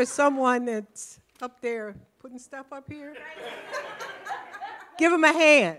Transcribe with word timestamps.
There's 0.00 0.08
someone 0.08 0.64
that's 0.64 1.20
up 1.42 1.60
there 1.60 1.94
putting 2.20 2.38
stuff 2.38 2.72
up 2.72 2.90
here. 2.90 3.14
Give 4.96 5.12
him 5.12 5.24
a 5.24 5.30
hand. 5.30 5.76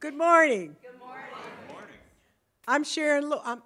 Good 0.00 0.16
morning. 0.16 0.74
Good 0.82 0.98
morning. 0.98 1.94
I'm 2.66 2.82
Sharon. 2.82 3.30
Lo- 3.30 3.40
I'm, 3.44 3.62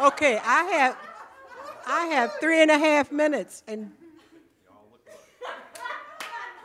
okay, 0.00 0.40
I 0.44 0.62
have 0.64 1.07
I 1.90 2.04
have 2.08 2.34
three 2.38 2.60
and 2.60 2.70
a 2.70 2.78
half 2.78 3.10
minutes 3.10 3.62
and 3.66 3.90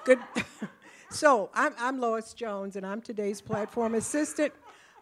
good. 0.04 0.20
so 1.12 1.50
I'm, 1.54 1.72
I'm 1.80 2.02
Lois 2.02 2.34
Jones 2.34 2.76
and 2.76 2.86
I'm 2.86 3.00
today's 3.00 3.40
platform 3.40 3.96
assistant. 3.96 4.52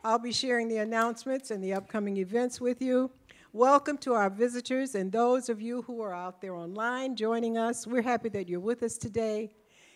I'll 0.03 0.19
be 0.19 0.31
sharing 0.31 0.67
the 0.67 0.77
announcements 0.77 1.49
and 1.49 1.63
the 1.63 1.73
upcoming 1.73 2.17
events 2.17 2.61
with 2.61 2.83
you. 2.83 3.09
Welcome 3.51 3.97
to 3.99 4.13
our 4.13 4.29
visitors 4.29 4.93
and 4.93 5.11
those 5.11 5.49
of 5.49 5.59
you 5.59 5.81
who 5.81 6.01
are 6.01 6.13
out 6.13 6.39
there 6.39 6.53
online 6.53 7.15
joining 7.15 7.57
us. 7.57 7.87
We're 7.87 8.03
happy 8.03 8.29
that 8.29 8.47
you're 8.47 8.59
with 8.59 8.83
us 8.83 8.99
today 8.99 9.49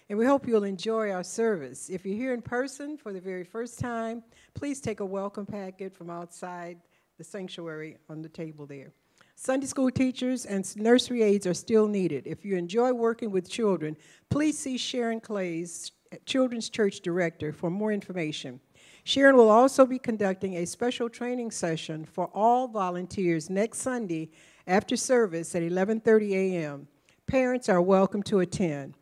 and 0.09 0.17
we 0.17 0.25
hope 0.25 0.47
you'll 0.47 0.63
enjoy 0.63 1.11
our 1.11 1.23
service. 1.23 1.87
If 1.87 2.03
you're 2.03 2.17
here 2.17 2.33
in 2.33 2.41
person 2.41 2.97
for 2.97 3.13
the 3.13 3.21
very 3.21 3.43
first 3.43 3.77
time, 3.77 4.23
please 4.55 4.81
take 4.81 5.01
a 5.01 5.05
welcome 5.05 5.45
packet 5.45 5.95
from 5.95 6.09
outside 6.09 6.79
the 7.19 7.23
sanctuary 7.23 7.97
on 8.09 8.23
the 8.23 8.29
table 8.29 8.65
there. 8.65 8.91
Sunday 9.37 9.67
school 9.67 9.91
teachers 9.91 10.45
and 10.45 10.65
nursery 10.77 11.21
aides 11.21 11.45
are 11.45 11.53
still 11.53 11.87
needed. 11.87 12.25
If 12.25 12.45
you 12.45 12.55
enjoy 12.55 12.93
working 12.93 13.31
with 13.31 13.49
children, 13.49 13.97
please 14.29 14.57
see 14.57 14.77
Sharon 14.77 15.19
Clays, 15.19 15.91
Children's 16.25 16.69
Church 16.69 17.01
Director, 17.01 17.51
for 17.51 17.69
more 17.69 17.91
information. 17.91 18.61
Sharon 19.03 19.35
will 19.35 19.49
also 19.49 19.85
be 19.85 19.99
conducting 19.99 20.55
a 20.55 20.65
special 20.65 21.09
training 21.09 21.51
session 21.51 22.05
for 22.05 22.29
all 22.33 22.69
volunteers 22.69 23.49
next 23.49 23.79
Sunday 23.79 24.31
after 24.67 24.95
service 24.95 25.53
at 25.53 25.61
11:30 25.61 26.31
a.m. 26.31 26.87
Parents 27.27 27.67
are 27.67 27.81
welcome 27.81 28.23
to 28.23 28.39
attend. 28.39 28.95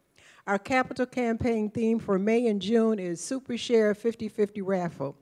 Our 0.47 0.59
capital 0.59 1.05
campaign 1.05 1.69
theme 1.69 1.99
for 1.99 2.17
May 2.17 2.47
and 2.47 2.61
June 2.61 2.97
is 2.97 3.21
Super 3.21 3.55
Share 3.55 3.93
50/50 3.93 4.61
raffle. 4.61 5.15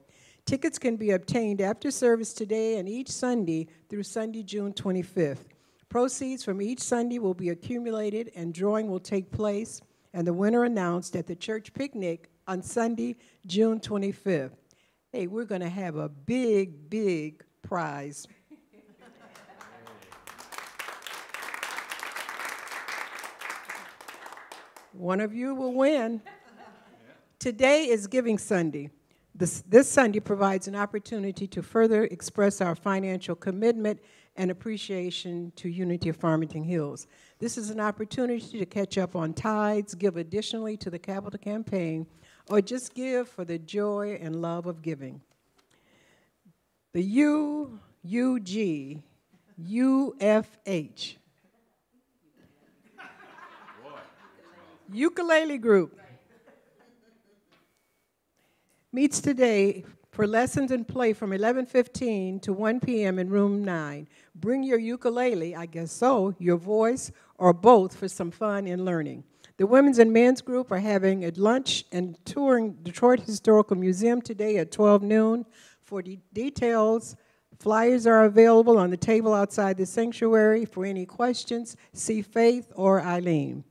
Tickets 0.44 0.78
can 0.78 0.96
be 0.96 1.12
obtained 1.12 1.60
after 1.60 1.90
service 1.90 2.32
today 2.32 2.78
and 2.78 2.88
each 2.88 3.08
Sunday 3.08 3.68
through 3.88 4.02
Sunday, 4.02 4.42
June 4.42 4.72
25th. 4.72 5.46
Proceeds 5.88 6.42
from 6.44 6.60
each 6.60 6.80
Sunday 6.80 7.18
will 7.18 7.34
be 7.34 7.50
accumulated 7.50 8.32
and 8.34 8.52
drawing 8.52 8.90
will 8.90 9.00
take 9.00 9.30
place 9.30 9.80
and 10.12 10.26
the 10.26 10.32
winner 10.32 10.64
announced 10.64 11.16
at 11.16 11.26
the 11.26 11.36
church 11.36 11.72
picnic 11.72 12.28
on 12.46 12.62
Sunday, 12.62 13.16
June 13.46 13.80
25th. 13.80 14.52
Hey, 15.12 15.26
we're 15.26 15.44
going 15.44 15.60
to 15.60 15.68
have 15.68 15.96
a 15.96 16.08
big, 16.08 16.90
big 16.90 17.44
prize. 17.62 18.26
One 24.92 25.20
of 25.20 25.34
you 25.34 25.54
will 25.54 25.72
win. 25.72 26.20
Today 27.38 27.88
is 27.88 28.06
Giving 28.06 28.38
Sunday. 28.38 28.90
This, 29.42 29.64
this 29.68 29.90
Sunday 29.90 30.20
provides 30.20 30.68
an 30.68 30.76
opportunity 30.76 31.48
to 31.48 31.62
further 31.64 32.04
express 32.04 32.60
our 32.60 32.76
financial 32.76 33.34
commitment 33.34 33.98
and 34.36 34.52
appreciation 34.52 35.52
to 35.56 35.68
Unity 35.68 36.10
of 36.10 36.16
Farmington 36.16 36.62
Hills. 36.62 37.08
This 37.40 37.58
is 37.58 37.68
an 37.68 37.80
opportunity 37.80 38.56
to 38.60 38.64
catch 38.64 38.98
up 38.98 39.16
on 39.16 39.34
tides, 39.34 39.96
give 39.96 40.16
additionally 40.16 40.76
to 40.76 40.90
the 40.90 40.98
capital 41.00 41.40
campaign, 41.40 42.06
or 42.50 42.60
just 42.60 42.94
give 42.94 43.28
for 43.28 43.44
the 43.44 43.58
joy 43.58 44.16
and 44.22 44.40
love 44.40 44.66
of 44.66 44.80
giving. 44.80 45.20
The 46.92 47.02
U, 47.02 47.80
U, 48.04 48.38
G, 48.38 49.02
U, 49.58 50.14
F, 50.20 50.56
H. 50.66 51.16
Ukulele 54.92 55.58
group. 55.58 55.98
Meets 58.92 59.20
today 59.20 59.84
for 60.10 60.26
lessons 60.26 60.70
and 60.70 60.86
play 60.86 61.14
from 61.14 61.30
11:15 61.30 62.42
to 62.42 62.52
1 62.52 62.80
p.m. 62.80 63.18
in 63.18 63.30
room 63.30 63.64
9. 63.64 64.06
Bring 64.34 64.62
your 64.62 64.78
ukulele, 64.78 65.56
I 65.56 65.64
guess 65.64 65.90
so, 65.90 66.34
your 66.38 66.58
voice 66.58 67.10
or 67.38 67.54
both 67.54 67.96
for 67.96 68.08
some 68.08 68.30
fun 68.30 68.66
and 68.66 68.84
learning. 68.84 69.24
The 69.56 69.66
women's 69.66 69.98
and 69.98 70.12
men's 70.12 70.42
group 70.42 70.70
are 70.70 70.78
having 70.78 71.24
a 71.24 71.30
lunch 71.30 71.84
and 71.92 72.18
touring 72.26 72.74
Detroit 72.82 73.20
Historical 73.20 73.76
Museum 73.76 74.20
today 74.20 74.58
at 74.58 74.70
12 74.70 75.02
noon. 75.02 75.46
For 75.80 76.02
de- 76.02 76.20
details, 76.32 77.16
flyers 77.58 78.06
are 78.06 78.24
available 78.24 78.76
on 78.76 78.90
the 78.90 78.96
table 78.96 79.32
outside 79.32 79.78
the 79.78 79.86
sanctuary. 79.86 80.64
For 80.66 80.84
any 80.84 81.06
questions, 81.06 81.76
see 81.92 82.20
Faith 82.20 82.70
or 82.74 83.00
Eileen. 83.00 83.64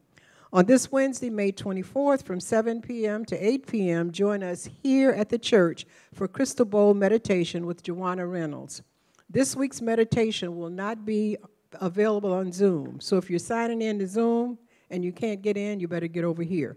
On 0.53 0.65
this 0.65 0.92
Wednesday, 0.92 1.30
May 1.30 1.53
24th, 1.53 2.24
from 2.24 2.42
7 2.42 2.81
p.m. 2.81 3.24
to 3.24 3.38
8 3.38 3.68
p.m., 3.68 4.12
join 4.12 4.44
us 4.44 4.68
here 4.83 5.12
at 5.12 5.30
the 5.30 5.39
church 5.39 5.86
for 6.13 6.27
Crystal 6.27 6.65
Bowl 6.65 6.94
meditation 6.94 7.65
with 7.65 7.81
Joanna 7.83 8.27
Reynolds. 8.27 8.81
This 9.30 9.56
week's 9.56 9.81
meditation 9.81 10.57
will 10.57 10.69
not 10.69 11.06
be 11.06 11.38
available 11.80 12.33
on 12.33 12.51
Zoom, 12.51 13.00
so 13.00 13.15
if 13.15 13.30
you're 13.30 13.39
signing 13.39 13.81
in 13.81 13.98
to 14.00 14.07
Zoom 14.07 14.57
and 14.89 15.06
you 15.06 15.13
can't 15.13 15.42
get 15.42 15.56
in, 15.56 15.80
you 15.80 15.88
better 15.88 16.07
get 16.07 16.25
over 16.25 16.44
here. 16.44 16.75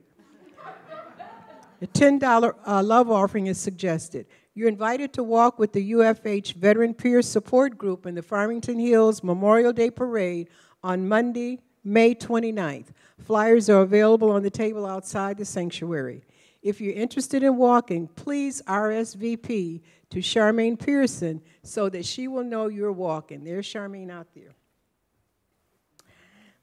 A 1.83 1.87
$10 1.89 2.55
uh, 2.65 2.81
love 2.81 3.11
offering 3.11 3.49
is 3.49 3.59
suggested. 3.59 4.27
You're 4.55 4.69
invited 4.69 5.13
to 5.15 5.25
walk 5.25 5.59
with 5.59 5.73
the 5.73 5.95
UFH 5.95 6.55
Veteran 6.55 6.95
Peer 6.95 7.23
Support 7.23 7.77
Group 7.77 8.07
in 8.07 8.15
the 8.15 8.23
Farmington 8.23 8.79
Hills 8.79 9.25
Memorial 9.25 9.73
Day 9.73 9.91
Parade 9.91 10.49
on 10.85 11.09
Monday, 11.09 11.59
May 11.85 12.15
29th. 12.15 12.89
Flyers 13.19 13.69
are 13.69 13.83
available 13.83 14.31
on 14.31 14.43
the 14.43 14.51
table 14.51 14.87
outside 14.87 15.37
the 15.37 15.45
sanctuary. 15.45 16.23
If 16.63 16.81
you're 16.81 16.95
interested 16.95 17.43
in 17.43 17.59
walking, 17.59 18.09
please 18.09 18.63
RSVP 18.63 19.83
to 20.11 20.19
Charmaine 20.19 20.79
Pearson 20.79 21.43
so 21.63 21.91
that 21.91 22.07
she 22.07 22.27
will 22.27 22.43
know 22.43 22.69
you're 22.69 22.91
walking. 22.91 23.45
There's 23.45 23.67
Charmaine 23.67 24.11
out 24.11 24.29
there. 24.35 24.55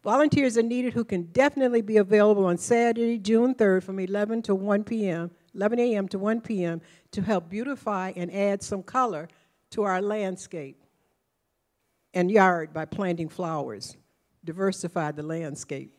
Volunteers 0.04 0.58
are 0.58 0.64
needed 0.64 0.94
who 0.94 1.04
can 1.04 1.24
definitely 1.26 1.82
be 1.82 1.98
available 1.98 2.46
on 2.46 2.58
Saturday, 2.58 3.20
June 3.20 3.54
3rd 3.54 3.84
from 3.84 4.00
11 4.00 4.42
to 4.44 4.56
1 4.56 4.84
p.m., 4.84 5.30
11 5.54 5.80
a.m. 5.80 6.08
to 6.08 6.18
1 6.18 6.42
p.m. 6.42 6.82
to 7.12 7.22
help 7.22 7.48
beautify 7.48 8.12
and 8.16 8.34
add 8.34 8.64
some 8.64 8.82
color 8.82 9.28
to 9.70 9.84
our 9.84 10.02
landscape 10.02 10.82
and 12.16 12.32
yard 12.32 12.74
by 12.74 12.86
planting 12.86 13.30
flowers. 13.30 13.96
Diversify 14.44 15.12
the 15.12 15.24
landscape. 15.24 15.96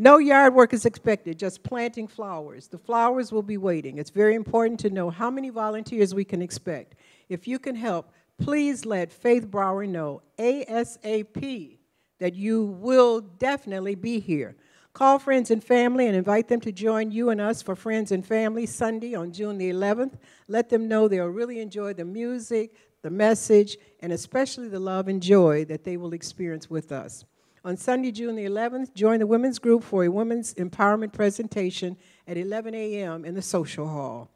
No 0.00 0.18
yard 0.18 0.54
work 0.54 0.72
is 0.72 0.86
expected, 0.86 1.40
just 1.40 1.64
planting 1.64 2.06
flowers. 2.06 2.68
The 2.68 2.78
flowers 2.78 3.32
will 3.32 3.42
be 3.42 3.56
waiting. 3.56 3.98
It's 3.98 4.10
very 4.10 4.36
important 4.36 4.78
to 4.80 4.90
know 4.90 5.10
how 5.10 5.28
many 5.28 5.50
volunteers 5.50 6.14
we 6.14 6.24
can 6.24 6.40
expect. 6.40 6.94
If 7.28 7.48
you 7.48 7.58
can 7.58 7.74
help, 7.74 8.12
please 8.40 8.86
let 8.86 9.12
Faith 9.12 9.50
Brower 9.50 9.86
know 9.88 10.22
ASAP 10.38 11.78
that 12.20 12.34
you 12.34 12.66
will 12.80 13.20
definitely 13.20 13.96
be 13.96 14.20
here. 14.20 14.54
Call 14.92 15.18
friends 15.18 15.50
and 15.50 15.62
family 15.62 16.06
and 16.06 16.16
invite 16.16 16.46
them 16.46 16.60
to 16.60 16.70
join 16.70 17.10
you 17.10 17.30
and 17.30 17.40
us 17.40 17.60
for 17.60 17.74
Friends 17.74 18.12
and 18.12 18.24
Family 18.24 18.66
Sunday 18.66 19.16
on 19.16 19.32
June 19.32 19.58
the 19.58 19.70
11th. 19.70 20.14
Let 20.46 20.68
them 20.68 20.86
know 20.86 21.08
they'll 21.08 21.26
really 21.26 21.60
enjoy 21.60 21.92
the 21.94 22.04
music, 22.04 22.74
the 23.02 23.10
message, 23.10 23.78
and 24.00 24.12
especially 24.12 24.68
the 24.68 24.80
love 24.80 25.08
and 25.08 25.22
joy 25.22 25.64
that 25.64 25.84
they 25.84 25.96
will 25.96 26.12
experience 26.12 26.70
with 26.70 26.92
us. 26.92 27.24
On 27.64 27.76
Sunday, 27.76 28.12
June 28.12 28.36
the 28.36 28.44
11th, 28.44 28.94
join 28.94 29.18
the 29.18 29.26
women's 29.26 29.58
group 29.58 29.82
for 29.82 30.04
a 30.04 30.08
women's 30.08 30.54
empowerment 30.54 31.12
presentation 31.12 31.96
at 32.26 32.36
11 32.36 32.74
a.m. 32.74 33.24
in 33.24 33.34
the 33.34 33.42
social 33.42 33.88
hall. 33.88 34.30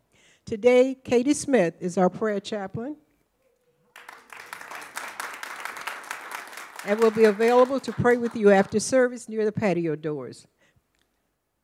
Today, 0.44 0.96
Katie 1.04 1.34
Smith 1.34 1.74
is 1.80 1.96
our 1.96 2.10
prayer 2.10 2.40
chaplain 2.40 2.96
and 6.84 6.98
will 6.98 7.12
be 7.12 7.24
available 7.24 7.78
to 7.78 7.92
pray 7.92 8.16
with 8.16 8.34
you 8.34 8.50
after 8.50 8.80
service 8.80 9.28
near 9.28 9.44
the 9.44 9.52
patio 9.52 9.94
doors. 9.94 10.46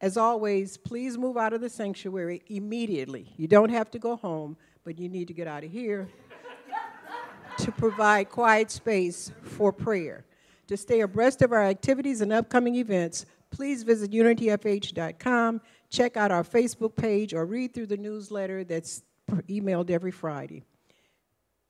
As 0.00 0.17
always, 0.17 0.77
please 0.77 1.19
move 1.19 1.37
out 1.37 1.53
of 1.53 1.61
the 1.61 1.69
sanctuary 1.69 2.43
immediately. 2.47 3.33
You 3.37 3.49
don't 3.49 3.71
have 3.71 3.91
to 3.91 3.99
go 3.99 4.15
home, 4.15 4.56
but 4.85 4.97
you 4.97 5.09
need 5.09 5.27
to 5.27 5.35
get 5.35 5.49
out 5.49 5.65
of 5.65 5.73
here 5.73 6.09
to 7.59 7.73
provide 7.73 8.31
quiet 8.31 8.71
space 8.71 9.33
for 9.43 9.73
prayer. 9.73 10.25
To 10.69 10.77
stay 10.77 11.01
abreast 11.01 11.43
of 11.43 11.53
our 11.53 11.65
activities 11.65 12.21
and 12.21 12.33
upcoming 12.33 12.77
events, 12.77 13.27
please 13.51 13.83
visit 13.83 14.11
unityfh.com, 14.11 15.61
check 15.91 16.17
out 16.17 16.31
our 16.31 16.45
Facebook 16.45 16.95
page, 16.95 17.33
or 17.35 17.47
read 17.47 17.73
through 17.75 17.87
the 17.87 17.97
newsletter 17.97 18.65
that's 18.65 19.03
emailed 19.49 19.91
every 19.91 20.11
Friday. 20.11 20.65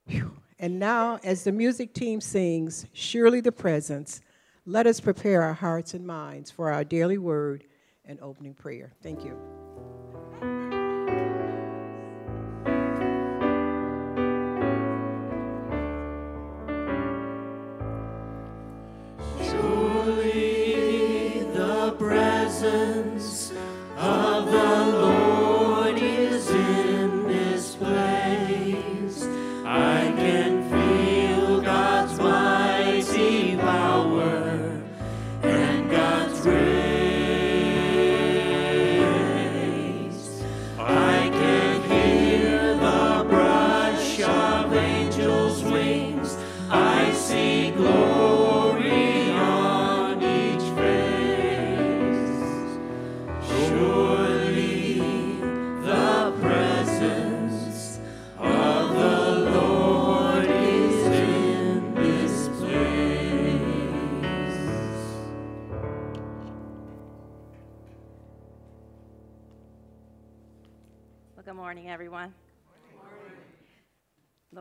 Whew. 0.06 0.32
And 0.58 0.78
now, 0.78 1.20
as 1.22 1.44
the 1.44 1.52
music 1.52 1.94
team 1.94 2.20
sings, 2.20 2.86
Surely 2.92 3.40
the 3.40 3.52
Presence, 3.52 4.20
let 4.66 4.86
us 4.86 5.00
prepare 5.00 5.42
our 5.42 5.54
hearts 5.54 5.94
and 5.94 6.06
minds 6.06 6.50
for 6.50 6.72
our 6.72 6.84
daily 6.84 7.18
word 7.18 7.64
and 8.04 8.18
opening 8.20 8.54
prayer. 8.54 8.92
Thank 9.02 9.24
you. 9.24 9.38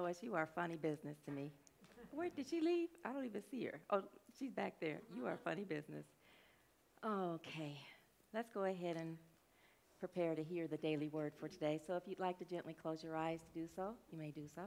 Lois, 0.08 0.24
you 0.24 0.36
are 0.36 0.48
funny 0.56 0.78
business 0.78 1.18
to 1.26 1.32
me. 1.32 1.52
Where 2.12 2.30
did 2.30 2.48
she 2.48 2.62
leave? 2.62 2.88
I 3.04 3.12
don't 3.12 3.26
even 3.26 3.42
see 3.52 3.66
her. 3.66 3.82
Oh, 3.90 4.04
she's 4.40 4.54
back 4.54 4.76
there. 4.80 5.02
You 5.14 5.26
are 5.26 5.38
funny 5.44 5.66
business. 5.66 6.06
Okay, 7.06 7.78
let's 8.34 8.50
go 8.54 8.64
ahead 8.64 8.96
and 8.96 9.18
prepare 10.00 10.34
to 10.34 10.42
hear 10.42 10.66
the 10.66 10.78
daily 10.78 11.10
word 11.10 11.34
for 11.38 11.50
today. 11.50 11.82
So 11.86 11.98
if 11.98 12.04
you'd 12.08 12.22
like 12.22 12.40
to 12.40 12.46
gently 12.46 12.74
close 12.74 13.04
your 13.04 13.18
eyes 13.18 13.42
to 13.42 13.60
do 13.60 13.68
so, 13.76 13.96
you 14.10 14.18
may 14.18 14.32
do 14.32 14.48
so. 14.56 14.62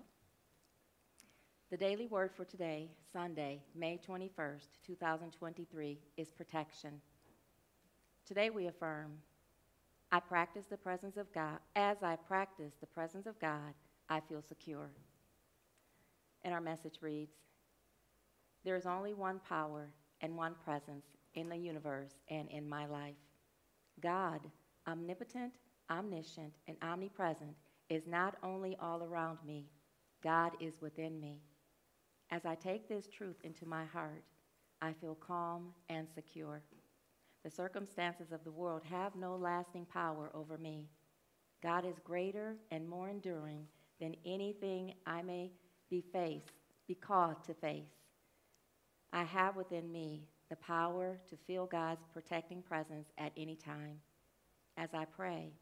The 1.70 1.78
daily 1.78 2.06
word 2.06 2.32
for 2.36 2.44
today, 2.44 2.90
Sunday, 3.10 3.62
May 3.74 3.98
21st, 4.06 4.66
2023, 4.86 5.98
is 6.18 6.28
protection. 6.32 7.00
Today 8.26 8.50
we 8.50 8.66
affirm 8.66 9.12
I 10.12 10.20
practice 10.20 10.66
the 10.66 10.76
presence 10.76 11.16
of 11.16 11.32
God. 11.32 11.60
As 11.76 12.02
I 12.02 12.16
practice 12.16 12.74
the 12.78 12.86
presence 12.86 13.26
of 13.26 13.40
God, 13.40 13.72
I 14.10 14.20
feel 14.20 14.42
secure. 14.46 14.90
And 16.44 16.54
our 16.54 16.60
message 16.60 16.98
reads 17.00 17.34
There 18.64 18.76
is 18.76 18.86
only 18.86 19.14
one 19.14 19.40
power 19.48 19.90
and 20.20 20.36
one 20.36 20.54
presence 20.64 21.06
in 21.34 21.48
the 21.48 21.56
universe 21.56 22.14
and 22.28 22.48
in 22.50 22.68
my 22.68 22.86
life. 22.86 23.14
God, 24.00 24.40
omnipotent, 24.88 25.54
omniscient, 25.90 26.54
and 26.66 26.76
omnipresent, 26.82 27.54
is 27.88 28.06
not 28.06 28.36
only 28.42 28.76
all 28.80 29.02
around 29.02 29.38
me, 29.46 29.66
God 30.22 30.52
is 30.60 30.80
within 30.80 31.20
me. 31.20 31.40
As 32.30 32.44
I 32.44 32.54
take 32.54 32.88
this 32.88 33.08
truth 33.08 33.36
into 33.42 33.66
my 33.66 33.84
heart, 33.84 34.22
I 34.80 34.92
feel 34.92 35.14
calm 35.14 35.74
and 35.88 36.06
secure. 36.14 36.62
The 37.44 37.50
circumstances 37.50 38.32
of 38.32 38.44
the 38.44 38.50
world 38.50 38.82
have 38.84 39.16
no 39.16 39.34
lasting 39.36 39.86
power 39.86 40.30
over 40.34 40.58
me. 40.58 40.88
God 41.62 41.84
is 41.84 41.98
greater 42.04 42.56
and 42.70 42.88
more 42.88 43.08
enduring 43.08 43.66
than 44.00 44.14
anything 44.24 44.94
I 45.06 45.22
may 45.22 45.50
be 45.90 46.04
faced, 46.12 46.52
be 46.86 46.94
called 46.94 47.42
to 47.44 47.54
face. 47.54 47.90
I 49.12 49.24
have 49.24 49.56
within 49.56 49.90
me 49.90 50.22
the 50.48 50.56
power 50.56 51.18
to 51.28 51.36
feel 51.46 51.66
God's 51.66 52.06
protecting 52.12 52.62
presence 52.62 53.08
at 53.18 53.32
any 53.36 53.56
time. 53.56 54.00
As 54.76 54.94
I 54.94 55.04
pray, 55.04 55.52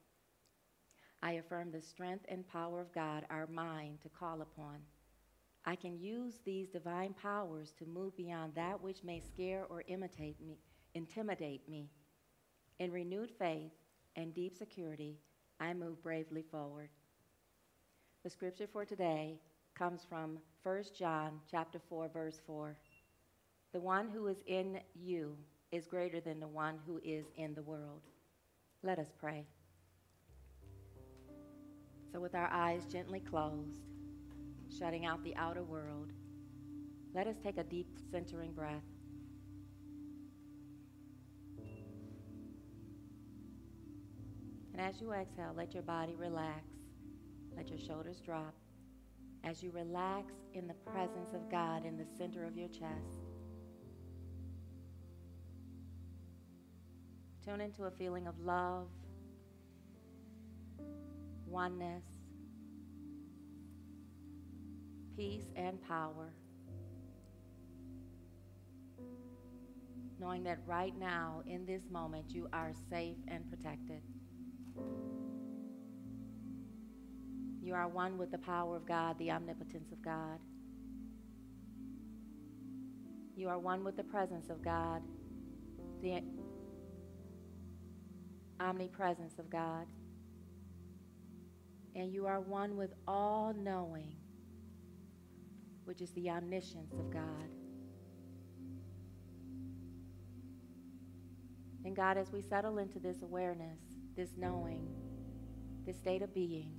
I 1.23 1.32
affirm 1.32 1.73
the 1.73 1.80
strength 1.80 2.26
and 2.28 2.47
power 2.47 2.80
of 2.80 2.92
God, 2.92 3.25
are 3.30 3.49
mine 3.52 3.99
to 4.02 4.08
call 4.08 4.42
upon. 4.42 4.76
I 5.64 5.75
can 5.75 5.99
use 5.99 6.40
these 6.44 6.68
divine 6.68 7.14
powers 7.14 7.73
to 7.78 7.87
move 7.87 8.16
beyond 8.16 8.54
that 8.54 8.80
which 8.80 9.02
may 9.02 9.20
scare 9.20 9.64
or 9.68 9.82
imitate 9.88 10.40
me, 10.40 10.58
intimidate 10.94 11.68
me. 11.68 11.90
In 12.78 12.92
renewed 12.92 13.30
faith 13.30 13.73
and 14.14 14.32
deep 14.32 14.56
security, 14.56 15.18
I 15.58 15.75
move 15.75 16.02
bravely 16.02 16.42
forward. 16.42 16.90
The 18.23 18.30
scripture 18.30 18.68
for 18.73 18.85
today 18.85 19.40
comes 19.78 20.04
from 20.08 20.38
1 20.64 20.85
John 20.99 21.38
chapter 21.49 21.78
4 21.88 22.08
verse 22.08 22.40
4. 22.47 22.76
The 23.73 23.80
one 23.80 24.08
who 24.08 24.26
is 24.26 24.38
in 24.47 24.80
you 24.94 25.37
is 25.70 25.87
greater 25.87 26.20
than 26.20 26.40
the 26.40 26.49
one 26.49 26.78
who 26.87 27.00
is 27.04 27.26
in 27.37 27.54
the 27.54 27.62
world. 27.62 28.02
Let 28.82 28.99
us 28.99 29.12
pray. 29.20 29.47
So 32.12 32.18
with 32.18 32.35
our 32.35 32.49
eyes 32.50 32.87
gently 32.90 33.20
closed, 33.20 33.82
shutting 34.76 35.06
out 35.06 35.23
the 35.23 35.37
outer 35.37 35.62
world, 35.62 36.12
let 37.14 37.26
us 37.26 37.37
take 37.42 37.58
a 37.58 37.64
deep 37.64 37.87
centering 38.11 38.52
breath. 38.52 38.82
And 44.73 44.80
as 44.80 45.00
you 45.00 45.12
exhale, 45.12 45.52
let 45.56 45.75
your 45.75 45.82
body 45.82 46.14
relax. 46.16 46.64
Let 47.56 47.68
your 47.68 47.78
shoulders 47.78 48.20
drop. 48.20 48.54
As 49.49 49.62
you 49.62 49.71
relax 49.71 50.35
in 50.52 50.67
the 50.67 50.75
presence 50.75 51.33
of 51.33 51.50
God 51.50 51.87
in 51.87 51.97
the 51.97 52.05
center 52.19 52.45
of 52.45 52.55
your 52.59 52.69
chest, 52.69 53.23
tune 57.43 57.62
into 57.62 57.85
a 57.85 57.90
feeling 57.90 58.26
of 58.26 58.38
love, 58.40 58.88
oneness, 61.47 62.05
peace, 65.17 65.47
and 65.57 65.81
power. 65.81 66.35
Knowing 70.21 70.43
that 70.45 70.59
right 70.67 70.93
now, 70.99 71.43
in 71.47 71.64
this 71.64 71.88
moment, 71.90 72.35
you 72.35 72.49
are 72.52 72.73
safe 72.90 73.17
and 73.28 73.49
protected. 73.49 74.02
You 77.68 77.75
are 77.75 77.87
one 77.87 78.16
with 78.16 78.30
the 78.30 78.38
power 78.38 78.76
of 78.76 78.87
God, 78.87 79.18
the 79.18 79.30
omnipotence 79.30 79.92
of 79.92 80.00
God. 80.00 80.38
You 83.37 83.50
are 83.50 83.58
one 83.58 83.84
with 83.84 83.94
the 83.94 84.04
presence 84.04 84.48
of 84.48 84.62
God, 84.62 85.02
the 86.00 86.22
omnipresence 88.58 89.38
of 89.38 89.50
God. 89.50 89.87
And 91.94 92.10
you 92.10 92.25
are 92.25 92.40
one 92.40 92.75
with 92.75 92.94
all 93.06 93.52
knowing, 93.52 94.16
which 95.84 96.00
is 96.00 96.10
the 96.12 96.30
omniscience 96.30 96.94
of 96.94 97.10
God. 97.10 97.50
And 101.84 101.94
God, 101.94 102.16
as 102.16 102.32
we 102.32 102.40
settle 102.40 102.78
into 102.78 102.98
this 102.98 103.20
awareness, 103.20 103.78
this 104.16 104.30
knowing, 104.38 104.88
this 105.84 105.98
state 105.98 106.22
of 106.22 106.32
being, 106.32 106.77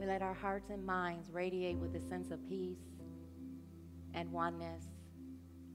we 0.00 0.06
let 0.06 0.22
our 0.22 0.32
hearts 0.32 0.70
and 0.70 0.84
minds 0.84 1.28
radiate 1.30 1.76
with 1.76 1.94
a 1.94 2.00
sense 2.08 2.30
of 2.30 2.48
peace 2.48 2.78
and 4.14 4.32
oneness 4.32 4.84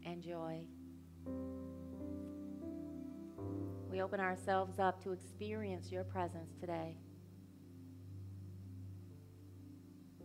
and 0.03 0.19
joy. 0.19 0.61
We 3.91 4.01
open 4.01 4.19
ourselves 4.19 4.79
up 4.79 5.03
to 5.03 5.11
experience 5.11 5.91
your 5.91 6.03
presence 6.03 6.55
today, 6.59 6.97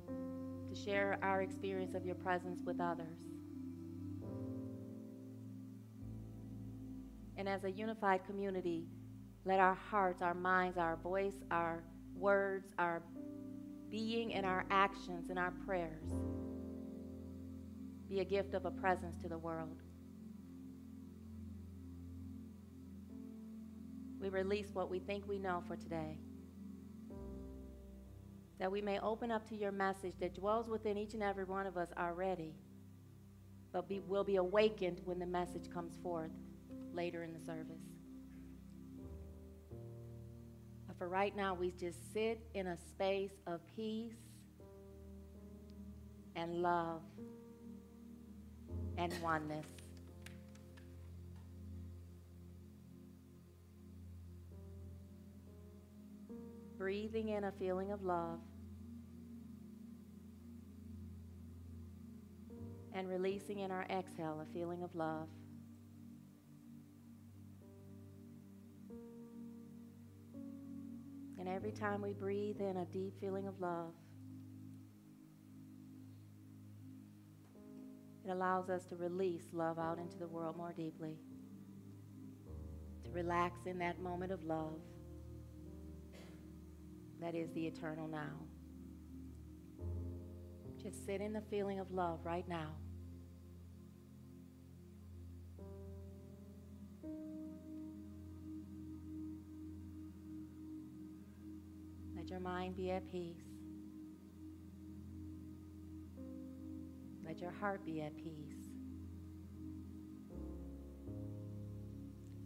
to 0.09 0.75
share 0.75 1.19
our 1.23 1.43
experience 1.43 1.95
of 1.95 2.07
your 2.07 2.15
presence 2.15 2.63
with 2.65 2.81
others. 2.81 3.19
And 7.37 7.47
as 7.47 7.65
a 7.65 7.71
unified 7.71 8.25
community, 8.25 8.87
let 9.45 9.61
our 9.61 9.75
hearts, 9.75 10.23
our 10.23 10.35
minds, 10.35 10.79
our 10.79 10.97
voice, 10.97 11.37
our 11.51 11.83
words, 12.15 12.73
our 12.79 13.03
being, 13.91 14.35
and 14.35 14.47
our 14.47 14.65
actions 14.71 15.31
and 15.31 15.39
our 15.39 15.53
prayers 15.67 16.05
be 18.09 18.21
a 18.21 18.25
gift 18.25 18.55
of 18.55 18.65
a 18.65 18.71
presence 18.71 19.17
to 19.19 19.29
the 19.29 19.39
world. 19.39 19.83
We 24.21 24.29
release 24.29 24.69
what 24.73 24.91
we 24.91 24.99
think 24.99 25.27
we 25.27 25.39
know 25.39 25.63
for 25.67 25.77
today. 25.77 26.19
That 28.59 28.71
we 28.71 28.83
may 28.83 28.99
open 28.99 29.31
up 29.31 29.49
to 29.49 29.57
your 29.57 29.73
message 29.73 30.15
that 30.21 30.35
dwells 30.35 30.69
within 30.69 30.99
each 30.99 31.15
and 31.15 31.23
every 31.23 31.45
one 31.45 31.67
of 31.67 31.79
us 31.79 31.89
already, 31.97 32.53
but 33.73 33.89
be, 33.89 34.01
will 34.01 34.25
be 34.25 34.37
awakened 34.37 35.01
when 35.05 35.19
the 35.19 35.27
message 35.27 35.71
comes 35.73 35.97
forth 36.03 36.33
later 36.93 37.23
in 37.23 37.33
the 37.33 37.41
service. 37.41 37.90
For 41.01 41.09
right 41.09 41.35
now, 41.35 41.55
we 41.55 41.71
just 41.71 42.13
sit 42.13 42.47
in 42.53 42.67
a 42.67 42.77
space 42.77 43.33
of 43.47 43.63
peace 43.75 44.13
and 46.37 46.61
love 46.61 47.01
and 48.99 49.11
oneness. 49.23 49.65
Breathing 56.77 57.31
in 57.31 57.45
a 57.45 57.53
feeling 57.53 57.93
of 57.93 58.05
love 58.05 58.41
and 62.93 63.09
releasing 63.09 63.61
in 63.61 63.71
our 63.71 63.87
exhale 63.89 64.39
a 64.47 64.53
feeling 64.53 64.83
of 64.83 64.95
love. 64.95 65.29
And 71.41 71.49
every 71.49 71.73
time 71.73 72.03
we 72.03 72.13
breathe 72.13 72.61
in 72.61 72.77
a 72.77 72.85
deep 72.85 73.19
feeling 73.19 73.47
of 73.49 73.59
love, 73.61 73.95
it 78.23 78.31
allows 78.31 78.69
us 78.69 78.85
to 78.85 78.97
release 78.97 79.45
love 79.55 79.79
out 79.79 79.99
into 79.99 80.19
the 80.19 80.29
world 80.29 80.59
more 80.59 80.75
deeply, 80.75 81.17
to 83.05 83.11
relax 83.11 83.65
in 83.65 83.79
that 83.79 83.99
moment 84.01 84.33
of 84.33 84.45
love 84.45 84.81
that 87.23 87.35
is 87.35 87.51
the 87.53 87.67
eternal 87.67 88.07
now. 88.07 88.37
Just 90.83 91.07
sit 91.07 91.23
in 91.23 91.33
the 91.33 91.43
feeling 91.51 91.79
of 91.79 91.91
love 91.91 92.21
right 92.23 92.47
now. 92.47 92.69
Your 102.31 102.39
mind 102.41 102.77
be 102.77 102.93
at 102.93 103.11
peace. 103.11 103.43
Let 107.27 107.41
your 107.41 107.51
heart 107.51 107.85
be 107.85 108.01
at 108.03 108.17
peace. 108.17 108.69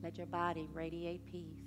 Let 0.02 0.16
your 0.16 0.26
body 0.26 0.68
radiate 0.72 1.24
peace. 1.26 1.63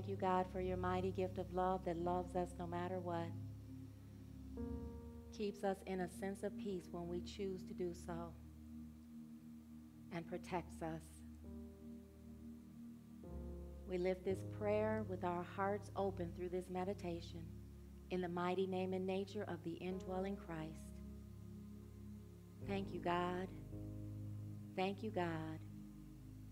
Thank 0.00 0.08
you, 0.08 0.16
God, 0.16 0.46
for 0.50 0.62
your 0.62 0.78
mighty 0.78 1.12
gift 1.12 1.36
of 1.36 1.52
love 1.52 1.84
that 1.84 1.98
loves 1.98 2.34
us 2.34 2.54
no 2.58 2.66
matter 2.66 3.00
what. 3.00 3.28
Keeps 5.36 5.62
us 5.62 5.76
in 5.86 6.00
a 6.00 6.08
sense 6.08 6.42
of 6.42 6.56
peace 6.56 6.88
when 6.90 7.06
we 7.06 7.20
choose 7.20 7.62
to 7.64 7.74
do 7.74 7.92
so. 7.92 8.32
And 10.10 10.26
protects 10.26 10.80
us. 10.80 11.02
We 13.86 13.98
lift 13.98 14.24
this 14.24 14.38
prayer 14.58 15.04
with 15.06 15.22
our 15.22 15.44
hearts 15.54 15.90
open 15.96 16.32
through 16.34 16.48
this 16.48 16.70
meditation 16.70 17.42
in 18.10 18.22
the 18.22 18.28
mighty 18.28 18.66
name 18.66 18.94
and 18.94 19.06
nature 19.06 19.44
of 19.48 19.62
the 19.64 19.72
indwelling 19.72 20.36
Christ. 20.36 20.94
Thank 22.66 22.90
you, 22.94 23.00
God. 23.00 23.48
Thank 24.76 25.02
you, 25.02 25.10
God. 25.10 25.58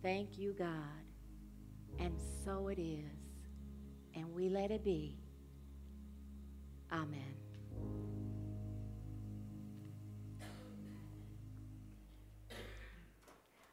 Thank 0.03 0.37
you, 0.37 0.53
God. 0.53 0.75
And 1.99 2.13
so 2.45 2.69
it 2.69 2.79
is. 2.79 3.18
And 4.19 4.35
we 4.35 4.49
let 4.49 4.73
it 4.73 4.85
be. 4.85 5.15
Amen. 6.91 7.21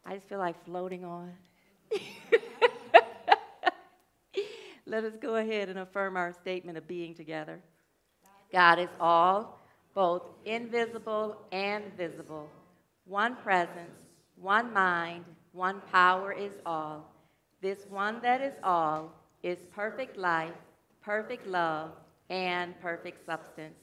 I 0.05 0.13
just 0.13 0.29
feel 0.29 0.37
like 0.37 0.63
floating 0.63 1.03
on. 1.03 1.31
Let 4.85 5.03
us 5.03 5.13
go 5.19 5.37
ahead 5.37 5.67
and 5.69 5.79
affirm 5.79 6.15
our 6.15 6.31
statement 6.31 6.77
of 6.77 6.87
being 6.87 7.15
together. 7.15 7.59
God 8.51 8.77
is 8.77 8.89
all, 8.99 9.59
both 9.95 10.21
invisible 10.45 11.37
and 11.51 11.85
visible. 11.97 12.47
One 13.05 13.35
presence, 13.37 13.97
one 14.35 14.71
mind, 14.71 15.25
one 15.53 15.81
power 15.91 16.31
is 16.31 16.53
all. 16.67 17.11
This 17.61 17.87
one 17.89 18.21
that 18.21 18.41
is 18.41 18.53
all 18.63 19.11
is 19.43 19.59
perfect 19.73 20.17
life, 20.17 20.53
perfect 21.01 21.47
love, 21.47 21.91
and 22.29 22.79
perfect 22.81 23.25
substance. 23.25 23.75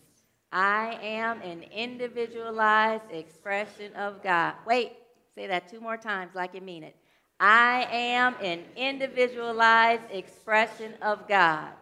I 0.52 0.98
am 1.02 1.40
an 1.42 1.62
individualized 1.62 3.10
expression 3.10 3.94
of 3.94 4.22
God. 4.22 4.54
Wait, 4.66 4.92
say 5.34 5.46
that 5.46 5.68
two 5.68 5.80
more 5.80 5.96
times 5.96 6.34
like 6.34 6.54
you 6.54 6.60
mean 6.60 6.82
it. 6.82 6.96
I 7.40 7.88
am 7.90 8.36
an 8.42 8.62
individualized 8.76 10.10
expression 10.10 10.94
of 11.00 11.26
God. 11.26 11.72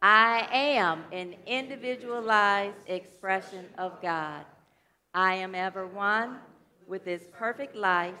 I 0.00 0.46
am 0.52 1.04
an 1.12 1.34
individualized 1.46 2.76
expression 2.86 3.66
of 3.78 4.00
God. 4.00 4.44
I 5.12 5.34
am 5.34 5.54
ever 5.54 5.86
one 5.86 6.38
with 6.86 7.04
His 7.04 7.22
perfect 7.32 7.74
life, 7.74 8.14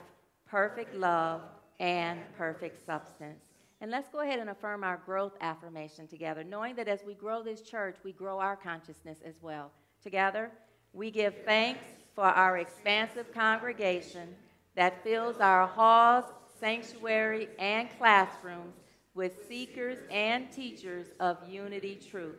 perfect 0.46 0.94
love, 0.94 1.42
and 1.78 2.20
perfect 2.36 2.84
substance. 2.84 3.53
And 3.80 3.90
let's 3.90 4.08
go 4.08 4.20
ahead 4.20 4.38
and 4.38 4.50
affirm 4.50 4.84
our 4.84 5.00
growth 5.04 5.36
affirmation 5.40 6.06
together, 6.06 6.42
knowing 6.44 6.74
that 6.76 6.88
as 6.88 7.00
we 7.06 7.14
grow 7.14 7.42
this 7.42 7.60
church, 7.60 7.96
we 8.02 8.12
grow 8.12 8.38
our 8.38 8.56
consciousness 8.56 9.18
as 9.24 9.34
well. 9.42 9.70
Together, 10.02 10.50
we 10.92 11.10
give 11.10 11.34
thanks 11.44 11.84
for 12.14 12.24
our 12.24 12.58
expansive 12.58 13.32
congregation 13.34 14.28
that 14.76 15.02
fills 15.02 15.38
our 15.38 15.66
halls, 15.66 16.24
sanctuary, 16.60 17.48
and 17.58 17.88
classrooms 17.98 18.74
with 19.14 19.46
seekers 19.48 19.98
and 20.10 20.50
teachers 20.50 21.08
of 21.20 21.36
unity 21.48 21.98
truth, 22.10 22.38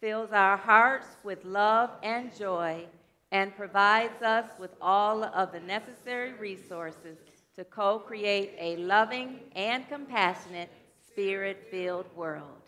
fills 0.00 0.30
our 0.32 0.56
hearts 0.56 1.08
with 1.24 1.44
love 1.44 1.90
and 2.02 2.36
joy, 2.36 2.84
and 3.32 3.56
provides 3.56 4.22
us 4.22 4.48
with 4.60 4.70
all 4.80 5.24
of 5.24 5.50
the 5.50 5.60
necessary 5.60 6.32
resources 6.34 7.18
to 7.56 7.64
co 7.64 7.98
create 7.98 8.52
a 8.58 8.76
loving 8.76 9.38
and 9.54 9.88
compassionate, 9.88 10.70
spirit 11.06 11.68
filled 11.70 12.06
world. 12.16 12.63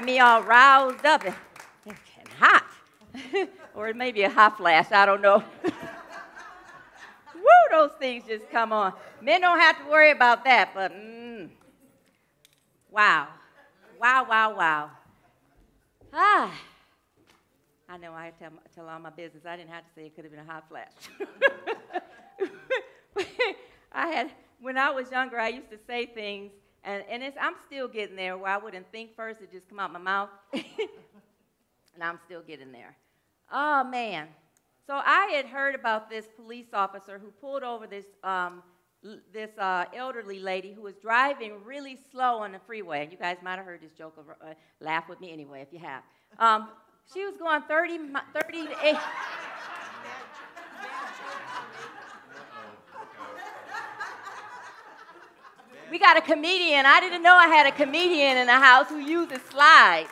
Got 0.00 0.06
me 0.06 0.18
all 0.18 0.42
roused 0.42 1.04
up 1.04 1.26
and, 1.26 1.34
hot. 2.38 2.64
or 3.74 3.88
it 3.88 3.96
may 3.96 4.10
be 4.10 4.22
a 4.22 4.30
hot 4.30 4.56
flash, 4.56 4.90
I 4.92 5.04
don't 5.04 5.20
know. 5.20 5.44
Woo, 7.34 7.42
those 7.70 7.90
things 7.98 8.24
just 8.26 8.50
come 8.50 8.72
on. 8.72 8.94
Men 9.20 9.42
don't 9.42 9.60
have 9.60 9.76
to 9.78 9.90
worry 9.90 10.10
about 10.10 10.42
that, 10.44 10.70
but 10.72 10.90
mm, 10.92 11.50
wow. 12.90 13.28
Wow, 14.00 14.26
wow, 14.26 14.56
wow. 14.56 14.90
Ah. 16.14 16.50
I 17.86 17.98
know 17.98 18.14
I 18.14 18.32
tell, 18.38 18.52
tell 18.74 18.88
all 18.88 19.00
my 19.00 19.10
business. 19.10 19.44
I 19.44 19.56
didn't 19.56 19.68
have 19.68 19.84
to 19.84 19.90
say 19.94 20.06
it 20.06 20.16
could 20.16 20.24
have 20.24 20.32
been 20.32 20.40
a 20.40 20.50
hot 20.50 20.64
flash. 20.70 20.88
I 23.92 24.06
had, 24.06 24.30
when 24.60 24.78
I 24.78 24.92
was 24.92 25.10
younger, 25.10 25.38
I 25.38 25.48
used 25.48 25.68
to 25.70 25.78
say 25.86 26.06
things, 26.06 26.52
and, 26.84 27.04
and 27.10 27.22
it's, 27.22 27.36
I'm 27.40 27.54
still 27.66 27.88
getting 27.88 28.16
there 28.16 28.38
where 28.38 28.50
I 28.50 28.56
wouldn't 28.56 28.90
think 28.90 29.14
first, 29.14 29.40
it 29.40 29.52
just 29.52 29.68
come 29.68 29.78
out 29.78 29.92
my 29.92 29.98
mouth. 29.98 30.30
and 30.52 30.64
I'm 32.02 32.18
still 32.24 32.42
getting 32.42 32.72
there. 32.72 32.96
Oh, 33.52 33.84
man. 33.84 34.28
So 34.86 34.94
I 34.94 35.32
had 35.34 35.46
heard 35.46 35.74
about 35.74 36.08
this 36.08 36.26
police 36.36 36.68
officer 36.72 37.18
who 37.18 37.30
pulled 37.40 37.62
over 37.62 37.86
this, 37.86 38.06
um, 38.24 38.62
this 39.32 39.50
uh, 39.58 39.84
elderly 39.94 40.40
lady 40.40 40.72
who 40.72 40.82
was 40.82 40.96
driving 40.96 41.62
really 41.64 41.98
slow 42.10 42.38
on 42.38 42.52
the 42.52 42.60
freeway. 42.66 43.02
And 43.02 43.12
you 43.12 43.18
guys 43.18 43.36
might 43.42 43.56
have 43.56 43.66
heard 43.66 43.82
this 43.82 43.92
joke, 43.92 44.14
of, 44.16 44.24
uh, 44.28 44.54
laugh 44.80 45.08
with 45.08 45.20
me 45.20 45.32
anyway 45.32 45.60
if 45.60 45.72
you 45.72 45.78
have. 45.80 46.02
Um, 46.38 46.68
she 47.12 47.24
was 47.24 47.36
going 47.36 47.62
30, 47.62 47.98
38. 48.48 48.96
We 55.90 55.98
got 55.98 56.16
a 56.16 56.20
comedian. 56.20 56.86
I 56.86 57.00
didn't 57.00 57.24
know 57.24 57.34
I 57.34 57.48
had 57.48 57.66
a 57.66 57.72
comedian 57.72 58.36
in 58.36 58.46
the 58.46 58.52
house 58.52 58.88
who 58.88 58.98
uses 58.98 59.40
slides. 59.50 60.08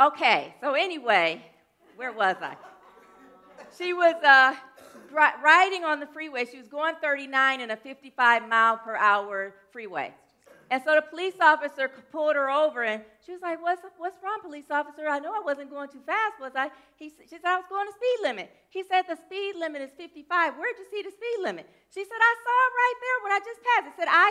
Okay, 0.00 0.54
so 0.60 0.74
anyway, 0.74 1.44
where 1.96 2.12
was 2.12 2.36
I? 2.40 2.54
She 3.76 3.92
was 3.92 4.14
uh, 4.22 4.54
riding 5.42 5.82
on 5.82 5.98
the 5.98 6.06
freeway. 6.06 6.44
She 6.44 6.56
was 6.56 6.68
going 6.68 6.94
39 7.02 7.60
in 7.60 7.72
a 7.72 7.76
55 7.76 8.48
mile 8.48 8.76
per 8.76 8.94
hour 8.94 9.56
freeway. 9.72 10.14
And 10.70 10.82
so 10.84 10.94
the 10.94 11.02
police 11.02 11.34
officer 11.40 11.88
pulled 12.12 12.36
her 12.36 12.50
over 12.50 12.84
and 12.84 13.02
she 13.24 13.32
was 13.32 13.40
like, 13.40 13.62
What's, 13.62 13.82
what's 13.96 14.22
wrong, 14.22 14.40
police 14.42 14.68
officer? 14.70 15.08
I 15.08 15.18
know 15.18 15.32
I 15.32 15.40
wasn't 15.40 15.70
going 15.70 15.88
too 15.88 16.04
fast, 16.04 16.40
was 16.40 16.52
I? 16.54 16.70
He, 16.96 17.08
she 17.08 17.40
said, 17.40 17.48
I 17.48 17.56
was 17.56 17.64
going 17.68 17.86
the 17.86 17.96
speed 17.96 18.18
limit. 18.22 18.52
He 18.68 18.84
said, 18.84 19.08
The 19.08 19.16
speed 19.16 19.56
limit 19.56 19.80
is 19.82 19.90
55. 19.96 20.54
Where'd 20.56 20.76
you 20.76 20.86
see 20.90 21.02
the 21.02 21.10
speed 21.10 21.38
limit? 21.40 21.64
She 21.88 22.04
said, 22.04 22.20
I 22.20 22.34
saw 22.44 22.56
it 22.68 22.72
right 22.76 22.98
there 23.00 23.18
when 23.24 23.32
I 23.32 23.40
just 23.40 23.60
passed. 23.64 23.86
It 23.88 23.94
said 23.96 24.08
I 24.12 24.28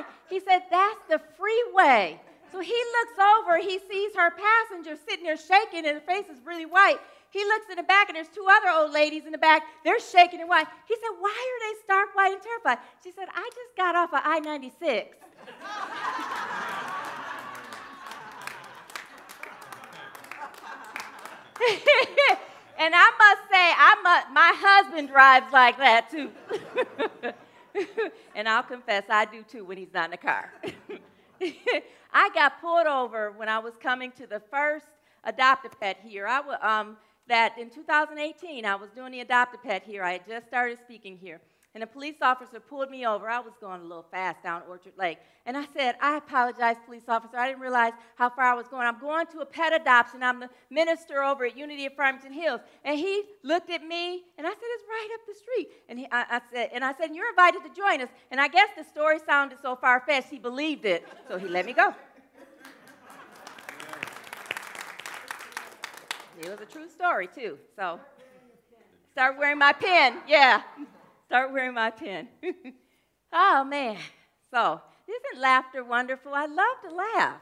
39. 0.00 0.12
He 0.32 0.38
said, 0.40 0.60
That's 0.72 1.04
the 1.08 1.20
freeway. 1.36 2.20
So 2.52 2.60
he 2.60 2.76
looks 2.76 3.18
over, 3.18 3.58
he 3.58 3.80
sees 3.90 4.14
her 4.14 4.30
passenger 4.30 4.96
sitting 5.08 5.24
there 5.24 5.36
shaking, 5.36 5.86
and 5.86 5.98
her 5.98 6.06
face 6.06 6.26
is 6.30 6.38
really 6.44 6.66
white. 6.66 6.98
He 7.34 7.44
looks 7.44 7.66
in 7.68 7.74
the 7.74 7.82
back, 7.82 8.08
and 8.08 8.14
there's 8.14 8.28
two 8.28 8.46
other 8.48 8.70
old 8.70 8.92
ladies 8.92 9.26
in 9.26 9.32
the 9.32 9.38
back. 9.38 9.64
They're 9.82 9.98
shaking 9.98 10.38
and 10.38 10.48
white. 10.48 10.68
He 10.86 10.94
said, 10.94 11.08
Why 11.18 11.32
are 11.32 11.60
they 11.66 11.74
stark 11.82 12.14
white 12.14 12.32
and 12.32 12.40
terrified? 12.40 12.78
She 13.02 13.10
said, 13.10 13.26
I 13.34 13.50
just 13.52 13.74
got 13.76 13.96
off 13.96 14.14
of 14.14 14.20
I 14.22 14.38
96. 14.38 15.16
and 22.78 22.94
I 22.94 23.10
must 23.18 23.50
say, 23.50 23.72
I 23.76 23.96
mu- 24.04 24.26
my 24.32 24.52
husband 24.54 25.08
drives 25.08 25.52
like 25.52 25.76
that 25.78 26.08
too. 26.08 26.30
and 28.36 28.48
I'll 28.48 28.62
confess, 28.62 29.02
I 29.10 29.24
do 29.24 29.42
too 29.42 29.64
when 29.64 29.76
he's 29.76 29.92
not 29.92 30.04
in 30.04 30.12
the 30.12 30.18
car. 30.18 30.52
I 32.12 32.30
got 32.32 32.60
pulled 32.60 32.86
over 32.86 33.32
when 33.32 33.48
I 33.48 33.58
was 33.58 33.74
coming 33.82 34.12
to 34.12 34.28
the 34.28 34.38
first 34.52 34.86
adopt 35.24 35.66
a 35.66 35.70
pet 35.70 35.98
here. 36.04 36.28
I 36.28 36.78
um, 36.78 36.96
that 37.28 37.58
in 37.58 37.70
2018, 37.70 38.64
I 38.64 38.74
was 38.74 38.90
doing 38.90 39.12
the 39.12 39.20
adopt 39.20 39.54
a 39.54 39.58
pet 39.58 39.82
here. 39.84 40.02
I 40.02 40.12
had 40.12 40.26
just 40.26 40.46
started 40.46 40.78
speaking 40.78 41.16
here. 41.16 41.40
And 41.74 41.82
a 41.82 41.88
police 41.88 42.18
officer 42.22 42.60
pulled 42.60 42.88
me 42.88 43.04
over. 43.04 43.28
I 43.28 43.40
was 43.40 43.54
going 43.60 43.80
a 43.80 43.84
little 43.84 44.06
fast 44.08 44.44
down 44.44 44.62
Orchard 44.68 44.92
Lake. 44.96 45.18
And 45.44 45.56
I 45.56 45.66
said, 45.76 45.96
I 46.00 46.18
apologize, 46.18 46.76
police 46.86 47.02
officer. 47.08 47.36
I 47.36 47.48
didn't 47.48 47.62
realize 47.62 47.92
how 48.14 48.30
far 48.30 48.44
I 48.44 48.54
was 48.54 48.68
going. 48.68 48.86
I'm 48.86 49.00
going 49.00 49.26
to 49.28 49.40
a 49.40 49.46
pet 49.46 49.72
adoption. 49.74 50.22
I'm 50.22 50.38
the 50.38 50.48
minister 50.70 51.24
over 51.24 51.46
at 51.46 51.56
Unity 51.56 51.86
of 51.86 51.94
Farmington 51.94 52.32
Hills. 52.32 52.60
And 52.84 52.96
he 52.96 53.24
looked 53.42 53.70
at 53.70 53.82
me, 53.82 54.22
and 54.38 54.46
I 54.46 54.50
said, 54.50 54.60
It's 54.62 54.84
right 54.88 55.08
up 55.14 55.20
the 55.26 55.34
street. 55.34 55.68
And, 55.88 55.98
he, 55.98 56.06
I, 56.12 56.36
I 56.36 56.40
said, 56.52 56.70
and 56.72 56.84
I 56.84 56.94
said, 56.94 57.10
You're 57.12 57.28
invited 57.28 57.64
to 57.64 57.70
join 57.74 58.00
us. 58.00 58.08
And 58.30 58.40
I 58.40 58.46
guess 58.46 58.68
the 58.78 58.84
story 58.84 59.18
sounded 59.26 59.58
so 59.60 59.74
far 59.74 60.00
fetched, 60.06 60.28
he 60.28 60.38
believed 60.38 60.84
it. 60.84 61.04
So 61.26 61.38
he 61.38 61.48
let 61.48 61.66
me 61.66 61.72
go. 61.72 61.92
It 66.40 66.48
was 66.48 66.60
a 66.60 66.66
true 66.66 66.88
story, 66.88 67.28
too. 67.28 67.58
So 67.76 68.00
start 69.12 69.38
wearing 69.38 69.58
my 69.58 69.72
pin. 69.72 70.16
Yeah. 70.26 70.62
Start 71.26 71.52
wearing 71.52 71.74
my 71.74 71.90
pin. 71.90 72.28
oh, 73.32 73.64
man. 73.64 73.96
So, 74.50 74.80
isn't 75.08 75.40
laughter 75.40 75.84
wonderful? 75.84 76.32
I 76.34 76.46
love 76.46 76.76
to 76.88 76.94
laugh. 76.94 77.40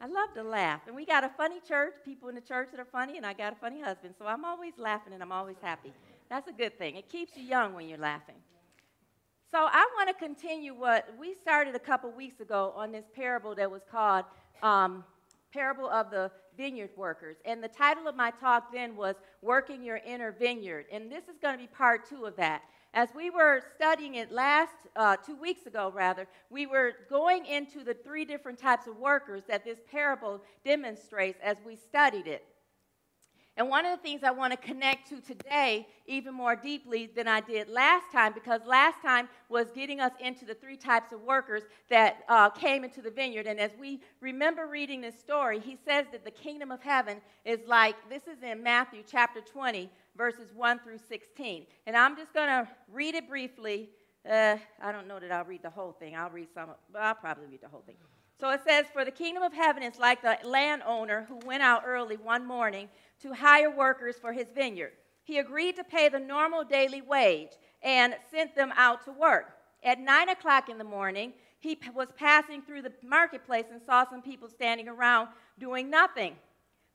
I 0.00 0.06
love 0.06 0.34
to 0.34 0.42
laugh. 0.42 0.82
And 0.86 0.94
we 0.94 1.06
got 1.06 1.24
a 1.24 1.30
funny 1.36 1.60
church, 1.66 1.94
people 2.04 2.28
in 2.28 2.34
the 2.34 2.40
church 2.40 2.68
that 2.72 2.80
are 2.80 2.86
funny, 2.90 3.16
and 3.16 3.24
I 3.24 3.32
got 3.32 3.52
a 3.52 3.56
funny 3.56 3.80
husband. 3.80 4.14
So 4.18 4.26
I'm 4.26 4.44
always 4.44 4.74
laughing 4.76 5.12
and 5.12 5.22
I'm 5.22 5.32
always 5.32 5.56
happy. 5.62 5.92
That's 6.28 6.48
a 6.48 6.52
good 6.52 6.78
thing. 6.78 6.96
It 6.96 7.08
keeps 7.08 7.36
you 7.36 7.42
young 7.44 7.74
when 7.74 7.88
you're 7.88 7.98
laughing. 7.98 8.34
So 9.50 9.58
I 9.58 9.88
want 9.96 10.08
to 10.08 10.14
continue 10.14 10.74
what 10.74 11.08
we 11.18 11.34
started 11.40 11.74
a 11.74 11.78
couple 11.78 12.10
weeks 12.10 12.40
ago 12.40 12.72
on 12.76 12.92
this 12.92 13.04
parable 13.14 13.54
that 13.54 13.70
was 13.70 13.82
called 13.90 14.24
um, 14.62 15.04
Parable 15.52 15.88
of 15.88 16.10
the 16.10 16.30
Vineyard 16.56 16.90
Workers. 16.96 17.36
And 17.44 17.62
the 17.62 17.68
title 17.68 18.08
of 18.08 18.16
my 18.16 18.30
talk 18.30 18.72
then 18.72 18.96
was 18.96 19.16
Working 19.42 19.82
Your 19.82 19.98
Inner 19.98 20.32
Vineyard. 20.32 20.86
And 20.90 21.10
this 21.10 21.24
is 21.24 21.38
going 21.40 21.54
to 21.54 21.60
be 21.60 21.66
part 21.66 22.08
two 22.08 22.24
of 22.24 22.36
that. 22.36 22.62
As 22.94 23.10
we 23.14 23.28
were 23.28 23.62
studying 23.74 24.14
it 24.14 24.32
last, 24.32 24.72
uh, 24.96 25.16
two 25.16 25.36
weeks 25.36 25.66
ago 25.66 25.92
rather, 25.94 26.26
we 26.48 26.66
were 26.66 26.92
going 27.10 27.44
into 27.44 27.84
the 27.84 27.92
three 27.92 28.24
different 28.24 28.58
types 28.58 28.86
of 28.86 28.96
workers 28.96 29.42
that 29.48 29.64
this 29.64 29.78
parable 29.90 30.40
demonstrates 30.64 31.38
as 31.42 31.58
we 31.66 31.76
studied 31.76 32.26
it. 32.26 32.44
And 33.56 33.70
one 33.70 33.86
of 33.86 33.96
the 33.96 34.02
things 34.02 34.22
I 34.22 34.32
want 34.32 34.52
to 34.52 34.58
connect 34.58 35.08
to 35.08 35.20
today, 35.20 35.88
even 36.06 36.34
more 36.34 36.54
deeply 36.54 37.06
than 37.06 37.26
I 37.26 37.40
did 37.40 37.70
last 37.70 38.12
time, 38.12 38.34
because 38.34 38.60
last 38.66 39.00
time 39.00 39.30
was 39.48 39.70
getting 39.70 39.98
us 39.98 40.12
into 40.20 40.44
the 40.44 40.52
three 40.52 40.76
types 40.76 41.10
of 41.12 41.22
workers 41.22 41.62
that 41.88 42.18
uh, 42.28 42.50
came 42.50 42.84
into 42.84 43.00
the 43.00 43.10
vineyard. 43.10 43.46
And 43.46 43.58
as 43.58 43.70
we 43.80 44.02
remember 44.20 44.66
reading 44.66 45.00
this 45.00 45.18
story, 45.18 45.58
he 45.58 45.78
says 45.86 46.04
that 46.12 46.22
the 46.22 46.30
kingdom 46.30 46.70
of 46.70 46.82
heaven 46.82 47.22
is 47.46 47.60
like 47.66 47.96
this 48.10 48.24
is 48.24 48.42
in 48.42 48.62
Matthew 48.62 49.02
chapter 49.10 49.40
20, 49.40 49.90
verses 50.18 50.52
1 50.54 50.80
through 50.80 50.98
16. 51.08 51.66
And 51.86 51.96
I'm 51.96 52.14
just 52.14 52.34
going 52.34 52.48
to 52.48 52.68
read 52.92 53.14
it 53.14 53.26
briefly. 53.26 53.88
Uh, 54.28 54.56
I 54.82 54.92
don't 54.92 55.08
know 55.08 55.18
that 55.18 55.32
I'll 55.32 55.44
read 55.44 55.62
the 55.62 55.70
whole 55.70 55.92
thing. 55.92 56.14
I'll 56.14 56.30
read 56.30 56.48
some, 56.52 56.70
but 56.92 57.00
I'll 57.00 57.14
probably 57.14 57.46
read 57.46 57.62
the 57.62 57.68
whole 57.68 57.84
thing. 57.86 57.96
So 58.38 58.50
it 58.50 58.60
says, 58.66 58.86
For 58.92 59.04
the 59.04 59.10
kingdom 59.10 59.42
of 59.42 59.52
heaven 59.52 59.82
is 59.82 59.98
like 59.98 60.22
the 60.22 60.38
landowner 60.44 61.26
who 61.28 61.38
went 61.46 61.62
out 61.62 61.82
early 61.86 62.16
one 62.16 62.46
morning 62.46 62.88
to 63.22 63.32
hire 63.32 63.70
workers 63.70 64.16
for 64.20 64.32
his 64.32 64.46
vineyard. 64.54 64.92
He 65.24 65.38
agreed 65.38 65.76
to 65.76 65.84
pay 65.84 66.08
the 66.08 66.20
normal 66.20 66.62
daily 66.62 67.02
wage 67.02 67.52
and 67.82 68.14
sent 68.30 68.54
them 68.54 68.72
out 68.76 69.04
to 69.04 69.12
work. 69.12 69.46
At 69.82 69.98
nine 69.98 70.28
o'clock 70.28 70.68
in 70.68 70.78
the 70.78 70.84
morning, 70.84 71.32
he 71.58 71.78
was 71.94 72.08
passing 72.16 72.62
through 72.62 72.82
the 72.82 72.92
marketplace 73.02 73.66
and 73.72 73.80
saw 73.82 74.08
some 74.08 74.22
people 74.22 74.48
standing 74.48 74.88
around 74.88 75.28
doing 75.58 75.90
nothing. 75.90 76.36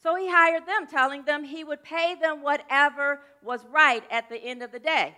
So 0.02 0.16
he 0.16 0.30
hired 0.30 0.66
them, 0.66 0.88
telling 0.88 1.24
them 1.24 1.44
he 1.44 1.64
would 1.64 1.84
pay 1.84 2.16
them 2.16 2.42
whatever 2.42 3.22
was 3.44 3.66
right 3.72 4.04
at 4.10 4.30
the 4.30 4.38
end 4.38 4.64
of 4.64 4.72
the 4.72 4.80
day. 4.80 5.16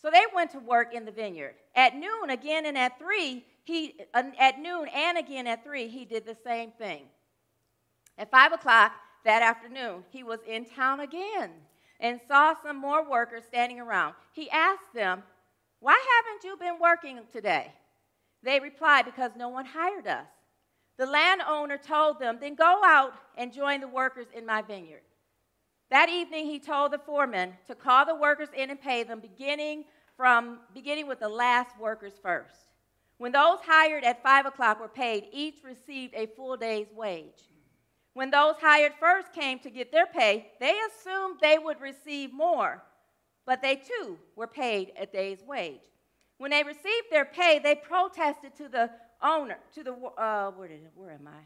So 0.00 0.10
they 0.10 0.24
went 0.34 0.50
to 0.52 0.58
work 0.58 0.94
in 0.94 1.04
the 1.04 1.12
vineyard. 1.12 1.54
At 1.74 1.94
noon, 1.94 2.30
again, 2.30 2.66
and 2.66 2.76
at 2.76 2.98
three, 2.98 3.44
he 3.70 3.94
uh, 4.12 4.22
at 4.38 4.58
noon 4.58 4.88
and 4.88 5.16
again 5.16 5.46
at 5.46 5.64
three, 5.64 5.88
he 5.88 6.04
did 6.04 6.26
the 6.26 6.36
same 6.44 6.72
thing. 6.72 7.04
At 8.18 8.30
five 8.30 8.52
o'clock 8.52 8.92
that 9.24 9.42
afternoon, 9.42 10.04
he 10.10 10.22
was 10.22 10.40
in 10.46 10.64
town 10.64 11.00
again 11.00 11.50
and 12.00 12.20
saw 12.26 12.54
some 12.62 12.76
more 12.76 13.08
workers 13.08 13.44
standing 13.46 13.80
around. 13.80 14.14
He 14.32 14.50
asked 14.50 14.92
them, 14.94 15.22
Why 15.78 15.98
haven't 16.16 16.44
you 16.44 16.56
been 16.56 16.80
working 16.80 17.20
today? 17.32 17.72
They 18.42 18.58
replied, 18.58 19.04
Because 19.04 19.32
no 19.36 19.48
one 19.48 19.66
hired 19.66 20.06
us. 20.06 20.26
The 20.98 21.06
landowner 21.06 21.78
told 21.78 22.18
them, 22.18 22.38
Then 22.40 22.54
go 22.56 22.82
out 22.84 23.12
and 23.36 23.52
join 23.52 23.80
the 23.80 23.88
workers 23.88 24.26
in 24.34 24.44
my 24.44 24.62
vineyard. 24.62 25.02
That 25.90 26.08
evening 26.08 26.46
he 26.46 26.58
told 26.58 26.92
the 26.92 26.98
foreman 26.98 27.54
to 27.66 27.74
call 27.74 28.04
the 28.04 28.14
workers 28.14 28.48
in 28.56 28.70
and 28.70 28.80
pay 28.80 29.02
them, 29.02 29.20
beginning 29.20 29.84
from 30.16 30.58
beginning 30.74 31.06
with 31.06 31.20
the 31.20 31.28
last 31.28 31.78
workers 31.78 32.14
first. 32.22 32.69
When 33.20 33.32
those 33.32 33.58
hired 33.66 34.02
at 34.02 34.22
five 34.22 34.46
o'clock 34.46 34.80
were 34.80 34.88
paid, 34.88 35.26
each 35.30 35.62
received 35.62 36.14
a 36.14 36.24
full 36.24 36.56
day's 36.56 36.86
wage. 36.96 37.50
When 38.14 38.30
those 38.30 38.54
hired 38.58 38.94
first 38.98 39.34
came 39.34 39.58
to 39.58 39.68
get 39.68 39.92
their 39.92 40.06
pay, 40.06 40.46
they 40.58 40.74
assumed 40.88 41.36
they 41.38 41.58
would 41.58 41.82
receive 41.82 42.32
more, 42.32 42.82
but 43.44 43.60
they 43.60 43.76
too 43.76 44.16
were 44.36 44.46
paid 44.46 44.92
a 44.98 45.04
day's 45.04 45.42
wage. 45.42 45.82
When 46.38 46.50
they 46.50 46.62
received 46.62 47.08
their 47.10 47.26
pay, 47.26 47.58
they 47.58 47.74
protested 47.74 48.54
to 48.56 48.70
the 48.70 48.88
owner, 49.20 49.58
to 49.74 49.84
the 49.84 49.92
uh, 49.92 50.52
where 50.52 50.68
did 50.68 50.80
where 50.94 51.10
am 51.10 51.28
I? 51.28 51.42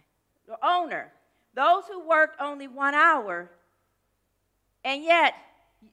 The 0.46 0.64
owner. 0.64 1.10
Those 1.56 1.82
who 1.90 2.06
worked 2.06 2.40
only 2.40 2.68
one 2.68 2.94
hour, 2.94 3.50
and 4.84 5.02
yet 5.02 5.34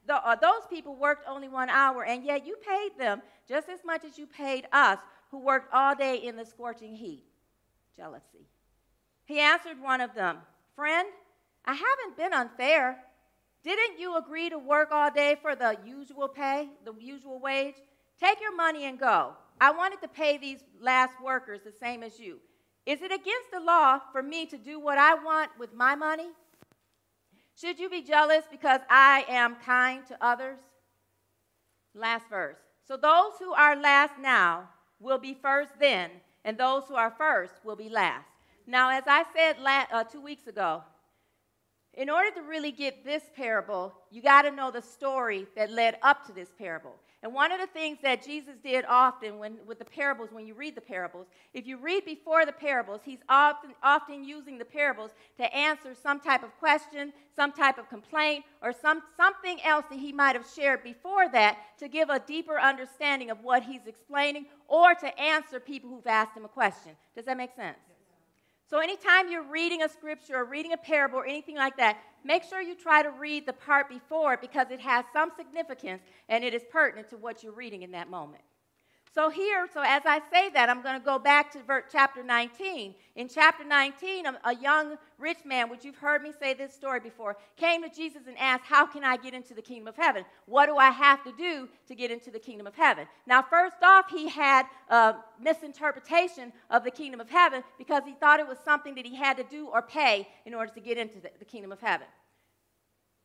the, 0.06 0.13
uh, 0.13 0.36
those 0.36 0.67
people 0.70 0.96
worked 0.96 1.28
only 1.28 1.50
one 1.50 1.72
hour, 1.72 2.06
and 2.06 2.24
yet 2.24 2.46
you 2.46 2.56
paid 2.58 2.91
them 3.00 3.24
just 3.50 3.67
as 3.67 3.80
much 3.84 4.06
as 4.06 4.20
you 4.20 4.28
paid 4.28 4.67
us, 4.72 5.00
who 5.32 5.39
worked 5.39 5.74
all 5.74 5.96
day 5.96 6.17
in 6.17 6.36
the 6.36 6.46
scorching 6.46 6.96
heat. 6.96 7.24
Jealousy. 7.96 8.48
He 9.26 9.39
answered 9.39 9.82
one 9.82 10.02
of 10.02 10.13
them, 10.13 10.38
Friend, 10.76 11.08
I 11.65 11.74
haven't 11.74 12.17
been 12.17 12.34
unfair. 12.34 12.98
Didn't 13.63 14.00
you 14.00 14.17
agree 14.17 14.50
to 14.50 14.58
work 14.58 14.89
all 14.91 15.12
day 15.12 15.36
for 15.41 15.56
the 15.56 15.78
usual 15.86 16.28
pay, 16.28 16.70
the 16.84 16.94
usual 17.00 17.39
wage? 17.39 17.76
Take 18.20 18.41
your 18.41 18.56
money 18.56 18.86
and 18.86 19.00
go. 19.00 19.34
I 19.60 19.72
wanted 19.72 20.02
to 20.02 20.08
pay 20.08 20.38
these 20.38 20.63
last 20.80 21.13
workers 21.24 21.62
the 21.63 21.72
same 21.72 22.04
as 22.04 22.20
you. 22.20 22.39
Is 22.86 23.02
it 23.02 23.12
against 23.12 23.52
the 23.54 23.60
law 23.60 24.00
for 24.12 24.24
me 24.24 24.48
to 24.48 24.58
do 24.58 24.80
what 24.80 24.98
I 24.98 25.13
want 25.13 25.52
with 25.60 25.74
my 25.74 25.96
money? 25.96 26.30
Should 27.56 27.80
you 27.80 27.89
be 27.89 28.02
jealous 28.02 28.44
because 28.50 28.82
I 28.89 29.24
am 29.30 29.56
kind 29.63 30.06
to 30.08 30.17
others? 30.20 30.58
Last 31.94 32.28
verse. 32.30 32.58
So 32.88 32.98
those 32.98 33.34
who 33.39 33.54
are 33.54 33.76
last 33.76 34.13
now 34.20 34.70
will 35.02 35.18
be 35.18 35.34
first 35.34 35.72
then, 35.80 36.10
and 36.46 36.58
those 36.58 36.84
who 36.88 36.96
are 36.96 37.12
first 37.18 37.54
will 37.64 37.76
be 37.76 37.90
last. 37.90 38.28
Now, 38.68 38.90
as 38.90 39.04
I 39.08 39.26
said 39.36 39.60
la- 39.60 39.86
uh, 39.92 40.04
two 40.04 40.22
weeks 40.22 40.48
ago, 40.48 40.84
in 41.94 42.10
order 42.10 42.32
to 42.32 42.42
really 42.42 42.72
get 42.72 43.04
this 43.04 43.24
parable, 43.36 43.94
you 44.12 44.22
got 44.22 44.44
to 44.44 44.52
know 44.52 44.72
the 44.72 44.82
story 44.82 45.46
that 45.56 45.72
led 45.72 45.98
up 46.02 46.26
to 46.26 46.32
this 46.32 46.50
parable. 46.58 46.96
And 47.24 47.34
one 47.34 47.52
of 47.52 47.60
the 47.60 47.68
things 47.68 48.00
that 48.02 48.26
Jesus 48.26 48.56
did 48.64 48.84
often 48.86 49.38
when, 49.38 49.58
with 49.68 49.78
the 49.78 49.86
parables, 49.86 50.30
when 50.32 50.48
you 50.48 50.56
read 50.56 50.74
the 50.74 50.82
parables, 50.82 51.28
if 51.54 51.68
you 51.68 51.78
read 51.78 52.04
before 52.04 52.46
the 52.46 52.52
parables, 52.52 53.02
he's 53.04 53.20
often, 53.30 53.72
often 53.84 54.24
using 54.24 54.58
the 54.58 54.66
parables 54.66 55.12
to 55.38 55.54
answer 55.56 55.94
some 55.94 56.20
type 56.20 56.44
of 56.44 56.58
question, 56.58 57.14
some 57.36 57.52
type 57.52 57.78
of 57.78 57.90
complaint, 57.90 58.46
or 58.64 58.74
some, 58.74 59.04
something 59.18 59.62
else 59.64 59.86
that 59.92 60.00
he 60.00 60.12
might 60.12 60.36
have 60.36 60.48
shared 60.56 60.84
before 60.84 61.30
that 61.30 61.58
to 61.78 61.88
give 61.88 62.10
a 62.10 62.20
deeper 62.20 62.60
understanding 62.60 63.30
of 63.30 63.44
what 63.44 63.64
he's 63.64 63.86
explaining 63.86 64.48
or 64.68 64.96
to 64.96 65.20
answer 65.20 65.60
people 65.60 65.92
who've 65.92 66.08
asked 66.08 66.36
him 66.36 66.46
a 66.46 66.50
question. 66.50 66.94
Does 67.16 67.26
that 67.26 67.38
make 67.38 67.56
sense? 67.56 67.78
So, 68.72 68.80
anytime 68.80 69.30
you're 69.30 69.44
reading 69.44 69.84
a 69.84 69.90
scripture 69.90 70.38
or 70.38 70.46
reading 70.46 70.72
a 70.72 70.78
parable 70.78 71.20
or 71.20 71.26
anything 71.26 71.58
like 71.58 71.76
that, 71.76 71.98
make 72.24 72.42
sure 72.46 72.62
you 72.62 72.74
try 72.74 73.04
to 73.04 73.10
read 73.10 73.46
the 73.46 73.52
part 73.52 73.90
before 73.90 74.36
it 74.36 74.40
because 74.40 74.72
it 74.72 74.80
has 74.80 75.04
some 75.12 75.30
significance 75.36 76.02
and 76.30 76.42
it 76.42 76.54
is 76.54 76.62
pertinent 76.72 77.10
to 77.10 77.18
what 77.18 77.44
you're 77.44 77.52
reading 77.52 77.82
in 77.82 77.92
that 77.92 78.10
moment. 78.10 78.42
So, 79.13 79.30
here, 79.30 79.67
so 79.74 79.82
as 79.86 80.04
I 80.06 80.21
say 80.32 80.50
that, 80.52 80.69
I'm 80.69 80.82
going 80.82 80.97
to 80.97 81.06
go 81.06 81.19
back 81.19 81.52
to 81.52 81.60
chapter 81.91 82.24
19. 82.24 82.95
In 83.17 83.28
chapter 83.28 83.65
19, 83.65 84.26
a 84.45 84.56
young 84.56 84.95
rich 85.19 85.39
man, 85.43 85.69
which 85.69 85.84
you've 85.84 85.97
heard 85.97 86.24
me 86.24 86.32
say 86.39 86.54
this 86.54 86.74
story 86.74 87.02
before, 87.02 87.36
came 87.58 87.84
to 87.84 87.89
Jesus 87.89 88.21
and 88.26 88.38
asked, 88.38 88.63
How 88.63 88.86
can 88.86 89.04
I 89.04 89.17
get 89.17 89.34
into 89.34 89.54
the 89.54 89.62
kingdom 89.62 89.89
of 89.89 89.97
heaven? 89.97 90.24
What 90.45 90.67
do 90.67 90.78
I 90.78 90.91
have 90.91 91.26
to 91.26 91.34
do 91.34 91.67
to 91.89 91.95
get 91.95 92.10
into 92.10 92.32
the 92.32 92.39
kingdom 92.39 92.67
of 92.67 92.76
heaven? 92.76 93.06
Now, 93.28 93.41
first 93.41 93.84
off, 93.84 94.10
he 94.10 94.30
had 94.30 94.65
a 94.88 95.15
misinterpretation 95.41 96.54
of 96.69 96.86
the 96.86 96.91
kingdom 96.91 97.19
of 97.19 97.30
heaven 97.30 97.63
because 97.78 98.04
he 98.06 98.13
thought 98.13 98.39
it 98.39 98.47
was 98.47 98.60
something 98.63 98.95
that 98.95 99.06
he 99.06 99.15
had 99.17 99.36
to 99.36 99.43
do 99.43 99.67
or 99.67 99.82
pay 99.82 100.26
in 100.45 100.54
order 100.54 100.71
to 100.74 100.80
get 100.80 100.97
into 100.97 101.19
the, 101.19 101.45
kingdom 101.45 101.74
of 101.74 101.82
heaven. 101.82 102.08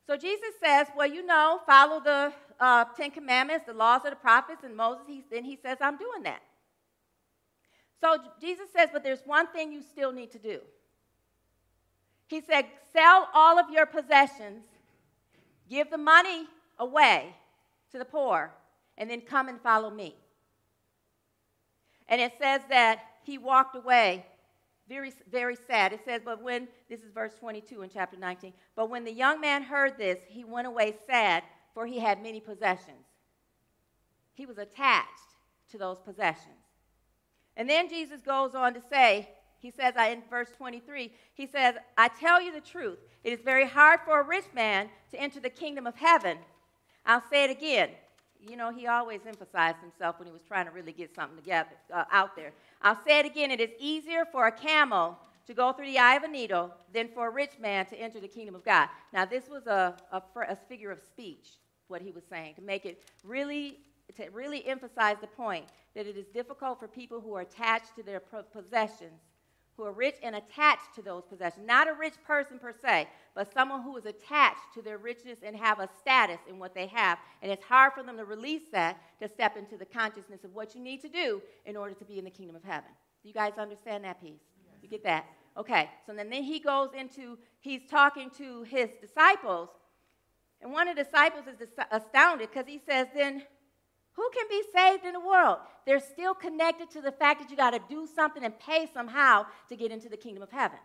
So 0.08 0.16
Jesus 0.16 0.50
says, 0.60 0.88
Well, 0.96 1.06
you 1.06 1.24
know, 1.24 1.60
follow 1.64 2.00
the 2.00 2.32
uh, 2.60 2.84
Ten 2.96 3.10
Commandments, 3.10 3.66
the 3.66 3.74
laws 3.74 4.02
of 4.04 4.10
the 4.10 4.16
prophets, 4.16 4.62
and 4.64 4.76
Moses. 4.76 5.04
He, 5.06 5.24
then 5.30 5.44
he 5.44 5.56
says, 5.56 5.78
I'm 5.80 5.96
doing 5.96 6.22
that. 6.24 6.42
So 8.00 8.16
Jesus 8.40 8.66
says, 8.76 8.90
But 8.92 9.02
there's 9.02 9.22
one 9.24 9.46
thing 9.48 9.72
you 9.72 9.82
still 9.82 10.12
need 10.12 10.30
to 10.32 10.38
do. 10.38 10.60
He 12.28 12.40
said, 12.40 12.66
Sell 12.92 13.28
all 13.34 13.58
of 13.58 13.70
your 13.70 13.86
possessions, 13.86 14.64
give 15.68 15.90
the 15.90 15.98
money 15.98 16.46
away 16.78 17.34
to 17.92 17.98
the 17.98 18.04
poor, 18.04 18.52
and 18.98 19.10
then 19.10 19.20
come 19.20 19.48
and 19.48 19.60
follow 19.60 19.90
me. 19.90 20.14
And 22.08 22.20
it 22.20 22.32
says 22.40 22.60
that 22.68 23.00
he 23.24 23.38
walked 23.38 23.76
away 23.76 24.24
very, 24.88 25.12
very 25.30 25.56
sad. 25.66 25.92
It 25.92 26.00
says, 26.04 26.22
but 26.24 26.42
when, 26.42 26.68
this 26.88 27.00
is 27.00 27.10
verse 27.10 27.32
22 27.40 27.82
in 27.82 27.90
chapter 27.90 28.16
19, 28.16 28.52
but 28.76 28.88
when 28.88 29.04
the 29.04 29.12
young 29.12 29.40
man 29.40 29.62
heard 29.62 29.98
this, 29.98 30.20
he 30.28 30.44
went 30.44 30.66
away 30.66 30.94
sad, 31.06 31.42
for 31.76 31.84
he 31.84 31.98
had 31.98 32.22
many 32.22 32.40
possessions. 32.40 33.04
He 34.32 34.46
was 34.46 34.56
attached 34.56 35.34
to 35.70 35.76
those 35.76 36.00
possessions. 36.00 36.64
And 37.54 37.68
then 37.68 37.90
Jesus 37.90 38.22
goes 38.22 38.54
on 38.54 38.72
to 38.72 38.80
say, 38.88 39.28
he 39.58 39.70
says 39.70 39.92
in 39.94 40.22
verse 40.30 40.48
23, 40.56 41.12
he 41.34 41.46
says, 41.46 41.74
I 41.98 42.08
tell 42.08 42.40
you 42.40 42.50
the 42.50 42.62
truth, 42.62 42.98
it 43.24 43.34
is 43.34 43.40
very 43.42 43.66
hard 43.66 44.00
for 44.06 44.18
a 44.18 44.24
rich 44.24 44.46
man 44.54 44.88
to 45.10 45.20
enter 45.20 45.38
the 45.38 45.50
kingdom 45.50 45.86
of 45.86 45.96
heaven. 45.96 46.38
I'll 47.04 47.22
say 47.28 47.44
it 47.44 47.50
again. 47.50 47.90
You 48.40 48.56
know, 48.56 48.72
he 48.72 48.86
always 48.86 49.20
emphasized 49.28 49.78
himself 49.82 50.18
when 50.18 50.26
he 50.26 50.32
was 50.32 50.42
trying 50.48 50.64
to 50.64 50.72
really 50.72 50.92
get 50.92 51.14
something 51.14 51.36
together 51.36 51.76
uh, 51.92 52.04
out 52.10 52.34
there. 52.36 52.52
I'll 52.80 52.98
say 53.06 53.18
it 53.18 53.26
again. 53.26 53.50
It 53.50 53.60
is 53.60 53.70
easier 53.78 54.24
for 54.32 54.46
a 54.46 54.52
camel 54.52 55.18
to 55.46 55.52
go 55.52 55.74
through 55.74 55.86
the 55.86 55.98
eye 55.98 56.16
of 56.16 56.22
a 56.22 56.28
needle 56.28 56.72
than 56.94 57.08
for 57.08 57.26
a 57.26 57.30
rich 57.30 57.58
man 57.60 57.84
to 57.86 57.96
enter 57.96 58.18
the 58.18 58.28
kingdom 58.28 58.54
of 58.54 58.64
God. 58.64 58.88
Now, 59.12 59.26
this 59.26 59.46
was 59.46 59.66
a, 59.66 59.94
a, 60.10 60.22
a 60.48 60.56
figure 60.56 60.90
of 60.90 61.00
speech, 61.00 61.58
what 61.88 62.02
he 62.02 62.12
was 62.12 62.24
saying, 62.28 62.54
to 62.54 62.62
make 62.62 62.84
it 62.84 63.02
really, 63.24 63.78
to 64.16 64.28
really 64.30 64.66
emphasize 64.66 65.16
the 65.20 65.26
point 65.26 65.66
that 65.94 66.06
it 66.06 66.16
is 66.16 66.26
difficult 66.26 66.78
for 66.78 66.88
people 66.88 67.20
who 67.20 67.34
are 67.34 67.42
attached 67.42 67.94
to 67.96 68.02
their 68.02 68.20
possessions 68.20 69.20
who 69.76 69.84
are 69.84 69.92
rich 69.92 70.16
and 70.22 70.34
attached 70.34 70.94
to 70.94 71.02
those 71.02 71.24
possessions. 71.28 71.66
Not 71.66 71.88
a 71.88 71.92
rich 71.92 72.14
person 72.26 72.58
per 72.58 72.72
se, 72.72 73.08
but 73.34 73.52
someone 73.52 73.82
who 73.82 73.96
is 73.96 74.06
attached 74.06 74.72
to 74.74 74.82
their 74.82 74.98
richness 74.98 75.38
and 75.42 75.54
have 75.54 75.80
a 75.80 75.88
status 76.00 76.38
in 76.48 76.58
what 76.58 76.74
they 76.74 76.86
have. 76.86 77.18
And 77.42 77.52
it's 77.52 77.64
hard 77.64 77.92
for 77.92 78.02
them 78.02 78.16
to 78.16 78.24
release 78.24 78.62
that 78.72 78.98
to 79.20 79.28
step 79.28 79.56
into 79.56 79.76
the 79.76 79.84
consciousness 79.84 80.44
of 80.44 80.54
what 80.54 80.74
you 80.74 80.80
need 80.80 81.02
to 81.02 81.08
do 81.08 81.42
in 81.66 81.76
order 81.76 81.94
to 81.94 82.04
be 82.04 82.18
in 82.18 82.24
the 82.24 82.30
kingdom 82.30 82.56
of 82.56 82.64
heaven. 82.64 82.90
Do 83.22 83.28
you 83.28 83.34
guys 83.34 83.52
understand 83.58 84.04
that 84.04 84.20
piece? 84.22 84.40
You 84.82 84.88
get 84.88 85.04
that? 85.04 85.26
Okay, 85.58 85.90
so 86.06 86.14
then, 86.14 86.30
then 86.30 86.42
he 86.42 86.58
goes 86.58 86.90
into, 86.98 87.38
he's 87.60 87.82
talking 87.90 88.30
to 88.38 88.62
his 88.62 88.90
disciples. 89.00 89.68
And 90.60 90.72
one 90.72 90.88
of 90.88 90.96
the 90.96 91.04
disciples 91.04 91.44
is 91.46 91.68
astounded 91.90 92.50
because 92.50 92.66
he 92.66 92.80
says, 92.88 93.06
Then 93.14 93.42
who 94.12 94.30
can 94.34 94.46
be 94.48 94.62
saved 94.74 95.04
in 95.04 95.12
the 95.12 95.20
world? 95.20 95.58
They're 95.86 96.00
still 96.00 96.34
connected 96.34 96.90
to 96.92 97.00
the 97.00 97.12
fact 97.12 97.40
that 97.40 97.50
you 97.50 97.56
got 97.56 97.70
to 97.70 97.80
do 97.88 98.08
something 98.14 98.44
and 98.44 98.58
pay 98.58 98.88
somehow 98.92 99.46
to 99.68 99.76
get 99.76 99.92
into 99.92 100.08
the 100.08 100.16
kingdom 100.16 100.42
of 100.42 100.50
heaven. 100.50 100.78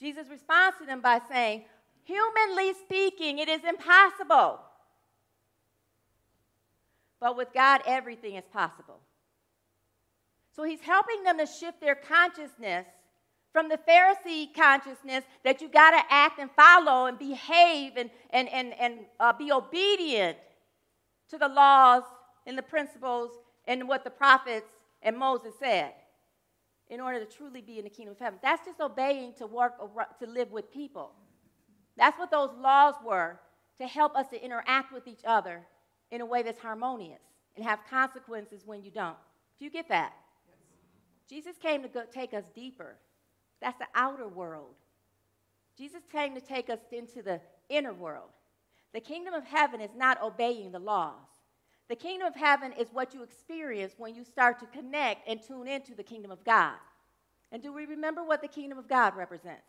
Jesus 0.00 0.28
responds 0.30 0.78
to 0.78 0.86
them 0.86 1.00
by 1.00 1.20
saying, 1.30 1.64
Humanly 2.04 2.72
speaking, 2.84 3.38
it 3.38 3.48
is 3.48 3.62
impossible. 3.62 4.60
But 7.20 7.36
with 7.36 7.52
God, 7.54 7.82
everything 7.86 8.34
is 8.34 8.44
possible. 8.52 8.98
So 10.56 10.64
he's 10.64 10.80
helping 10.80 11.22
them 11.22 11.38
to 11.38 11.46
shift 11.46 11.80
their 11.80 11.94
consciousness 11.94 12.86
from 13.52 13.68
the 13.68 13.78
Pharisee 13.88 14.54
consciousness 14.54 15.24
that 15.44 15.60
you 15.60 15.68
got 15.68 15.90
to 15.90 16.02
act 16.08 16.38
and 16.38 16.50
follow 16.52 17.06
and 17.06 17.18
behave 17.18 17.92
and, 17.96 18.10
and, 18.30 18.48
and, 18.48 18.72
and 18.80 19.00
uh, 19.20 19.32
be 19.32 19.52
obedient 19.52 20.38
to 21.28 21.38
the 21.38 21.48
laws 21.48 22.02
and 22.46 22.56
the 22.56 22.62
principles 22.62 23.30
and 23.66 23.86
what 23.86 24.04
the 24.04 24.10
prophets 24.10 24.66
and 25.02 25.16
Moses 25.16 25.52
said 25.58 25.92
in 26.88 27.00
order 27.00 27.18
to 27.18 27.26
truly 27.26 27.60
be 27.60 27.78
in 27.78 27.84
the 27.84 27.90
kingdom 27.90 28.12
of 28.12 28.18
heaven. 28.18 28.38
That's 28.42 28.64
just 28.66 28.80
obeying 28.80 29.34
to 29.38 29.46
work 29.46 29.74
to 30.18 30.26
live 30.26 30.50
with 30.50 30.72
people. 30.72 31.12
That's 31.96 32.18
what 32.18 32.30
those 32.30 32.50
laws 32.58 32.94
were 33.04 33.38
to 33.78 33.86
help 33.86 34.16
us 34.16 34.28
to 34.28 34.42
interact 34.42 34.92
with 34.92 35.06
each 35.06 35.22
other 35.26 35.62
in 36.10 36.20
a 36.20 36.26
way 36.26 36.42
that's 36.42 36.60
harmonious 36.60 37.20
and 37.56 37.64
have 37.64 37.80
consequences 37.88 38.62
when 38.64 38.82
you 38.82 38.90
don't. 38.90 39.16
Do 39.58 39.64
you 39.64 39.70
get 39.70 39.88
that? 39.88 40.12
Yes. 40.46 40.56
Jesus 41.28 41.58
came 41.58 41.82
to 41.82 41.88
go, 41.88 42.02
take 42.12 42.34
us 42.34 42.44
deeper. 42.54 42.96
That's 43.62 43.78
the 43.78 43.86
outer 43.94 44.28
world. 44.28 44.74
Jesus 45.78 46.02
came 46.10 46.34
to 46.34 46.40
take 46.40 46.68
us 46.68 46.80
into 46.90 47.22
the 47.22 47.40
inner 47.68 47.94
world. 47.94 48.28
The 48.92 49.00
kingdom 49.00 49.32
of 49.32 49.44
heaven 49.44 49.80
is 49.80 49.94
not 49.96 50.22
obeying 50.22 50.72
the 50.72 50.78
laws. 50.78 51.14
The 51.88 51.96
kingdom 51.96 52.26
of 52.28 52.34
heaven 52.34 52.72
is 52.72 52.88
what 52.92 53.14
you 53.14 53.22
experience 53.22 53.94
when 53.96 54.14
you 54.14 54.24
start 54.24 54.58
to 54.60 54.66
connect 54.66 55.28
and 55.28 55.40
tune 55.42 55.66
into 55.66 55.94
the 55.94 56.02
kingdom 56.02 56.30
of 56.30 56.44
God. 56.44 56.74
And 57.50 57.62
do 57.62 57.72
we 57.72 57.86
remember 57.86 58.24
what 58.24 58.42
the 58.42 58.48
kingdom 58.48 58.78
of 58.78 58.88
God 58.88 59.16
represents? 59.16 59.62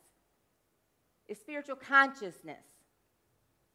It's 1.28 1.40
spiritual 1.40 1.76
consciousness. 1.76 2.64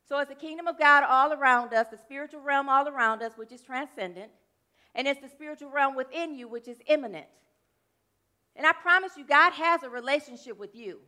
So 0.09 0.19
it's 0.19 0.31
the 0.31 0.35
kingdom 0.35 0.67
of 0.67 0.79
God 0.79 1.05
all 1.05 1.33
around 1.33 1.75
us, 1.75 1.89
the 1.91 1.99
spiritual 1.99 2.41
realm 2.41 2.69
all 2.69 2.89
around 2.89 3.23
us, 3.23 3.33
which 3.37 3.53
is 3.53 3.61
transcendent, 3.61 4.31
and 4.95 5.07
it's 5.07 5.21
the 5.21 5.29
spiritual 5.29 5.71
realm 5.71 5.95
within 5.95 6.35
you, 6.35 6.49
which 6.49 6.69
is 6.69 6.79
immanent. 6.87 7.27
And 8.59 8.67
I 8.67 8.73
promise 8.73 9.13
you, 9.17 9.25
God 9.25 9.53
has 9.53 9.85
a 9.85 9.89
relationship 9.89 10.59
with 10.59 10.75
you. 10.75 10.99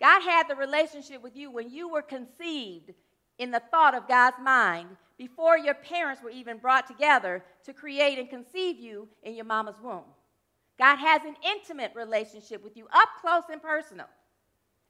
God 0.00 0.22
had 0.22 0.48
the 0.48 0.56
relationship 0.56 1.22
with 1.22 1.36
you 1.36 1.50
when 1.50 1.70
you 1.70 1.88
were 1.88 2.02
conceived 2.02 2.94
in 3.38 3.50
the 3.50 3.62
thought 3.70 3.94
of 3.94 4.08
God's 4.08 4.38
mind 4.42 4.88
before 5.18 5.58
your 5.58 5.74
parents 5.74 6.22
were 6.22 6.30
even 6.30 6.58
brought 6.58 6.86
together 6.86 7.44
to 7.64 7.74
create 7.74 8.18
and 8.18 8.30
conceive 8.30 8.78
you 8.78 9.06
in 9.22 9.34
your 9.34 9.44
mama's 9.44 9.78
womb. 9.82 10.04
God 10.78 10.96
has 10.96 11.22
an 11.24 11.36
intimate 11.44 11.92
relationship 11.94 12.64
with 12.64 12.76
you, 12.76 12.86
up 12.92 13.08
close 13.20 13.42
and 13.50 13.60
personal, 13.60 14.06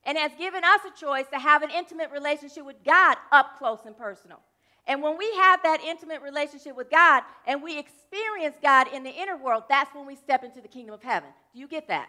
and 0.05 0.17
has 0.17 0.33
given 0.39 0.63
us 0.63 0.81
a 0.87 1.01
choice 1.01 1.27
to 1.33 1.39
have 1.39 1.63
an 1.63 1.71
intimate 1.71 2.11
relationship 2.13 2.65
with 2.65 2.85
God, 2.85 3.17
up 3.33 3.59
close 3.59 3.81
and 3.87 3.97
personal. 3.97 4.41
And 4.89 5.03
when 5.03 5.19
we 5.19 5.31
have 5.37 5.63
that 5.63 5.83
intimate 5.83 6.23
relationship 6.23 6.75
with 6.75 6.91
God 6.91 7.23
and 7.47 7.63
we 7.63 7.79
experience 7.79 8.57
God 8.63 8.89
in 8.93 9.05
the 9.05 9.11
inner 9.11 9.37
world, 9.37 9.65
that's 9.69 9.95
when 9.95 10.07
we 10.07 10.17
step 10.17 10.43
into 10.43 10.63
the 10.63 10.69
kingdom 10.69 10.95
of 10.95 11.03
heaven. 11.03 11.29
Do 11.53 11.61
you 11.61 11.69
get 11.69 11.89
that? 11.89 12.09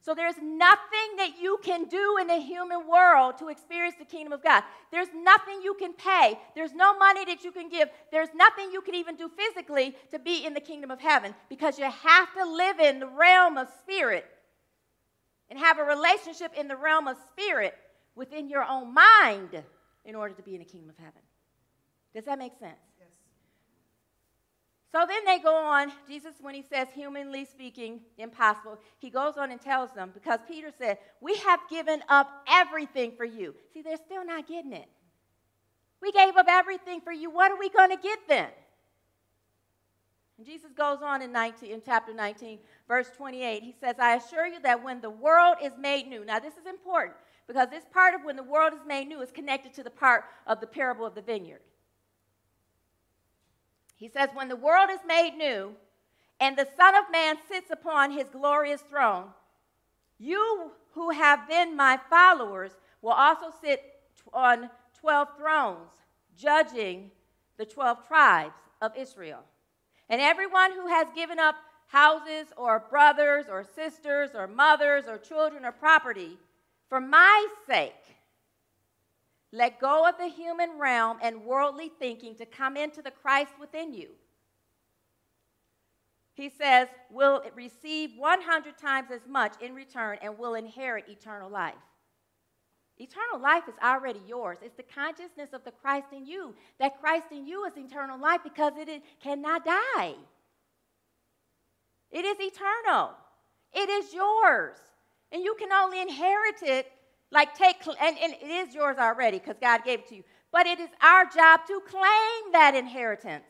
So 0.00 0.14
there's 0.14 0.36
nothing 0.36 1.16
that 1.16 1.32
you 1.40 1.58
can 1.62 1.86
do 1.86 2.18
in 2.20 2.28
the 2.28 2.36
human 2.36 2.86
world 2.88 3.36
to 3.38 3.48
experience 3.48 3.96
the 3.98 4.04
kingdom 4.04 4.32
of 4.32 4.42
God. 4.42 4.62
There's 4.92 5.08
nothing 5.14 5.60
you 5.62 5.74
can 5.74 5.92
pay. 5.92 6.38
There's 6.54 6.72
no 6.72 6.96
money 6.96 7.24
that 7.24 7.42
you 7.42 7.50
can 7.50 7.68
give. 7.68 7.88
There's 8.12 8.28
nothing 8.34 8.70
you 8.70 8.80
can 8.80 8.94
even 8.94 9.16
do 9.16 9.30
physically 9.36 9.96
to 10.10 10.18
be 10.18 10.46
in 10.46 10.54
the 10.54 10.60
kingdom 10.60 10.90
of 10.90 11.00
heaven 11.00 11.34
because 11.48 11.78
you 11.78 11.84
have 11.84 12.34
to 12.34 12.44
live 12.44 12.78
in 12.80 13.00
the 13.00 13.08
realm 13.08 13.58
of 13.58 13.68
spirit 13.80 14.24
and 15.50 15.58
have 15.58 15.78
a 15.78 15.84
relationship 15.84 16.52
in 16.56 16.68
the 16.68 16.76
realm 16.76 17.08
of 17.08 17.16
spirit 17.30 17.74
within 18.14 18.48
your 18.48 18.64
own 18.64 18.94
mind 18.94 19.62
in 20.04 20.14
order 20.14 20.34
to 20.34 20.42
be 20.42 20.54
in 20.54 20.60
the 20.60 20.64
kingdom 20.64 20.90
of 20.90 20.96
heaven. 20.96 21.20
Does 22.18 22.24
that 22.24 22.40
make 22.40 22.58
sense? 22.58 22.74
Yes. 22.98 23.08
So 24.90 25.06
then 25.06 25.24
they 25.24 25.38
go 25.38 25.54
on, 25.54 25.92
Jesus, 26.08 26.34
when 26.40 26.52
he 26.52 26.62
says, 26.62 26.88
humanly 26.92 27.44
speaking, 27.44 28.00
impossible, 28.16 28.80
he 28.98 29.08
goes 29.08 29.36
on 29.36 29.52
and 29.52 29.60
tells 29.60 29.92
them, 29.92 30.10
because 30.12 30.40
Peter 30.48 30.72
said, 30.76 30.98
We 31.20 31.36
have 31.36 31.60
given 31.70 32.02
up 32.08 32.28
everything 32.48 33.12
for 33.16 33.24
you. 33.24 33.54
See, 33.72 33.82
they're 33.82 33.98
still 34.04 34.26
not 34.26 34.48
getting 34.48 34.72
it. 34.72 34.88
We 36.02 36.10
gave 36.10 36.36
up 36.36 36.46
everything 36.48 37.02
for 37.02 37.12
you. 37.12 37.30
What 37.30 37.52
are 37.52 37.58
we 37.58 37.70
going 37.70 37.90
to 37.90 38.02
get 38.02 38.18
then? 38.28 38.48
And 40.38 40.44
Jesus 40.44 40.72
goes 40.76 40.98
on 41.00 41.22
in, 41.22 41.30
19, 41.30 41.70
in 41.70 41.82
chapter 41.86 42.12
19, 42.12 42.58
verse 42.88 43.10
28. 43.16 43.62
He 43.62 43.76
says, 43.80 43.94
I 44.00 44.16
assure 44.16 44.48
you 44.48 44.60
that 44.62 44.82
when 44.82 45.00
the 45.00 45.10
world 45.10 45.58
is 45.62 45.74
made 45.78 46.08
new, 46.08 46.24
now 46.24 46.40
this 46.40 46.54
is 46.54 46.66
important 46.66 47.14
because 47.46 47.68
this 47.70 47.84
part 47.92 48.16
of 48.16 48.24
when 48.24 48.34
the 48.34 48.42
world 48.42 48.72
is 48.72 48.80
made 48.84 49.06
new 49.06 49.20
is 49.20 49.30
connected 49.30 49.72
to 49.74 49.84
the 49.84 49.90
part 49.90 50.24
of 50.48 50.60
the 50.60 50.66
parable 50.66 51.06
of 51.06 51.14
the 51.14 51.22
vineyard. 51.22 51.60
He 53.98 54.08
says, 54.08 54.30
When 54.32 54.48
the 54.48 54.56
world 54.56 54.88
is 54.90 55.00
made 55.06 55.36
new 55.36 55.74
and 56.40 56.56
the 56.56 56.68
Son 56.76 56.94
of 56.94 57.10
Man 57.10 57.36
sits 57.50 57.70
upon 57.70 58.12
his 58.12 58.28
glorious 58.30 58.80
throne, 58.80 59.26
you 60.18 60.70
who 60.92 61.10
have 61.10 61.48
been 61.48 61.76
my 61.76 61.98
followers 62.08 62.72
will 63.02 63.12
also 63.12 63.52
sit 63.60 63.82
on 64.32 64.70
12 65.00 65.28
thrones, 65.36 65.90
judging 66.36 67.10
the 67.56 67.66
12 67.66 68.06
tribes 68.06 68.54
of 68.80 68.96
Israel. 68.96 69.40
And 70.08 70.20
everyone 70.20 70.72
who 70.72 70.86
has 70.86 71.08
given 71.14 71.38
up 71.38 71.56
houses 71.88 72.46
or 72.56 72.84
brothers 72.90 73.46
or 73.50 73.64
sisters 73.64 74.30
or 74.34 74.46
mothers 74.46 75.04
or 75.08 75.18
children 75.18 75.64
or 75.64 75.72
property 75.72 76.38
for 76.88 77.00
my 77.00 77.46
sake 77.66 78.17
let 79.52 79.80
go 79.80 80.06
of 80.06 80.18
the 80.18 80.28
human 80.28 80.78
realm 80.78 81.18
and 81.22 81.44
worldly 81.44 81.90
thinking 81.98 82.34
to 82.36 82.46
come 82.46 82.76
into 82.76 83.00
the 83.00 83.10
Christ 83.10 83.52
within 83.58 83.94
you. 83.94 84.10
He 86.34 86.50
says, 86.50 86.88
will 87.10 87.42
receive 87.56 88.10
100 88.16 88.78
times 88.78 89.08
as 89.12 89.22
much 89.28 89.54
in 89.60 89.74
return 89.74 90.18
and 90.22 90.38
will 90.38 90.54
inherit 90.54 91.08
eternal 91.08 91.50
life. 91.50 91.74
Eternal 92.98 93.40
life 93.40 93.64
is 93.68 93.74
already 93.82 94.20
yours. 94.26 94.58
It's 94.62 94.76
the 94.76 94.82
consciousness 94.82 95.50
of 95.52 95.64
the 95.64 95.70
Christ 95.70 96.08
in 96.12 96.26
you. 96.26 96.54
That 96.78 97.00
Christ 97.00 97.26
in 97.30 97.46
you 97.46 97.64
is 97.64 97.72
eternal 97.76 98.20
life 98.20 98.40
because 98.44 98.72
it 98.76 99.02
cannot 99.22 99.64
die. 99.64 100.14
It 102.10 102.24
is 102.24 102.36
eternal. 102.40 103.12
It 103.72 103.88
is 103.88 104.12
yours. 104.12 104.76
And 105.30 105.42
you 105.42 105.54
can 105.58 105.72
only 105.72 106.00
inherit 106.00 106.62
it 106.62 106.90
like, 107.30 107.54
take, 107.54 107.76
and, 107.86 108.16
and 108.18 108.32
it 108.32 108.50
is 108.50 108.74
yours 108.74 108.96
already 108.98 109.38
because 109.38 109.56
God 109.60 109.84
gave 109.84 110.00
it 110.00 110.08
to 110.08 110.16
you. 110.16 110.24
But 110.50 110.66
it 110.66 110.80
is 110.80 110.88
our 111.02 111.24
job 111.24 111.60
to 111.66 111.80
claim 111.86 112.52
that 112.52 112.74
inheritance. 112.74 113.44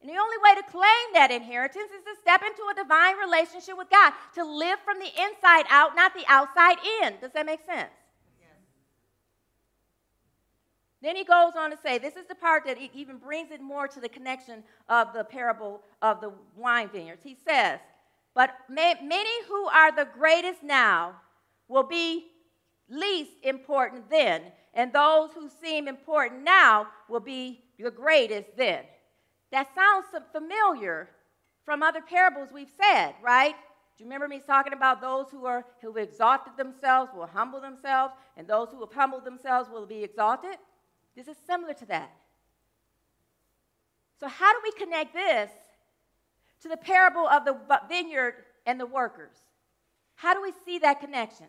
And 0.00 0.08
the 0.08 0.16
only 0.16 0.36
way 0.42 0.54
to 0.54 0.62
claim 0.70 1.06
that 1.14 1.30
inheritance 1.30 1.90
is 1.96 2.04
to 2.04 2.20
step 2.20 2.42
into 2.42 2.62
a 2.70 2.74
divine 2.74 3.16
relationship 3.18 3.76
with 3.76 3.90
God, 3.90 4.12
to 4.34 4.44
live 4.44 4.78
from 4.84 4.98
the 4.98 5.06
inside 5.06 5.66
out, 5.70 5.96
not 5.96 6.14
the 6.14 6.24
outside 6.28 6.76
in. 7.02 7.14
Does 7.20 7.32
that 7.32 7.46
make 7.46 7.64
sense? 7.66 7.90
Then 11.00 11.14
he 11.14 11.22
goes 11.22 11.52
on 11.56 11.70
to 11.70 11.76
say, 11.76 11.98
this 11.98 12.16
is 12.16 12.26
the 12.28 12.34
part 12.34 12.64
that 12.66 12.76
even 12.92 13.18
brings 13.18 13.52
it 13.52 13.60
more 13.60 13.86
to 13.86 14.00
the 14.00 14.08
connection 14.08 14.64
of 14.88 15.12
the 15.12 15.22
parable 15.22 15.82
of 16.02 16.20
the 16.20 16.32
wine 16.56 16.88
vineyards. 16.88 17.22
He 17.22 17.36
says, 17.46 17.78
But 18.34 18.50
many 18.68 19.44
who 19.46 19.68
are 19.68 19.94
the 19.94 20.08
greatest 20.12 20.64
now 20.64 21.14
will 21.68 21.84
be 21.84 22.26
least 22.88 23.32
important 23.42 24.10
then, 24.10 24.42
and 24.74 24.92
those 24.92 25.30
who 25.34 25.48
seem 25.62 25.88
important 25.88 26.42
now 26.42 26.88
will 27.08 27.20
be 27.20 27.62
the 27.78 27.90
greatest 27.90 28.56
then. 28.56 28.84
That 29.50 29.68
sounds 29.74 30.06
familiar 30.32 31.08
from 31.64 31.82
other 31.82 32.00
parables 32.00 32.50
we've 32.52 32.72
said, 32.80 33.14
right? 33.22 33.54
Do 33.96 34.04
you 34.04 34.06
remember 34.06 34.28
me 34.28 34.40
talking 34.46 34.72
about 34.72 35.00
those 35.00 35.26
who 35.30 35.44
are 35.44 35.64
who 35.82 35.96
exalted 35.96 36.52
themselves 36.56 37.10
will 37.14 37.26
humble 37.26 37.60
themselves, 37.60 38.14
and 38.36 38.46
those 38.46 38.68
who 38.70 38.80
have 38.80 38.92
humbled 38.92 39.24
themselves 39.24 39.68
will 39.68 39.86
be 39.86 40.04
exalted? 40.04 40.56
This 41.16 41.26
is 41.26 41.36
similar 41.46 41.74
to 41.74 41.86
that. 41.86 42.12
So, 44.20 44.28
how 44.28 44.52
do 44.52 44.60
we 44.62 44.72
connect 44.72 45.14
this 45.14 45.50
to 46.62 46.68
the 46.68 46.76
parable 46.76 47.26
of 47.26 47.44
the 47.44 47.56
vineyard 47.88 48.34
and 48.66 48.78
the 48.78 48.86
workers? 48.86 49.34
How 50.14 50.34
do 50.34 50.42
we 50.42 50.52
see 50.64 50.78
that 50.78 51.00
connection? 51.00 51.46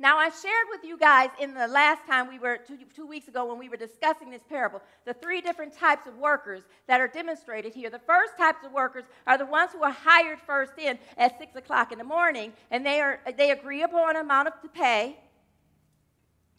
Now, 0.00 0.16
I 0.16 0.30
shared 0.30 0.66
with 0.70 0.82
you 0.82 0.96
guys 0.96 1.28
in 1.38 1.52
the 1.52 1.68
last 1.68 2.06
time 2.06 2.26
we 2.26 2.38
were, 2.38 2.56
two, 2.56 2.78
two, 2.96 3.06
weeks 3.06 3.28
ago, 3.28 3.44
when 3.44 3.58
we 3.58 3.68
were 3.68 3.76
discussing 3.76 4.30
this 4.30 4.40
parable, 4.48 4.80
the 5.04 5.12
three 5.12 5.42
different 5.42 5.74
types 5.74 6.06
of 6.06 6.16
workers 6.16 6.62
that 6.86 7.02
are 7.02 7.06
demonstrated 7.06 7.74
here. 7.74 7.90
The 7.90 7.98
first 7.98 8.38
types 8.38 8.64
of 8.64 8.72
workers 8.72 9.04
are 9.26 9.36
the 9.36 9.44
ones 9.44 9.72
who 9.72 9.82
are 9.82 9.90
hired 9.92 10.38
first 10.40 10.72
in 10.78 10.98
at 11.18 11.38
6 11.38 11.54
o'clock 11.54 11.92
in 11.92 11.98
the 11.98 12.04
morning, 12.04 12.54
and 12.70 12.84
they, 12.84 13.02
are, 13.02 13.20
they 13.36 13.50
agree 13.50 13.82
upon 13.82 14.16
an 14.16 14.22
amount 14.22 14.48
of 14.48 14.58
to 14.62 14.68
pay. 14.68 15.18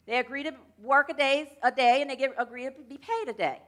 They 0.06 0.20
agree 0.20 0.44
to 0.44 0.54
work 0.80 1.10
a, 1.10 1.14
days, 1.14 1.48
a 1.64 1.72
day, 1.72 2.00
and 2.00 2.08
they 2.08 2.14
get, 2.14 2.32
agree 2.38 2.66
to 2.66 2.70
be 2.88 2.96
paid 2.96 3.28
a 3.28 3.32
day. 3.32 3.58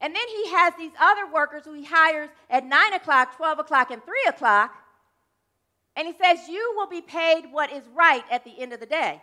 And 0.00 0.12
then 0.12 0.28
he 0.28 0.50
has 0.50 0.74
these 0.76 0.90
other 1.00 1.32
workers 1.32 1.62
who 1.64 1.74
he 1.74 1.84
hires 1.84 2.30
at 2.50 2.66
9 2.66 2.94
o'clock, 2.94 3.36
12 3.36 3.60
o'clock, 3.60 3.92
and 3.92 4.04
3 4.04 4.14
o'clock 4.26 4.74
and 5.96 6.06
he 6.06 6.14
says, 6.22 6.48
You 6.48 6.74
will 6.76 6.88
be 6.88 7.00
paid 7.00 7.44
what 7.50 7.72
is 7.72 7.82
right 7.94 8.24
at 8.30 8.44
the 8.44 8.58
end 8.58 8.72
of 8.72 8.80
the 8.80 8.86
day. 8.86 9.22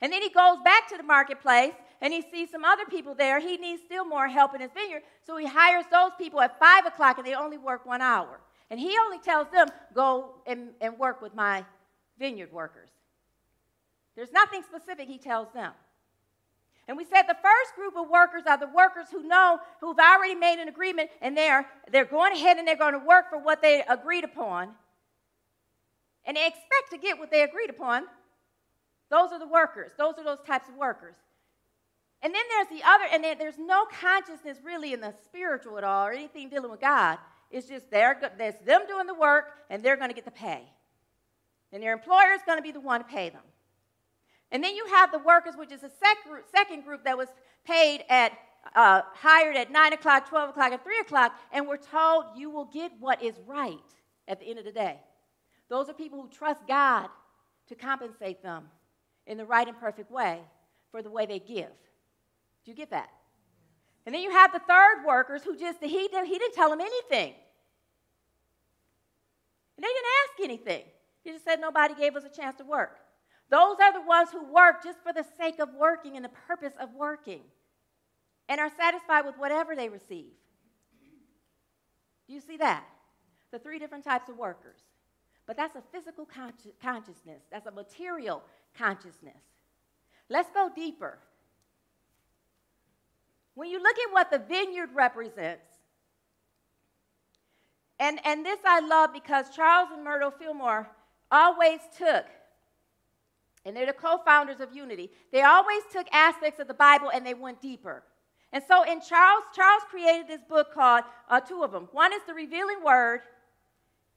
And 0.00 0.12
then 0.12 0.22
he 0.22 0.28
goes 0.28 0.58
back 0.64 0.88
to 0.88 0.96
the 0.96 1.02
marketplace 1.02 1.72
and 2.00 2.12
he 2.12 2.22
sees 2.30 2.50
some 2.50 2.64
other 2.64 2.84
people 2.84 3.14
there. 3.14 3.40
He 3.40 3.56
needs 3.56 3.82
still 3.86 4.04
more 4.04 4.28
help 4.28 4.54
in 4.54 4.60
his 4.60 4.70
vineyard. 4.74 5.02
So 5.26 5.36
he 5.36 5.46
hires 5.46 5.86
those 5.90 6.10
people 6.18 6.40
at 6.40 6.58
5 6.58 6.86
o'clock 6.86 7.18
and 7.18 7.26
they 7.26 7.34
only 7.34 7.56
work 7.56 7.86
one 7.86 8.02
hour. 8.02 8.40
And 8.70 8.78
he 8.78 8.96
only 9.04 9.18
tells 9.18 9.48
them, 9.50 9.68
Go 9.94 10.34
and, 10.46 10.70
and 10.80 10.98
work 10.98 11.22
with 11.22 11.34
my 11.34 11.64
vineyard 12.18 12.52
workers. 12.52 12.90
There's 14.16 14.32
nothing 14.32 14.62
specific 14.62 15.08
he 15.08 15.18
tells 15.18 15.48
them. 15.52 15.72
And 16.86 16.98
we 16.98 17.04
said 17.04 17.22
the 17.22 17.36
first 17.42 17.74
group 17.74 17.96
of 17.96 18.10
workers 18.10 18.42
are 18.46 18.58
the 18.58 18.68
workers 18.68 19.06
who 19.10 19.26
know, 19.26 19.58
who've 19.80 19.98
already 19.98 20.34
made 20.34 20.58
an 20.60 20.68
agreement, 20.68 21.08
and 21.22 21.34
they're, 21.34 21.66
they're 21.90 22.04
going 22.04 22.34
ahead 22.34 22.58
and 22.58 22.68
they're 22.68 22.76
going 22.76 22.92
to 22.92 22.98
work 22.98 23.30
for 23.30 23.38
what 23.38 23.62
they 23.62 23.82
agreed 23.88 24.24
upon 24.24 24.74
and 26.26 26.36
they 26.36 26.46
expect 26.46 26.90
to 26.90 26.98
get 26.98 27.18
what 27.18 27.30
they 27.30 27.42
agreed 27.42 27.70
upon. 27.70 28.04
Those 29.10 29.30
are 29.32 29.38
the 29.38 29.46
workers. 29.46 29.92
Those 29.98 30.14
are 30.18 30.24
those 30.24 30.40
types 30.46 30.68
of 30.68 30.76
workers. 30.76 31.16
And 32.22 32.34
then 32.34 32.42
there's 32.50 32.80
the 32.80 32.86
other, 32.88 33.04
and 33.12 33.22
there's 33.38 33.58
no 33.58 33.84
consciousness 34.00 34.58
really 34.64 34.94
in 34.94 35.00
the 35.00 35.12
spiritual 35.26 35.76
at 35.76 35.84
all 35.84 36.06
or 36.06 36.12
anything 36.12 36.48
dealing 36.48 36.70
with 36.70 36.80
God. 36.80 37.18
It's 37.50 37.68
just 37.68 37.90
they're, 37.90 38.18
there's 38.38 38.54
them 38.64 38.82
doing 38.88 39.06
the 39.06 39.14
work, 39.14 39.50
and 39.68 39.82
they're 39.82 39.96
going 39.96 40.08
to 40.08 40.14
get 40.14 40.24
the 40.24 40.30
pay. 40.30 40.62
And 41.72 41.82
their 41.82 41.92
employer 41.92 42.32
is 42.34 42.40
going 42.46 42.58
to 42.58 42.62
be 42.62 42.72
the 42.72 42.80
one 42.80 43.00
to 43.00 43.06
pay 43.06 43.28
them. 43.28 43.42
And 44.50 44.64
then 44.64 44.74
you 44.74 44.86
have 44.86 45.12
the 45.12 45.18
workers, 45.18 45.54
which 45.56 45.70
is 45.70 45.82
a 45.82 45.90
sec- 45.90 46.44
second 46.54 46.84
group 46.84 47.04
that 47.04 47.18
was 47.18 47.28
paid 47.66 48.04
at 48.08 48.32
uh, 48.74 49.02
hired 49.12 49.56
at 49.56 49.70
9 49.70 49.92
o'clock, 49.92 50.28
12 50.28 50.50
o'clock, 50.50 50.72
and 50.72 50.82
3 50.82 50.98
o'clock, 51.00 51.34
and 51.52 51.68
we're 51.68 51.76
told 51.76 52.24
you 52.36 52.50
will 52.50 52.64
get 52.64 52.92
what 52.98 53.22
is 53.22 53.34
right 53.46 53.78
at 54.26 54.40
the 54.40 54.46
end 54.46 54.58
of 54.58 54.64
the 54.64 54.72
day. 54.72 54.98
Those 55.68 55.88
are 55.88 55.94
people 55.94 56.20
who 56.20 56.28
trust 56.28 56.66
God 56.66 57.08
to 57.68 57.74
compensate 57.74 58.42
them 58.42 58.64
in 59.26 59.38
the 59.38 59.44
right 59.44 59.66
and 59.66 59.78
perfect 59.78 60.10
way 60.10 60.40
for 60.90 61.02
the 61.02 61.10
way 61.10 61.26
they 61.26 61.38
give. 61.38 61.72
Do 62.64 62.70
you 62.70 62.74
get 62.74 62.90
that? 62.90 63.08
And 64.06 64.14
then 64.14 64.22
you 64.22 64.30
have 64.30 64.52
the 64.52 64.60
third 64.60 65.04
workers 65.06 65.42
who 65.42 65.56
just, 65.56 65.78
he, 65.82 65.88
he 65.88 66.08
didn't 66.08 66.54
tell 66.54 66.70
them 66.70 66.80
anything. 66.80 67.34
And 69.76 69.82
they 69.82 69.88
didn't 69.88 70.06
ask 70.22 70.40
anything. 70.44 70.84
He 71.22 71.30
just 71.30 71.44
said 71.44 71.60
nobody 71.60 71.94
gave 71.94 72.16
us 72.16 72.24
a 72.24 72.28
chance 72.28 72.56
to 72.56 72.64
work. 72.64 72.98
Those 73.50 73.76
are 73.80 73.92
the 73.92 74.06
ones 74.06 74.30
who 74.30 74.44
work 74.52 74.82
just 74.84 74.98
for 75.02 75.12
the 75.12 75.24
sake 75.38 75.58
of 75.58 75.70
working 75.74 76.16
and 76.16 76.24
the 76.24 76.30
purpose 76.46 76.72
of 76.78 76.90
working 76.94 77.40
and 78.48 78.60
are 78.60 78.70
satisfied 78.76 79.24
with 79.24 79.36
whatever 79.38 79.74
they 79.74 79.88
receive. 79.88 80.32
Do 82.26 82.34
you 82.34 82.40
see 82.40 82.56
that? 82.58 82.84
The 83.52 83.58
three 83.58 83.78
different 83.78 84.04
types 84.04 84.28
of 84.28 84.36
workers. 84.36 84.80
But 85.46 85.56
that's 85.56 85.76
a 85.76 85.82
physical 85.92 86.26
consci- 86.26 86.72
consciousness, 86.82 87.42
that's 87.50 87.66
a 87.66 87.70
material 87.70 88.42
consciousness. 88.76 89.36
Let's 90.28 90.50
go 90.50 90.70
deeper. 90.74 91.18
When 93.54 93.68
you 93.68 93.82
look 93.82 93.96
at 93.98 94.12
what 94.12 94.30
the 94.30 94.38
vineyard 94.38 94.90
represents, 94.94 95.66
and, 98.00 98.18
and 98.24 98.44
this 98.44 98.58
I 98.64 98.80
love 98.80 99.12
because 99.12 99.54
Charles 99.54 99.90
and 99.92 100.02
Myrtle 100.02 100.32
Fillmore 100.32 100.90
always 101.30 101.80
took, 101.96 102.24
and 103.64 103.76
they're 103.76 103.86
the 103.86 103.92
co 103.92 104.18
founders 104.24 104.60
of 104.60 104.74
Unity, 104.74 105.10
they 105.32 105.42
always 105.42 105.82
took 105.92 106.06
aspects 106.12 106.58
of 106.58 106.68
the 106.68 106.74
Bible 106.74 107.10
and 107.14 107.24
they 107.24 107.34
went 107.34 107.62
deeper. 107.62 108.02
And 108.52 108.62
so 108.66 108.82
in 108.82 109.00
Charles, 109.00 109.44
Charles 109.54 109.82
created 109.90 110.28
this 110.28 110.42
book 110.48 110.72
called, 110.72 111.04
uh, 111.28 111.40
two 111.40 111.62
of 111.62 111.72
them. 111.72 111.88
One 111.92 112.12
is 112.12 112.20
the 112.26 112.34
Revealing 112.34 112.84
Word, 112.84 113.20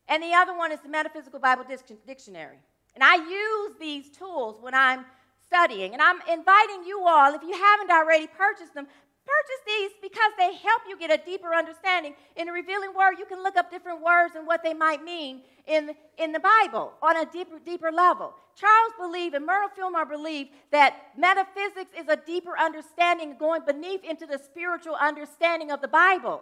and 0.08 0.24
the 0.24 0.34
other 0.34 0.56
one 0.56 0.72
is 0.72 0.80
the 0.82 0.90
Metaphysical 0.90 1.40
Bible 1.40 1.66
Dictionary. 2.06 2.58
And 2.96 3.04
I 3.04 3.16
use 3.16 3.76
these 3.80 4.10
tools 4.10 4.58
when 4.62 4.74
I'm 4.74 5.06
studying. 5.46 5.94
And 5.94 6.02
I'm 6.02 6.20
inviting 6.30 6.84
you 6.86 7.06
all, 7.06 7.34
if 7.34 7.44
you 7.44 7.54
haven't 7.54 7.92
already 7.92 8.28
purchased 8.28 8.74
them, 8.74 8.88
Purchase 9.28 9.64
these 9.68 9.92
because 10.02 10.32
they 10.38 10.56
help 10.56 10.84
you 10.88 10.98
get 10.98 11.12
a 11.12 11.24
deeper 11.24 11.54
understanding. 11.54 12.16
In 12.38 12.48
the 12.48 12.54
revealing 12.54 12.94
word, 12.94 13.20
you 13.20 13.26
can 13.26 13.44
look 13.44 13.58
up 13.58 13.70
different 13.70 14.02
words 14.02 14.36
and 14.36 14.48
what 14.48 14.64
they 14.64 14.74
might 14.74 15.04
mean 15.04 15.42
in, 15.66 15.92
in 16.18 16.32
the 16.32 16.40
Bible 16.40 16.94
on 17.02 17.18
a 17.18 17.26
deeper, 17.26 17.60
deeper 17.60 17.92
level. 17.92 18.34
Charles 18.56 18.94
believed 18.98 19.36
and 19.36 19.46
Myrtle 19.46 19.70
Fillmore 19.76 20.06
believed 20.06 20.52
that 20.72 21.12
metaphysics 21.18 21.92
is 22.00 22.08
a 22.08 22.16
deeper 22.16 22.58
understanding 22.58 23.36
going 23.38 23.64
beneath 23.68 24.06
into 24.06 24.26
the 24.26 24.40
spiritual 24.40 24.96
understanding 24.96 25.72
of 25.72 25.82
the 25.82 25.90
Bible. 25.90 26.42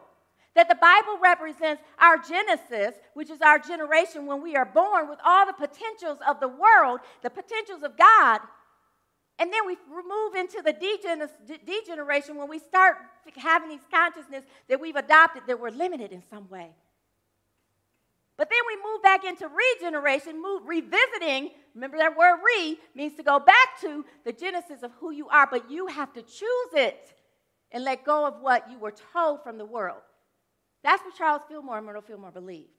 That 0.55 0.69
the 0.69 0.75
Bible 0.75 1.19
represents 1.21 1.81
our 1.99 2.17
Genesis, 2.17 2.95
which 3.13 3.29
is 3.29 3.41
our 3.41 3.59
generation 3.59 4.25
when 4.25 4.41
we 4.41 4.55
are 4.55 4.65
born 4.65 5.09
with 5.09 5.19
all 5.25 5.45
the 5.45 5.53
potentials 5.53 6.19
of 6.27 6.39
the 6.39 6.47
world, 6.47 7.01
the 7.21 7.29
potentials 7.29 7.83
of 7.83 7.97
God, 7.97 8.39
and 9.37 9.51
then 9.51 9.67
we 9.67 9.75
move 9.89 10.35
into 10.35 10.61
the 10.61 10.71
degeneration 11.65 12.37
when 12.37 12.47
we 12.47 12.59
start 12.59 12.97
having 13.35 13.69
these 13.69 13.85
consciousness 13.91 14.43
that 14.69 14.79
we've 14.79 14.95
adopted 14.95 15.43
that 15.47 15.59
we're 15.59 15.71
limited 15.71 16.13
in 16.13 16.23
some 16.29 16.49
way. 16.49 16.69
But 18.37 18.49
then 18.49 18.59
we 18.67 18.75
move 18.83 19.01
back 19.01 19.25
into 19.25 19.49
regeneration, 19.49 20.41
move, 20.41 20.63
revisiting. 20.65 21.51
Remember 21.73 21.97
that 21.97 22.17
word 22.17 22.39
re 22.45 22.77
means 22.93 23.15
to 23.15 23.23
go 23.23 23.39
back 23.39 23.79
to 23.81 24.05
the 24.23 24.31
genesis 24.31 24.83
of 24.83 24.91
who 24.99 25.11
you 25.11 25.27
are, 25.29 25.47
but 25.49 25.69
you 25.69 25.87
have 25.87 26.13
to 26.13 26.21
choose 26.21 26.73
it 26.73 27.13
and 27.71 27.83
let 27.83 28.05
go 28.05 28.25
of 28.25 28.41
what 28.41 28.69
you 28.69 28.77
were 28.77 28.93
told 29.13 29.43
from 29.43 29.57
the 29.57 29.65
world. 29.65 30.01
That's 30.85 31.03
what 31.03 31.15
Charles 31.15 31.41
Fillmore 31.49 31.77
and 31.77 31.85
Myrtle 31.87 32.03
Fillmore 32.03 32.29
believed. 32.29 32.69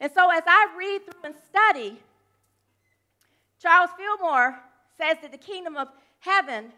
And 0.00 0.10
so 0.12 0.28
as 0.30 0.42
I 0.48 0.74
read 0.76 1.04
through 1.04 1.22
and 1.22 1.34
study, 1.48 1.96
Charles 3.62 3.90
Fillmore 3.96 4.58
says 4.98 5.18
that 5.22 5.30
the 5.30 5.38
kingdom 5.38 5.76
of 5.76 5.86
heaven, 6.18 6.72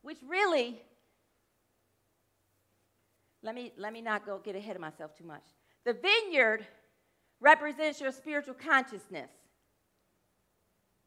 which 0.00 0.16
really, 0.26 0.80
let 3.42 3.54
me, 3.54 3.70
let 3.76 3.92
me 3.92 4.00
not 4.00 4.24
go 4.24 4.40
get 4.42 4.56
ahead 4.56 4.76
of 4.76 4.80
myself 4.80 5.14
too 5.14 5.24
much. 5.24 5.44
The 5.84 5.92
vineyard 5.92 6.66
represents 7.40 8.00
your 8.00 8.12
spiritual 8.12 8.54
consciousness. 8.54 9.28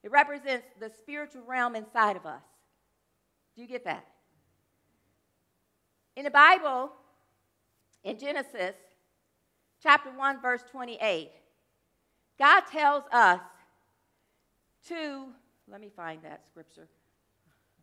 It 0.04 0.12
represents 0.12 0.68
the 0.80 0.92
spiritual 1.00 1.42
realm 1.48 1.76
inside 1.76 2.18
of 2.18 2.28
us. 2.28 2.44
Do 3.56 3.64
you 3.64 3.68
get 3.68 3.84
that? 3.86 4.06
In 6.16 6.24
the 6.24 6.30
Bible, 6.30 6.92
in 8.04 8.18
Genesis 8.18 8.76
chapter 9.82 10.12
1, 10.12 10.42
verse 10.42 10.64
28, 10.72 11.32
God 12.38 12.62
tells 12.72 13.04
us 13.12 13.40
to, 14.88 15.26
let 15.70 15.82
me 15.82 15.90
find 15.96 16.22
that 16.24 16.46
scripture. 16.46 16.88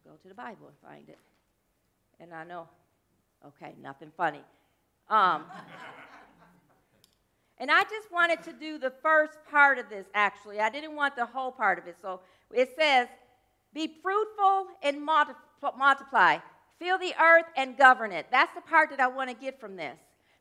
Go 0.05 0.13
to 0.23 0.29
the 0.29 0.35
Bible 0.35 0.69
and 0.69 0.77
find 0.83 1.09
it. 1.09 1.19
And 2.21 2.35
I 2.35 2.45
know, 2.45 2.69
okay, 3.47 3.75
nothing 3.81 4.11
funny. 4.17 4.41
Um, 5.09 5.45
and 7.59 7.71
I 7.71 7.83
just 7.83 8.11
wanted 8.13 8.43
to 8.45 8.53
do 8.53 8.79
the 8.79 8.93
first 9.03 9.39
part 9.51 9.79
of 9.79 9.89
this, 9.89 10.07
actually. 10.15 10.61
I 10.61 10.71
didn't 10.71 10.97
want 10.97 11.15
the 11.15 11.27
whole 11.27 11.53
part 11.53 11.79
of 11.79 11.87
it. 11.87 11.97
So 12.01 12.21
it 12.53 12.71
says, 12.79 13.09
Be 13.73 13.93
fruitful 14.03 14.67
and 14.83 15.05
multiply, 15.05 16.39
fill 16.79 16.99
the 16.99 17.15
earth 17.21 17.47
and 17.57 17.77
govern 17.77 18.11
it. 18.11 18.27
That's 18.31 18.55
the 18.55 18.63
part 18.63 18.91
that 18.91 19.01
I 19.01 19.07
want 19.07 19.31
to 19.31 19.37
get 19.37 19.61
from 19.61 19.77
this. 19.77 19.99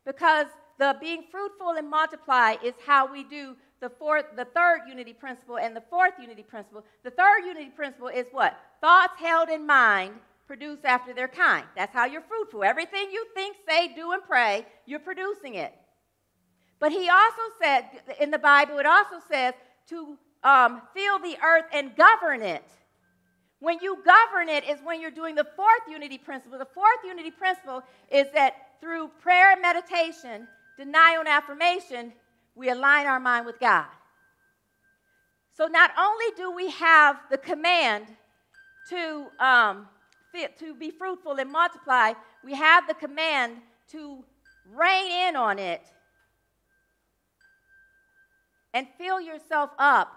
Because 0.07 0.47
the 0.79 0.95
being 1.01 1.25
fruitful 1.29 1.71
and 1.71 1.89
multiply 1.89 2.55
is 2.63 2.73
how 2.85 3.11
we 3.11 3.25
do 3.25 3.57
the 3.81 3.89
fourth, 3.89 4.25
the 4.37 4.45
third 4.45 4.81
unity 4.87 5.11
principle 5.11 5.57
and 5.57 5.75
the 5.75 5.83
fourth 5.89 6.13
unity 6.19 6.43
principle. 6.43 6.83
The 7.03 7.11
third 7.11 7.45
unity 7.45 7.69
principle 7.69 8.07
is 8.07 8.25
what? 8.31 8.57
Thoughts 8.79 9.19
held 9.19 9.49
in 9.49 9.67
mind 9.67 10.13
produce 10.47 10.79
after 10.85 11.13
their 11.13 11.27
kind. 11.27 11.65
That's 11.75 11.93
how 11.93 12.05
you're 12.05 12.21
fruitful. 12.21 12.63
Everything 12.63 13.09
you 13.11 13.25
think, 13.35 13.57
say, 13.69 13.93
do, 13.93 14.13
and 14.13 14.23
pray, 14.23 14.65
you're 14.85 15.01
producing 15.01 15.55
it. 15.55 15.73
But 16.79 16.93
he 16.93 17.09
also 17.09 17.41
said 17.61 17.83
in 18.21 18.31
the 18.31 18.39
Bible, 18.39 18.77
it 18.77 18.85
also 18.85 19.17
says 19.29 19.55
to 19.89 20.17
um, 20.43 20.81
fill 20.95 21.19
the 21.19 21.37
earth 21.43 21.65
and 21.73 21.93
govern 21.97 22.41
it. 22.41 22.63
When 23.59 23.79
you 23.81 23.97
govern 24.05 24.47
it 24.47 24.63
is 24.69 24.79
when 24.83 25.01
you're 25.01 25.11
doing 25.11 25.35
the 25.35 25.47
fourth 25.55 25.81
unity 25.89 26.17
principle. 26.17 26.59
The 26.59 26.67
fourth 26.73 26.99
unity 27.03 27.31
principle 27.31 27.81
is 28.09 28.27
that 28.33 28.66
through 28.79 29.09
prayer 29.21 29.51
and 29.53 29.61
meditation, 29.61 30.47
denial 30.77 31.19
and 31.19 31.27
affirmation, 31.27 32.13
we 32.55 32.69
align 32.69 33.05
our 33.05 33.19
mind 33.19 33.45
with 33.45 33.59
God. 33.59 33.87
So 35.55 35.65
not 35.65 35.91
only 35.97 36.25
do 36.35 36.51
we 36.51 36.69
have 36.71 37.17
the 37.31 37.37
command 37.37 38.05
to, 38.89 39.27
um, 39.39 39.87
to 40.59 40.75
be 40.75 40.91
fruitful 40.91 41.33
and 41.33 41.51
multiply, 41.51 42.13
we 42.43 42.53
have 42.53 42.87
the 42.87 42.93
command 42.93 43.57
to 43.91 44.23
rein 44.75 45.29
in 45.29 45.35
on 45.35 45.57
it 45.59 45.81
and 48.73 48.87
fill 48.97 49.19
yourself 49.19 49.71
up 49.79 50.11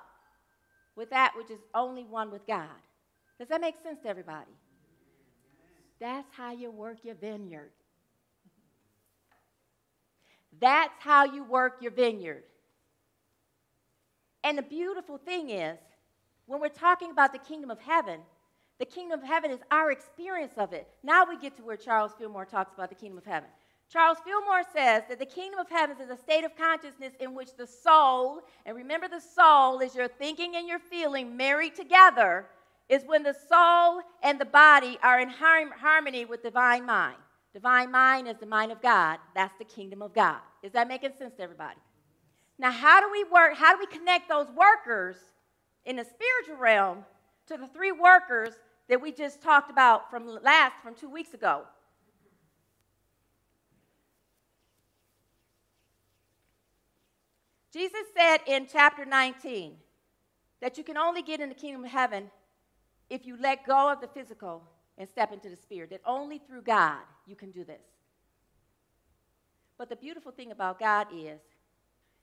with 0.96 1.11
that 1.11 1.32
which 1.36 1.50
is 1.50 1.61
only 1.74 2.04
one 2.04 2.30
with 2.30 2.46
God. 2.46 2.68
Does 3.38 3.48
that 3.48 3.61
make 3.61 3.76
sense 3.82 4.00
to 4.02 4.08
everybody? 4.08 4.50
That's 5.98 6.28
how 6.36 6.52
you 6.52 6.70
work 6.70 6.98
your 7.02 7.14
vineyard. 7.14 7.70
That's 10.59 10.92
how 10.98 11.24
you 11.24 11.44
work 11.44 11.78
your 11.80 11.92
vineyard. 11.92 12.42
And 14.42 14.59
the 14.59 14.62
beautiful 14.62 15.18
thing 15.18 15.51
is, 15.51 15.78
when 16.46 16.61
we're 16.61 16.68
talking 16.68 17.11
about 17.11 17.32
the 17.32 17.38
kingdom 17.38 17.70
of 17.70 17.80
heaven, 17.80 18.20
the 18.78 18.86
kingdom 18.86 19.20
of 19.20 19.26
heaven 19.26 19.51
is 19.51 19.61
our 19.70 19.92
experience 19.92 20.55
of 20.57 20.72
it. 20.72 20.88
Now 21.03 21.24
we 21.28 21.38
get 21.38 21.57
to 21.59 21.62
where 21.62 21.76
Charles 21.76 22.12
Fillmore 22.18 22.46
talks 22.46 22.72
about 22.74 22.88
the 22.88 22.94
kingdom 22.94 23.18
of 23.18 23.26
heaven. 23.26 23.48
Charles 23.92 24.18
Fillmore 24.24 24.62
says 24.72 25.03
that 25.09 25.18
the 25.18 25.26
kingdom 25.26 25.61
of 25.61 25.68
heaven 25.68 25.96
is 26.01 26.11
a 26.11 26.16
state 26.16 26.44
of 26.44 26.57
consciousness 26.57 27.12
in 27.20 27.34
which 27.34 27.57
the 27.57 27.66
soul, 27.66 28.40
and 28.64 28.76
remember 28.76 29.09
the 29.09 29.20
soul 29.20 29.80
is 29.80 29.94
your 29.94 30.09
thinking 30.09 30.57
and 30.57 30.66
your 30.66 30.78
feeling 30.78 31.36
married 31.36 31.74
together, 31.74 32.46
is 32.88 33.05
when 33.05 33.22
the 33.22 33.36
soul 33.48 34.01
and 34.22 34.40
the 34.40 34.44
body 34.44 34.98
are 35.03 35.20
in 35.20 35.28
harmony 35.28 36.24
with 36.24 36.42
divine 36.42 36.86
mind. 36.86 37.18
Divine 37.53 37.90
mind 37.90 38.28
is 38.28 38.36
the 38.38 38.46
mind 38.46 38.70
of 38.70 38.80
God. 38.80 39.18
That's 39.34 39.57
the 39.59 39.64
kingdom 39.64 40.03
of 40.03 40.14
God. 40.14 40.38
Is 40.62 40.72
that 40.72 40.86
making 40.86 41.11
sense 41.18 41.34
to 41.36 41.42
everybody? 41.42 41.78
Now, 42.59 42.70
how 42.70 43.01
do 43.01 43.11
we 43.11 43.24
work? 43.24 43.57
How 43.57 43.72
do 43.72 43.78
we 43.78 43.86
connect 43.86 44.28
those 44.28 44.46
workers 44.51 45.16
in 45.84 45.96
the 45.96 46.05
spiritual 46.05 46.57
realm 46.57 47.05
to 47.46 47.57
the 47.57 47.66
three 47.66 47.92
workers 47.92 48.55
that 48.88 49.01
we 49.01 49.11
just 49.11 49.42
talked 49.42 49.70
about 49.70 50.11
from 50.11 50.26
last, 50.42 50.74
from 50.82 50.94
two 50.94 51.09
weeks 51.09 51.34
ago? 51.34 51.62
Jesus 57.72 58.05
said 58.16 58.38
in 58.46 58.66
chapter 58.70 59.05
19 59.05 59.74
that 60.61 60.76
you 60.76 60.84
can 60.84 60.96
only 60.96 61.22
get 61.22 61.40
in 61.40 61.48
the 61.48 61.55
kingdom 61.55 61.84
of 61.84 61.90
heaven 61.90 62.30
if 63.09 63.26
you 63.26 63.36
let 63.40 63.66
go 63.66 63.90
of 63.90 64.01
the 64.01 64.09
physical 64.09 64.62
and 65.01 65.09
step 65.09 65.32
into 65.32 65.48
the 65.48 65.57
Spirit, 65.57 65.90
that 65.90 66.03
only 66.05 66.38
through 66.38 66.62
God 66.62 67.01
you 67.26 67.34
can 67.34 67.51
do 67.51 67.64
this. 67.64 67.80
But 69.78 69.88
the 69.88 69.96
beautiful 69.96 70.30
thing 70.30 70.53
about 70.53 70.78
God 70.78 71.07
is 71.12 71.40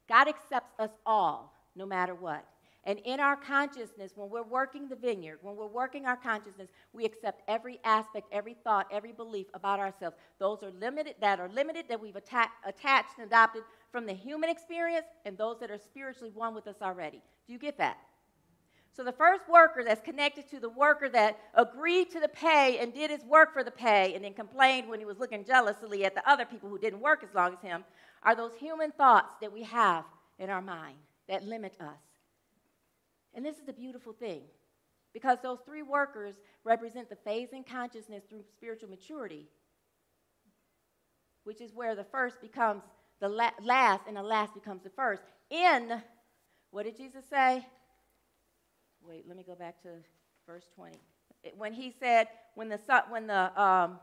God 0.08 0.28
accepts 0.28 0.72
us 0.80 0.92
all, 1.06 1.54
no 1.76 1.88
matter 1.88 2.14
what. 2.14 2.46
And 2.84 3.00
in 3.00 3.20
our 3.20 3.36
consciousness, 3.36 4.14
when 4.16 4.30
we're 4.30 4.44
working 4.44 4.88
the 4.88 4.96
vineyard, 4.96 5.40
when 5.42 5.56
we're 5.56 5.68
working 5.68 6.06
our 6.06 6.16
consciousness, 6.16 6.70
we 6.94 7.04
accept 7.04 7.42
every 7.50 7.80
aspect, 7.84 8.28
every 8.32 8.54
thought, 8.64 8.88
every 8.92 9.12
belief 9.12 9.48
about 9.54 9.80
ourselves. 9.80 10.16
Those 10.40 10.64
are 10.64 10.72
limited, 10.72 11.16
that 11.20 11.40
are 11.40 11.50
limited, 11.50 11.86
that 11.90 12.00
we've 12.00 12.16
atta- 12.16 12.52
attached 12.66 13.18
and 13.18 13.26
adopted 13.28 13.64
from 13.92 14.06
the 14.06 14.14
human 14.14 14.50
experience, 14.50 15.08
and 15.26 15.38
those 15.38 15.60
that 15.60 15.72
are 15.72 15.80
spiritually 15.80 16.32
one 16.34 16.56
with 16.56 16.68
us 16.68 16.78
already. 16.82 17.22
Do 17.48 17.54
you 17.54 17.60
get 17.60 17.78
that? 17.80 17.98
So 18.98 19.04
the 19.04 19.12
first 19.12 19.44
worker 19.48 19.84
that's 19.84 20.02
connected 20.02 20.50
to 20.50 20.60
the 20.60 20.70
worker 20.70 21.08
that 21.10 21.38
agreed 21.54 22.10
to 22.10 22.20
the 22.20 22.28
pay 22.28 22.80
and 22.80 22.92
did 22.92 23.12
his 23.12 23.24
work 23.24 23.54
for 23.54 23.64
the 23.64 23.70
pay 23.70 24.16
and 24.16 24.24
then 24.26 24.34
complained 24.34 24.90
when 24.90 24.98
he 24.98 25.06
was 25.06 25.20
looking 25.20 25.46
jealously 25.46 26.04
at 26.04 26.16
the 26.16 26.28
other 26.28 26.46
people 26.46 26.68
who 26.68 26.80
didn't 26.80 27.00
work 27.00 27.24
as 27.24 27.30
long 27.36 27.54
as 27.54 27.62
him 27.62 27.84
are 28.24 28.36
those 28.36 28.54
human 28.60 28.92
thoughts 28.92 29.36
that 29.40 29.54
we 29.54 29.62
have 29.62 30.04
in 30.40 30.50
our 30.50 30.64
mind 30.64 30.98
that 31.30 31.44
limit 31.44 31.78
us. 31.80 32.00
And 33.36 33.46
this 33.46 33.58
is 33.58 33.68
the 33.68 33.74
beautiful 33.74 34.14
thing 34.14 34.42
because 35.14 35.38
those 35.44 35.60
three 35.64 35.84
workers 35.84 36.34
represent 36.64 37.08
the 37.08 37.18
phase 37.18 37.50
in 37.54 37.64
consciousness 37.64 38.24
through 38.28 38.42
spiritual 38.52 38.90
maturity, 38.90 39.46
which 41.44 41.62
is 41.62 41.72
where 41.76 41.94
the 41.94 42.04
first 42.04 42.42
becomes 42.42 42.82
the 43.20 43.30
la- 43.30 43.52
last 43.62 44.06
and 44.08 44.18
the 44.18 44.24
last 44.24 44.56
becomes 44.56 44.82
the 44.82 44.90
first. 44.90 45.22
In, 45.52 46.02
what 46.72 46.86
did 46.86 46.98
Jesus 46.98 47.26
say? 47.30 47.64
Wait, 49.08 49.26
let 49.26 49.38
me 49.38 49.44
go 49.44 49.56
back 49.56 49.82
to 49.84 49.90
verse 50.46 50.66
20. 50.76 50.98
When 51.58 51.72
he 51.72 51.94
said, 51.98 52.28
when 52.56 52.68
the, 52.68 52.80
son, 52.86 53.04
when 53.10 53.26
the 53.26 53.62
um, 53.62 54.00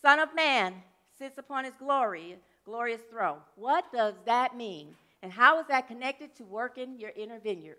Son 0.00 0.18
of 0.18 0.34
Man 0.34 0.74
sits 1.18 1.36
upon 1.36 1.64
his 1.64 1.74
glory, 1.78 2.36
glorious 2.64 3.02
throne, 3.10 3.38
what 3.56 3.84
does 3.92 4.14
that 4.24 4.56
mean? 4.56 4.94
And 5.22 5.30
how 5.30 5.60
is 5.60 5.66
that 5.68 5.88
connected 5.88 6.34
to 6.36 6.44
working 6.44 6.98
your 6.98 7.12
inner 7.14 7.38
vineyard? 7.38 7.76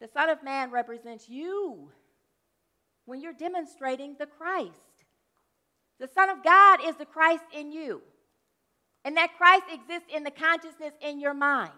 The 0.00 0.08
Son 0.08 0.28
of 0.28 0.42
Man 0.42 0.72
represents 0.72 1.28
you 1.28 1.90
when 3.04 3.20
you're 3.20 3.32
demonstrating 3.32 4.16
the 4.18 4.26
Christ. 4.26 4.72
The 6.00 6.08
Son 6.12 6.30
of 6.30 6.42
God 6.42 6.80
is 6.84 6.96
the 6.96 7.06
Christ 7.06 7.44
in 7.56 7.70
you. 7.70 8.02
And 9.04 9.16
that 9.16 9.36
Christ 9.36 9.64
exists 9.72 10.08
in 10.12 10.24
the 10.24 10.30
consciousness 10.32 10.94
in 11.00 11.20
your 11.20 11.34
mind. 11.34 11.70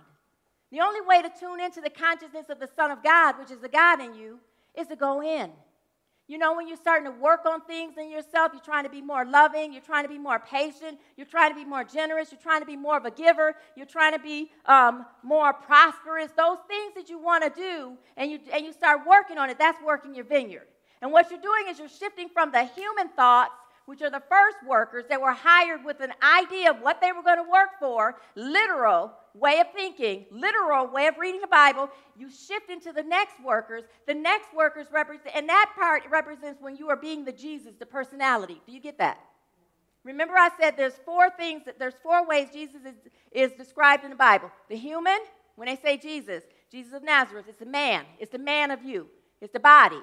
The 0.73 0.81
only 0.81 1.01
way 1.01 1.23
to 1.23 1.31
tune 1.41 1.61
into 1.61 1.81
the 1.81 1.91
consciousness 1.91 2.47
of 2.49 2.59
the 2.59 2.69
Son 2.75 2.91
of 2.91 3.03
God, 3.03 3.39
which 3.39 3.51
is 3.51 3.61
the 3.61 3.69
God 3.69 4.01
in 4.01 4.15
you, 4.15 4.39
is 4.77 4.89
to 4.89 4.97
go 4.97 5.23
in. 5.23 5.51
You 6.29 6.39
know, 6.39 6.57
when 6.57 6.67
you're 6.67 6.77
starting 6.77 7.05
to 7.05 7.17
work 7.17 7.47
on 7.47 7.61
things 7.63 7.95
in 7.97 8.11
yourself, 8.11 8.51
you're 8.53 8.61
trying 8.61 8.83
to 8.83 8.91
be 8.91 9.01
more 9.01 9.25
loving, 9.25 9.73
you're 9.73 9.81
trying 9.81 10.03
to 10.03 10.09
be 10.09 10.19
more 10.19 10.41
patient, 10.41 10.99
you're 11.17 11.27
trying 11.27 11.53
to 11.53 11.55
be 11.55 11.65
more 11.65 11.85
generous, 11.85 12.33
you're 12.33 12.41
trying 12.41 12.61
to 12.61 12.67
be 12.67 12.77
more 12.77 12.97
of 12.97 13.05
a 13.05 13.13
giver, 13.13 13.55
you're 13.77 13.87
trying 13.87 14.13
to 14.13 14.19
be 14.19 14.51
um, 14.65 15.07
more 15.23 15.53
prosperous. 15.53 16.33
Those 16.37 16.59
things 16.67 16.95
that 16.97 17.09
you 17.09 17.19
want 17.21 17.45
to 17.45 17.51
do, 17.51 17.93
and 18.17 18.29
you, 18.29 18.41
and 18.53 18.67
you 18.67 18.73
start 18.73 19.03
working 19.07 19.39
on 19.39 19.51
it, 19.51 19.59
that's 19.59 19.81
working 19.81 20.17
your 20.17 20.25
vineyard. 20.25 20.67
And 21.01 21.13
what 21.13 21.31
you're 21.31 21.41
doing 21.41 21.67
is 21.69 21.79
you're 21.79 21.89
shifting 21.89 22.29
from 22.29 22.51
the 22.51 22.65
human 22.65 23.09
thoughts 23.11 23.53
which 23.87 24.03
are 24.03 24.11
the 24.11 24.23
first 24.29 24.57
workers 24.67 25.05
that 25.09 25.21
were 25.21 25.33
hired 25.33 25.85
with 25.85 26.01
an 26.01 26.13
idea 26.21 26.71
of 26.71 26.81
what 26.81 27.01
they 27.01 27.13
were 27.13 27.23
going 27.23 27.43
to 27.43 27.49
work 27.49 27.71
for, 27.79 28.17
literal 28.35 29.13
way 29.39 29.61
of 29.61 29.67
thinking, 29.75 30.27
literal 30.31 30.87
way 30.89 31.07
of 31.07 31.19
reading 31.19 31.41
the 31.41 31.47
Bible, 31.47 31.91
you 32.17 32.29
shift 32.31 32.71
into 32.71 32.93
the 32.93 33.03
next 33.03 33.35
workers. 33.45 33.85
The 34.07 34.15
next 34.15 34.55
workers 34.55 34.87
represent, 34.93 35.35
and 35.35 35.49
that 35.49 35.73
part 35.77 36.03
represents 36.11 36.61
when 36.61 36.77
you 36.77 36.89
are 36.89 36.97
being 36.97 37.25
the 37.25 37.33
Jesus, 37.33 37.75
the 37.79 37.87
personality. 37.87 38.61
Do 38.67 38.73
you 38.73 38.81
get 38.81 38.99
that? 38.99 39.19
Remember, 40.05 40.35
I 40.37 40.51
said 40.61 40.77
there's 40.77 40.99
four 41.05 41.31
things, 41.31 41.63
that, 41.67 41.79
there's 41.79 41.97
four 42.03 42.27
ways 42.27 42.49
Jesus 42.53 42.83
is, 42.85 42.95
is 43.33 43.53
described 43.53 44.05
in 44.05 44.11
the 44.11 44.17
Bible. 44.17 44.51
The 44.69 44.77
human, 44.77 45.19
when 45.57 45.67
they 45.67 45.77
say 45.77 45.97
Jesus, 45.97 46.45
Jesus 46.71 46.93
of 46.93 47.03
Nazareth, 47.03 47.47
it's 47.49 47.59
the 47.59 47.67
man, 47.67 48.05
it's 48.21 48.31
the 48.31 48.39
man 48.39 48.71
of 48.71 48.85
you, 48.85 49.09
it's 49.41 49.53
the 49.53 49.61
body, 49.61 50.01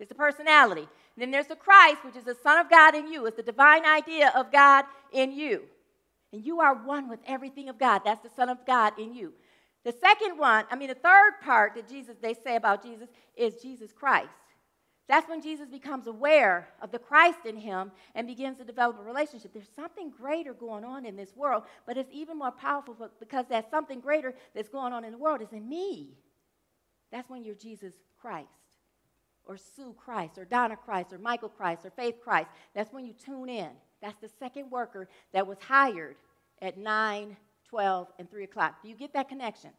it's 0.00 0.08
the 0.08 0.14
personality. 0.14 0.80
And 1.16 1.22
then 1.22 1.30
there's 1.30 1.46
the 1.46 1.56
Christ, 1.56 2.04
which 2.04 2.16
is 2.16 2.24
the 2.24 2.36
Son 2.42 2.58
of 2.58 2.68
God 2.68 2.94
in 2.94 3.10
you. 3.10 3.24
It's 3.24 3.36
the 3.36 3.42
divine 3.42 3.86
idea 3.86 4.30
of 4.34 4.52
God 4.52 4.84
in 5.12 5.32
you. 5.32 5.62
And 6.36 6.44
you 6.44 6.60
are 6.60 6.74
one 6.74 7.08
with 7.08 7.20
everything 7.26 7.70
of 7.70 7.78
God. 7.78 8.02
That's 8.04 8.22
the 8.22 8.28
Son 8.28 8.50
of 8.50 8.66
God 8.66 8.92
in 8.98 9.14
you. 9.14 9.32
The 9.84 9.92
second 9.92 10.36
one, 10.36 10.66
I 10.70 10.76
mean, 10.76 10.88
the 10.88 10.94
third 10.94 11.40
part 11.42 11.74
that 11.76 11.88
Jesus, 11.88 12.16
they 12.20 12.34
say 12.34 12.56
about 12.56 12.82
Jesus 12.82 13.08
is 13.34 13.54
Jesus 13.54 13.90
Christ. 13.90 14.28
That's 15.08 15.26
when 15.30 15.40
Jesus 15.40 15.66
becomes 15.70 16.08
aware 16.08 16.68
of 16.82 16.92
the 16.92 16.98
Christ 16.98 17.38
in 17.46 17.56
him 17.56 17.90
and 18.14 18.26
begins 18.26 18.58
to 18.58 18.64
develop 18.64 18.98
a 19.00 19.02
relationship. 19.02 19.54
There's 19.54 19.70
something 19.74 20.10
greater 20.10 20.52
going 20.52 20.84
on 20.84 21.06
in 21.06 21.16
this 21.16 21.34
world, 21.34 21.62
but 21.86 21.96
it's 21.96 22.12
even 22.12 22.38
more 22.38 22.50
powerful 22.50 22.94
because 23.18 23.46
that 23.48 23.70
something 23.70 24.00
greater 24.00 24.34
that's 24.54 24.68
going 24.68 24.92
on 24.92 25.06
in 25.06 25.12
the 25.12 25.18
world 25.18 25.40
is 25.40 25.54
in 25.54 25.66
me. 25.66 26.18
That's 27.10 27.30
when 27.30 27.44
you're 27.44 27.54
Jesus 27.54 27.94
Christ 28.20 28.50
or 29.46 29.56
Sue 29.56 29.94
Christ 29.96 30.36
or 30.36 30.44
Donna 30.44 30.76
Christ 30.76 31.14
or 31.14 31.18
Michael 31.18 31.48
Christ 31.48 31.86
or 31.86 31.90
Faith 31.90 32.16
Christ. 32.22 32.50
That's 32.74 32.92
when 32.92 33.06
you 33.06 33.14
tune 33.14 33.48
in. 33.48 33.70
That's 34.02 34.20
the 34.20 34.30
second 34.38 34.70
worker 34.70 35.08
that 35.32 35.46
was 35.46 35.58
hired 35.60 36.16
at 36.62 36.78
9, 36.78 37.36
12, 37.68 38.08
and 38.18 38.30
3 38.30 38.44
o'clock. 38.44 38.82
Do 38.82 38.88
you 38.88 38.94
get 38.94 39.12
that 39.14 39.28
connection? 39.28 39.70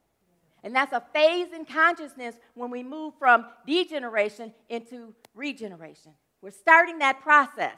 And 0.64 0.76
that's 0.76 0.94
a 0.94 1.04
phase 1.14 1.54
in 1.54 1.66
consciousness 1.66 2.36
when 2.56 2.72
we 2.72 2.84
move 2.84 3.14
from 3.20 3.46
degeneration 3.66 4.54
into 4.70 5.14
regeneration. 5.36 6.12
We're 6.42 6.52
starting 6.52 7.00
that 7.00 7.22
process. 7.22 7.78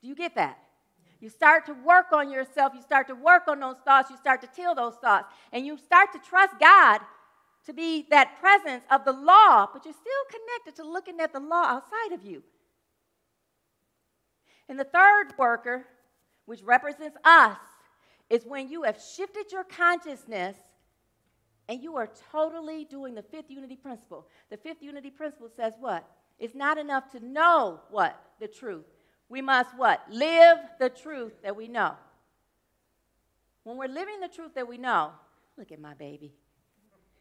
Do 0.00 0.08
you 0.08 0.14
get 0.14 0.34
that? 0.34 0.58
You 1.20 1.28
start 1.28 1.66
to 1.66 1.74
work 1.74 2.06
on 2.12 2.30
yourself, 2.30 2.72
you 2.74 2.82
start 2.82 3.06
to 3.06 3.14
work 3.14 3.44
on 3.46 3.60
those 3.60 3.76
thoughts, 3.84 4.10
you 4.10 4.16
start 4.16 4.40
to 4.40 4.48
till 4.48 4.74
those 4.74 4.96
thoughts, 4.96 5.32
and 5.52 5.64
you 5.64 5.78
start 5.78 6.12
to 6.12 6.18
trust 6.18 6.54
God 6.58 7.00
to 7.66 7.72
be 7.72 8.06
that 8.10 8.40
presence 8.40 8.82
of 8.90 9.04
the 9.04 9.12
law, 9.12 9.68
but 9.72 9.84
you're 9.84 9.94
still 9.94 10.24
connected 10.28 10.82
to 10.82 10.88
looking 10.88 11.20
at 11.20 11.32
the 11.32 11.38
law 11.38 11.64
outside 11.64 12.12
of 12.12 12.24
you. 12.24 12.42
And 14.68 14.78
the 14.78 14.84
third 14.84 15.34
worker, 15.38 15.86
which 16.46 16.62
represents 16.62 17.16
us, 17.24 17.58
is 18.30 18.44
when 18.44 18.68
you 18.68 18.82
have 18.84 19.00
shifted 19.00 19.52
your 19.52 19.64
consciousness 19.64 20.56
and 21.68 21.82
you 21.82 21.96
are 21.96 22.10
totally 22.30 22.84
doing 22.84 23.14
the 23.14 23.22
fifth 23.22 23.50
unity 23.50 23.76
principle. 23.76 24.26
The 24.50 24.56
fifth 24.56 24.82
unity 24.82 25.10
principle 25.10 25.48
says 25.54 25.74
what? 25.78 26.08
It's 26.38 26.54
not 26.54 26.78
enough 26.78 27.10
to 27.10 27.20
know 27.20 27.80
what? 27.90 28.20
The 28.40 28.48
truth. 28.48 28.86
We 29.28 29.40
must 29.40 29.76
what? 29.76 30.02
Live 30.10 30.58
the 30.78 30.90
truth 30.90 31.32
that 31.42 31.56
we 31.56 31.68
know. 31.68 31.94
When 33.64 33.76
we're 33.76 33.86
living 33.88 34.20
the 34.20 34.28
truth 34.28 34.54
that 34.54 34.66
we 34.66 34.76
know, 34.76 35.12
look 35.56 35.70
at 35.70 35.80
my 35.80 35.94
baby. 35.94 36.32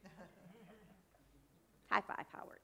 High 1.90 2.02
five, 2.02 2.26
Howard. 2.34 2.60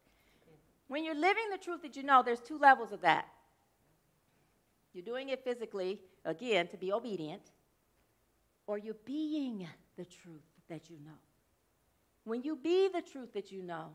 When 0.87 1.03
you're 1.03 1.15
living 1.15 1.49
the 1.51 1.57
truth 1.57 1.81
that 1.83 1.95
you 1.95 2.03
know, 2.03 2.23
there's 2.23 2.39
two 2.39 2.57
levels 2.57 2.91
of 2.91 3.01
that. 3.01 3.27
You're 4.93 5.05
doing 5.05 5.29
it 5.29 5.43
physically, 5.43 5.99
again, 6.25 6.67
to 6.69 6.77
be 6.77 6.91
obedient, 6.91 7.51
or 8.67 8.77
you're 8.77 8.95
being 9.05 9.67
the 9.97 10.05
truth 10.05 10.43
that 10.69 10.89
you 10.89 10.97
know. 11.03 11.17
When 12.25 12.43
you 12.43 12.57
be 12.57 12.89
the 12.93 13.01
truth 13.01 13.33
that 13.33 13.51
you 13.51 13.63
know, 13.63 13.87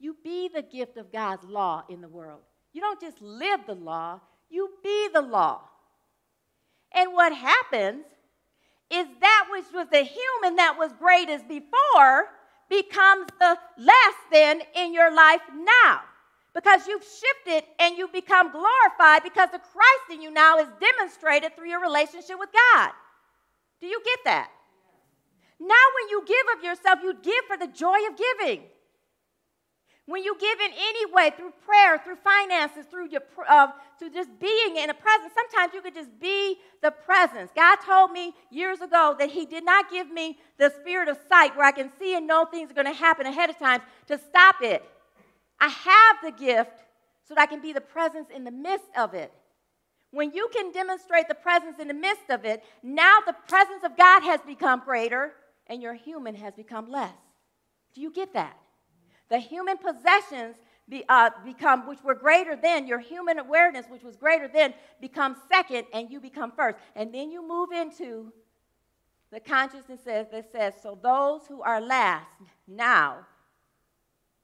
you 0.00 0.16
be 0.24 0.48
the 0.48 0.62
gift 0.62 0.96
of 0.96 1.12
God's 1.12 1.44
law 1.44 1.84
in 1.88 2.00
the 2.00 2.08
world. 2.08 2.40
You 2.72 2.80
don't 2.80 3.00
just 3.00 3.20
live 3.22 3.60
the 3.66 3.74
law, 3.74 4.20
you 4.50 4.70
be 4.82 5.08
the 5.12 5.22
law. 5.22 5.60
And 6.92 7.12
what 7.12 7.34
happens 7.34 8.04
is 8.90 9.06
that 9.20 9.46
which 9.50 9.64
was 9.72 9.88
the 9.90 10.02
human 10.02 10.56
that 10.56 10.76
was 10.78 10.92
great 10.98 11.28
as 11.28 11.42
before 11.42 12.28
becomes 12.68 13.26
the 13.38 13.58
less 13.78 14.14
than 14.32 14.60
in 14.74 14.94
your 14.94 15.14
life 15.14 15.40
now. 15.54 16.00
Because 16.54 16.86
you've 16.86 17.02
shifted 17.02 17.64
and 17.80 17.98
you 17.98 18.08
become 18.08 18.52
glorified 18.52 19.22
because 19.24 19.50
the 19.50 19.58
Christ 19.58 20.10
in 20.12 20.22
you 20.22 20.30
now 20.30 20.58
is 20.58 20.68
demonstrated 20.80 21.56
through 21.56 21.68
your 21.68 21.80
relationship 21.80 22.38
with 22.38 22.50
God. 22.52 22.90
Do 23.84 23.90
you 23.90 24.00
get 24.02 24.20
that? 24.24 24.50
Now, 25.60 25.68
when 25.68 26.08
you 26.08 26.24
give 26.26 26.56
of 26.56 26.64
yourself, 26.64 27.00
you 27.02 27.12
give 27.22 27.44
for 27.46 27.58
the 27.58 27.66
joy 27.66 27.98
of 28.08 28.16
giving. 28.16 28.62
When 30.06 30.24
you 30.24 30.34
give 30.40 30.58
in 30.58 30.70
any 30.72 31.12
way, 31.12 31.32
through 31.36 31.52
prayer, 31.66 32.00
through 32.02 32.16
finances, 32.24 32.86
through 32.90 33.10
your 33.10 33.20
uh, 33.46 33.66
through 33.98 34.08
just 34.08 34.30
being 34.40 34.78
in 34.78 34.88
a 34.88 34.94
presence, 34.94 35.34
sometimes 35.34 35.74
you 35.74 35.82
could 35.82 35.94
just 35.94 36.18
be 36.18 36.56
the 36.80 36.92
presence. 36.92 37.50
God 37.54 37.76
told 37.84 38.12
me 38.12 38.32
years 38.50 38.80
ago 38.80 39.16
that 39.18 39.28
He 39.28 39.44
did 39.44 39.66
not 39.66 39.90
give 39.90 40.10
me 40.10 40.38
the 40.56 40.72
spirit 40.80 41.10
of 41.10 41.18
sight 41.28 41.54
where 41.54 41.66
I 41.66 41.72
can 41.72 41.90
see 41.98 42.16
and 42.16 42.26
know 42.26 42.46
things 42.46 42.70
are 42.70 42.74
going 42.74 42.86
to 42.86 42.94
happen 42.94 43.26
ahead 43.26 43.50
of 43.50 43.58
time 43.58 43.82
to 44.06 44.16
stop 44.16 44.62
it. 44.62 44.82
I 45.60 45.68
have 45.68 46.16
the 46.24 46.42
gift 46.42 46.78
so 47.28 47.34
that 47.34 47.42
I 47.42 47.46
can 47.46 47.60
be 47.60 47.74
the 47.74 47.82
presence 47.82 48.28
in 48.34 48.44
the 48.44 48.50
midst 48.50 48.88
of 48.96 49.12
it. 49.12 49.30
When 50.14 50.30
you 50.30 50.48
can 50.54 50.70
demonstrate 50.70 51.26
the 51.26 51.34
presence 51.34 51.80
in 51.80 51.88
the 51.88 51.94
midst 51.94 52.30
of 52.30 52.44
it, 52.44 52.62
now 52.84 53.18
the 53.26 53.34
presence 53.48 53.82
of 53.82 53.96
God 53.96 54.22
has 54.22 54.40
become 54.42 54.80
greater 54.84 55.32
and 55.66 55.82
your 55.82 55.94
human 55.94 56.36
has 56.36 56.54
become 56.54 56.88
less. 56.88 57.16
Do 57.94 58.00
you 58.00 58.12
get 58.12 58.32
that? 58.34 58.56
The 59.28 59.38
human 59.38 59.76
possessions 59.76 60.54
be, 60.88 61.02
uh, 61.08 61.30
become, 61.44 61.88
which 61.88 62.04
were 62.04 62.14
greater 62.14 62.54
than 62.54 62.86
your 62.86 63.00
human 63.00 63.40
awareness, 63.40 63.86
which 63.88 64.04
was 64.04 64.14
greater 64.14 64.46
than, 64.46 64.74
becomes 65.00 65.38
second, 65.50 65.86
and 65.92 66.08
you 66.08 66.20
become 66.20 66.52
first. 66.52 66.78
And 66.94 67.12
then 67.12 67.32
you 67.32 67.46
move 67.46 67.72
into 67.72 68.32
the 69.32 69.40
consciousness 69.40 70.02
that 70.04 70.52
says, 70.52 70.74
so 70.80 70.96
those 71.02 71.40
who 71.48 71.60
are 71.62 71.80
last 71.80 72.28
now 72.68 73.26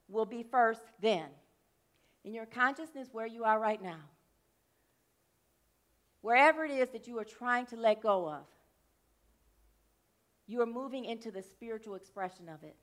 will 0.08 0.26
be 0.26 0.42
first 0.42 0.82
then. 1.00 1.26
In 2.24 2.34
your 2.34 2.46
consciousness, 2.46 3.08
where 3.12 3.26
you 3.26 3.44
are 3.44 3.60
right 3.60 3.80
now, 3.80 4.00
wherever 6.20 6.64
it 6.64 6.70
is 6.70 6.88
that 6.90 7.06
you 7.06 7.18
are 7.18 7.24
trying 7.24 7.66
to 7.66 7.76
let 7.76 8.02
go 8.02 8.28
of, 8.28 8.44
you 10.46 10.60
are 10.60 10.66
moving 10.66 11.04
into 11.04 11.30
the 11.30 11.42
spiritual 11.42 11.94
expression 11.94 12.48
of 12.48 12.62
it. 12.62 12.76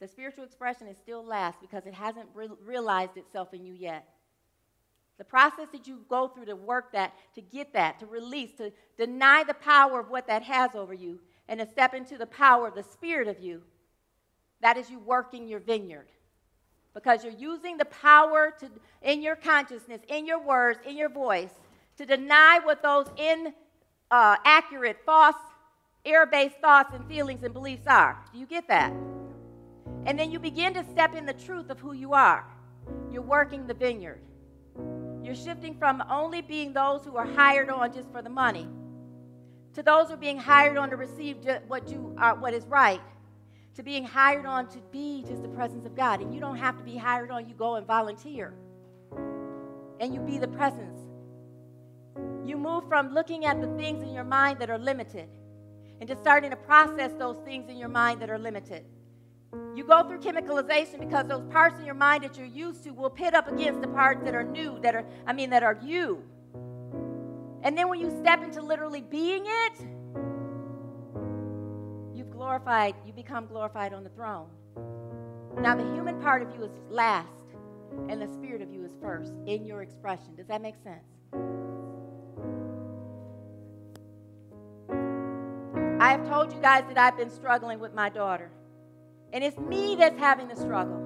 The 0.00 0.08
spiritual 0.08 0.44
expression 0.44 0.88
is 0.88 0.96
still 0.96 1.24
last 1.24 1.60
because 1.60 1.86
it 1.86 1.94
hasn't 1.94 2.28
re- 2.34 2.48
realized 2.64 3.16
itself 3.16 3.52
in 3.54 3.64
you 3.64 3.74
yet. 3.74 4.08
The 5.18 5.24
process 5.24 5.68
that 5.72 5.86
you 5.86 6.00
go 6.08 6.28
through 6.28 6.46
to 6.46 6.56
work 6.56 6.92
that, 6.92 7.12
to 7.34 7.40
get 7.40 7.74
that, 7.74 8.00
to 8.00 8.06
release, 8.06 8.50
to 8.56 8.72
deny 8.98 9.44
the 9.44 9.54
power 9.54 10.00
of 10.00 10.10
what 10.10 10.26
that 10.26 10.42
has 10.42 10.74
over 10.74 10.94
you, 10.94 11.20
and 11.48 11.60
to 11.60 11.66
step 11.66 11.94
into 11.94 12.16
the 12.16 12.26
power 12.26 12.66
of 12.66 12.74
the 12.74 12.82
spirit 12.82 13.28
of 13.28 13.38
you, 13.38 13.62
that 14.62 14.76
is 14.76 14.90
you 14.90 14.98
working 14.98 15.46
your 15.46 15.60
vineyard. 15.60 16.08
Because 16.94 17.22
you're 17.22 17.32
using 17.32 17.76
the 17.76 17.84
power 17.84 18.52
to, 18.60 18.70
in 19.02 19.22
your 19.22 19.36
consciousness, 19.36 20.00
in 20.08 20.26
your 20.26 20.42
words, 20.42 20.80
in 20.86 20.96
your 20.96 21.08
voice, 21.08 21.52
to 21.98 22.06
deny 22.06 22.60
what 22.62 22.82
those 22.82 23.06
inaccurate, 23.16 24.96
uh, 24.96 25.04
false, 25.04 25.36
error 26.04 26.26
based 26.26 26.56
thoughts 26.60 26.94
and 26.94 27.06
feelings 27.06 27.42
and 27.42 27.52
beliefs 27.52 27.86
are. 27.86 28.18
Do 28.32 28.38
you 28.38 28.46
get 28.46 28.66
that? 28.68 28.92
And 30.06 30.18
then 30.18 30.30
you 30.30 30.38
begin 30.38 30.74
to 30.74 30.84
step 30.90 31.14
in 31.14 31.26
the 31.26 31.32
truth 31.32 31.70
of 31.70 31.78
who 31.78 31.92
you 31.92 32.12
are. 32.12 32.44
You're 33.10 33.22
working 33.22 33.66
the 33.66 33.74
vineyard. 33.74 34.20
You're 35.22 35.36
shifting 35.36 35.76
from 35.78 36.02
only 36.10 36.40
being 36.42 36.72
those 36.72 37.04
who 37.04 37.16
are 37.16 37.26
hired 37.26 37.70
on 37.70 37.92
just 37.92 38.10
for 38.10 38.22
the 38.22 38.30
money 38.30 38.66
to 39.74 39.82
those 39.82 40.08
who 40.08 40.14
are 40.14 40.18
being 40.18 40.38
hired 40.38 40.76
on 40.76 40.90
to 40.90 40.96
receive 40.96 41.36
what 41.66 41.88
you 41.88 42.14
are, 42.18 42.34
what 42.34 42.52
is 42.54 42.66
right, 42.66 43.00
to 43.74 43.82
being 43.82 44.04
hired 44.04 44.44
on 44.44 44.68
to 44.68 44.78
be 44.90 45.24
just 45.26 45.42
the 45.42 45.48
presence 45.48 45.86
of 45.86 45.96
God. 45.96 46.20
And 46.20 46.34
you 46.34 46.40
don't 46.40 46.56
have 46.56 46.76
to 46.76 46.84
be 46.84 46.96
hired 46.96 47.30
on, 47.30 47.48
you 47.48 47.54
go 47.54 47.76
and 47.76 47.86
volunteer. 47.86 48.52
And 50.00 50.12
you 50.12 50.20
be 50.20 50.38
the 50.38 50.48
presence. 50.48 51.00
You 52.44 52.56
move 52.56 52.88
from 52.88 53.14
looking 53.14 53.44
at 53.44 53.60
the 53.60 53.68
things 53.76 54.02
in 54.02 54.12
your 54.12 54.24
mind 54.24 54.58
that 54.60 54.70
are 54.70 54.78
limited 54.78 55.28
and 56.00 56.18
starting 56.20 56.50
to 56.50 56.56
process 56.56 57.12
those 57.18 57.36
things 57.44 57.70
in 57.70 57.76
your 57.76 57.88
mind 57.88 58.20
that 58.20 58.30
are 58.30 58.38
limited. 58.38 58.84
You 59.76 59.84
go 59.84 60.02
through 60.08 60.20
chemicalization 60.20 60.98
because 60.98 61.26
those 61.28 61.44
parts 61.52 61.78
in 61.78 61.84
your 61.84 61.94
mind 61.94 62.24
that 62.24 62.36
you're 62.36 62.46
used 62.46 62.82
to 62.84 62.90
will 62.90 63.10
pit 63.10 63.34
up 63.34 63.46
against 63.46 63.82
the 63.82 63.88
parts 63.88 64.24
that 64.24 64.34
are 64.34 64.42
new, 64.42 64.80
that 64.80 64.94
are, 64.94 65.04
I 65.26 65.32
mean, 65.32 65.50
that 65.50 65.62
are 65.62 65.78
you. 65.82 66.22
And 67.62 67.78
then 67.78 67.88
when 67.88 68.00
you 68.00 68.10
step 68.20 68.42
into 68.42 68.60
literally 68.60 69.02
being 69.02 69.44
it, 69.46 69.86
you've 72.14 72.30
glorified, 72.30 72.94
you 73.06 73.12
become 73.12 73.46
glorified 73.46 73.92
on 73.92 74.02
the 74.02 74.10
throne. 74.10 74.48
Now, 75.60 75.76
the 75.76 75.84
human 75.94 76.20
part 76.20 76.42
of 76.42 76.52
you 76.56 76.64
is 76.64 76.72
last, 76.88 77.28
and 78.08 78.20
the 78.20 78.26
spirit 78.32 78.62
of 78.62 78.72
you 78.72 78.84
is 78.84 78.92
first 79.00 79.34
in 79.46 79.64
your 79.64 79.82
expression. 79.82 80.34
Does 80.34 80.46
that 80.48 80.62
make 80.62 80.74
sense? 80.82 81.04
I 86.02 86.10
have 86.10 86.28
told 86.28 86.52
you 86.52 86.60
guys 86.60 86.82
that 86.88 86.98
I've 86.98 87.16
been 87.16 87.30
struggling 87.30 87.78
with 87.78 87.94
my 87.94 88.08
daughter. 88.08 88.50
And 89.32 89.44
it's 89.44 89.56
me 89.56 89.94
that's 89.94 90.18
having 90.18 90.48
the 90.48 90.56
struggle. 90.56 90.96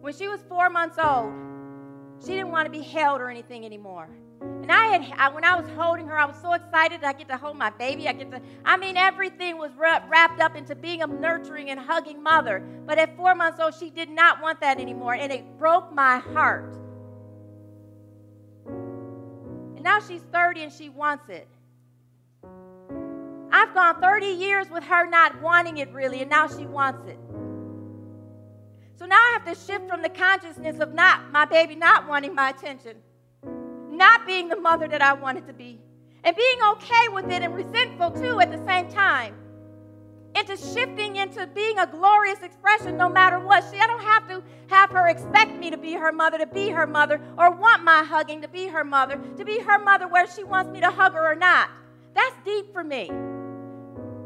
When 0.00 0.12
she 0.12 0.26
was 0.26 0.40
four 0.48 0.68
months 0.68 0.98
old, 0.98 1.32
she 2.20 2.32
didn't 2.32 2.50
want 2.50 2.66
to 2.66 2.72
be 2.72 2.82
held 2.82 3.20
or 3.20 3.30
anything 3.30 3.64
anymore. 3.64 4.08
And 4.40 4.72
I 4.72 4.86
had, 4.86 5.12
I, 5.16 5.28
when 5.28 5.44
I 5.44 5.54
was 5.54 5.68
holding 5.76 6.08
her, 6.08 6.18
I 6.18 6.24
was 6.24 6.34
so 6.42 6.54
excited. 6.54 7.04
I 7.04 7.12
get 7.12 7.28
to 7.28 7.36
hold 7.36 7.58
my 7.58 7.70
baby. 7.70 8.08
I 8.08 8.12
get 8.14 8.28
to, 8.32 8.40
I 8.64 8.76
mean, 8.76 8.96
everything 8.96 9.56
was 9.56 9.70
wrapped 9.76 10.40
up 10.40 10.56
into 10.56 10.74
being 10.74 11.02
a 11.02 11.06
nurturing 11.06 11.70
and 11.70 11.78
hugging 11.78 12.20
mother. 12.20 12.64
But 12.86 12.98
at 12.98 13.16
four 13.16 13.36
months 13.36 13.60
old, 13.60 13.76
she 13.76 13.90
did 13.90 14.10
not 14.10 14.42
want 14.42 14.60
that 14.62 14.80
anymore. 14.80 15.14
And 15.14 15.30
it 15.32 15.44
broke 15.60 15.94
my 15.94 16.18
heart. 16.18 16.76
And 18.66 19.82
now 19.84 20.00
she's 20.00 20.22
30 20.32 20.64
and 20.64 20.72
she 20.72 20.88
wants 20.88 21.28
it. 21.28 21.46
I've 23.56 23.72
gone 23.72 24.02
30 24.02 24.26
years 24.26 24.68
with 24.68 24.84
her 24.84 25.08
not 25.08 25.40
wanting 25.40 25.78
it 25.78 25.90
really, 25.90 26.20
and 26.20 26.28
now 26.28 26.46
she 26.46 26.66
wants 26.66 27.08
it. 27.08 27.18
So 28.98 29.06
now 29.06 29.16
I 29.16 29.38
have 29.38 29.46
to 29.46 29.58
shift 29.58 29.88
from 29.88 30.02
the 30.02 30.10
consciousness 30.10 30.78
of 30.78 30.92
not 30.92 31.32
my 31.32 31.46
baby 31.46 31.74
not 31.74 32.06
wanting 32.06 32.34
my 32.34 32.50
attention, 32.50 32.96
not 33.88 34.26
being 34.26 34.48
the 34.48 34.60
mother 34.60 34.86
that 34.88 35.00
I 35.00 35.14
wanted 35.14 35.46
to 35.46 35.54
be, 35.54 35.80
and 36.22 36.36
being 36.36 36.58
okay 36.72 37.08
with 37.08 37.30
it 37.30 37.40
and 37.40 37.54
resentful 37.54 38.10
too 38.10 38.40
at 38.40 38.50
the 38.50 38.62
same 38.66 38.90
time, 38.90 39.34
into 40.34 40.54
shifting 40.54 41.16
into 41.16 41.46
being 41.46 41.78
a 41.78 41.86
glorious 41.86 42.42
expression 42.42 42.98
no 42.98 43.08
matter 43.08 43.38
what. 43.38 43.64
See, 43.64 43.78
I 43.78 43.86
don't 43.86 44.02
have 44.02 44.28
to 44.28 44.42
have 44.68 44.90
her 44.90 45.08
expect 45.08 45.58
me 45.58 45.70
to 45.70 45.78
be 45.78 45.94
her 45.94 46.12
mother, 46.12 46.36
to 46.36 46.46
be 46.46 46.68
her 46.68 46.86
mother, 46.86 47.22
or 47.38 47.52
want 47.52 47.84
my 47.84 48.02
hugging 48.02 48.42
to 48.42 48.48
be 48.48 48.66
her 48.66 48.84
mother, 48.84 49.18
to 49.38 49.44
be 49.46 49.60
her 49.60 49.78
mother 49.78 50.08
where 50.08 50.26
she 50.26 50.44
wants 50.44 50.70
me 50.70 50.80
to 50.80 50.90
hug 50.90 51.14
her 51.14 51.32
or 51.32 51.34
not. 51.34 51.70
That's 52.12 52.36
deep 52.44 52.70
for 52.74 52.84
me. 52.84 53.10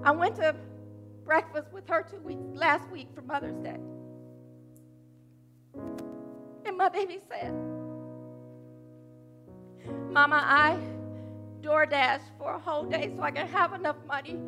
I 0.02 0.12
went 0.12 0.36
to 0.36 0.54
breakfast 1.24 1.72
with 1.72 1.86
her 1.88 2.06
two 2.10 2.20
weeks 2.20 2.42
last 2.54 2.90
week 2.90 3.08
for 3.14 3.22
Mother's 3.22 3.58
Day. 3.58 3.76
And 6.64 6.76
my 6.76 6.88
baby 6.88 7.18
said, 7.28 7.52
Mama, 10.10 10.42
I 10.44 10.78
DoorDash 11.60 12.20
for 12.38 12.54
a 12.54 12.58
whole 12.58 12.84
day 12.84 13.12
so 13.14 13.22
I 13.22 13.30
can 13.30 13.46
have 13.46 13.74
enough 13.74 13.96
money 14.06 14.38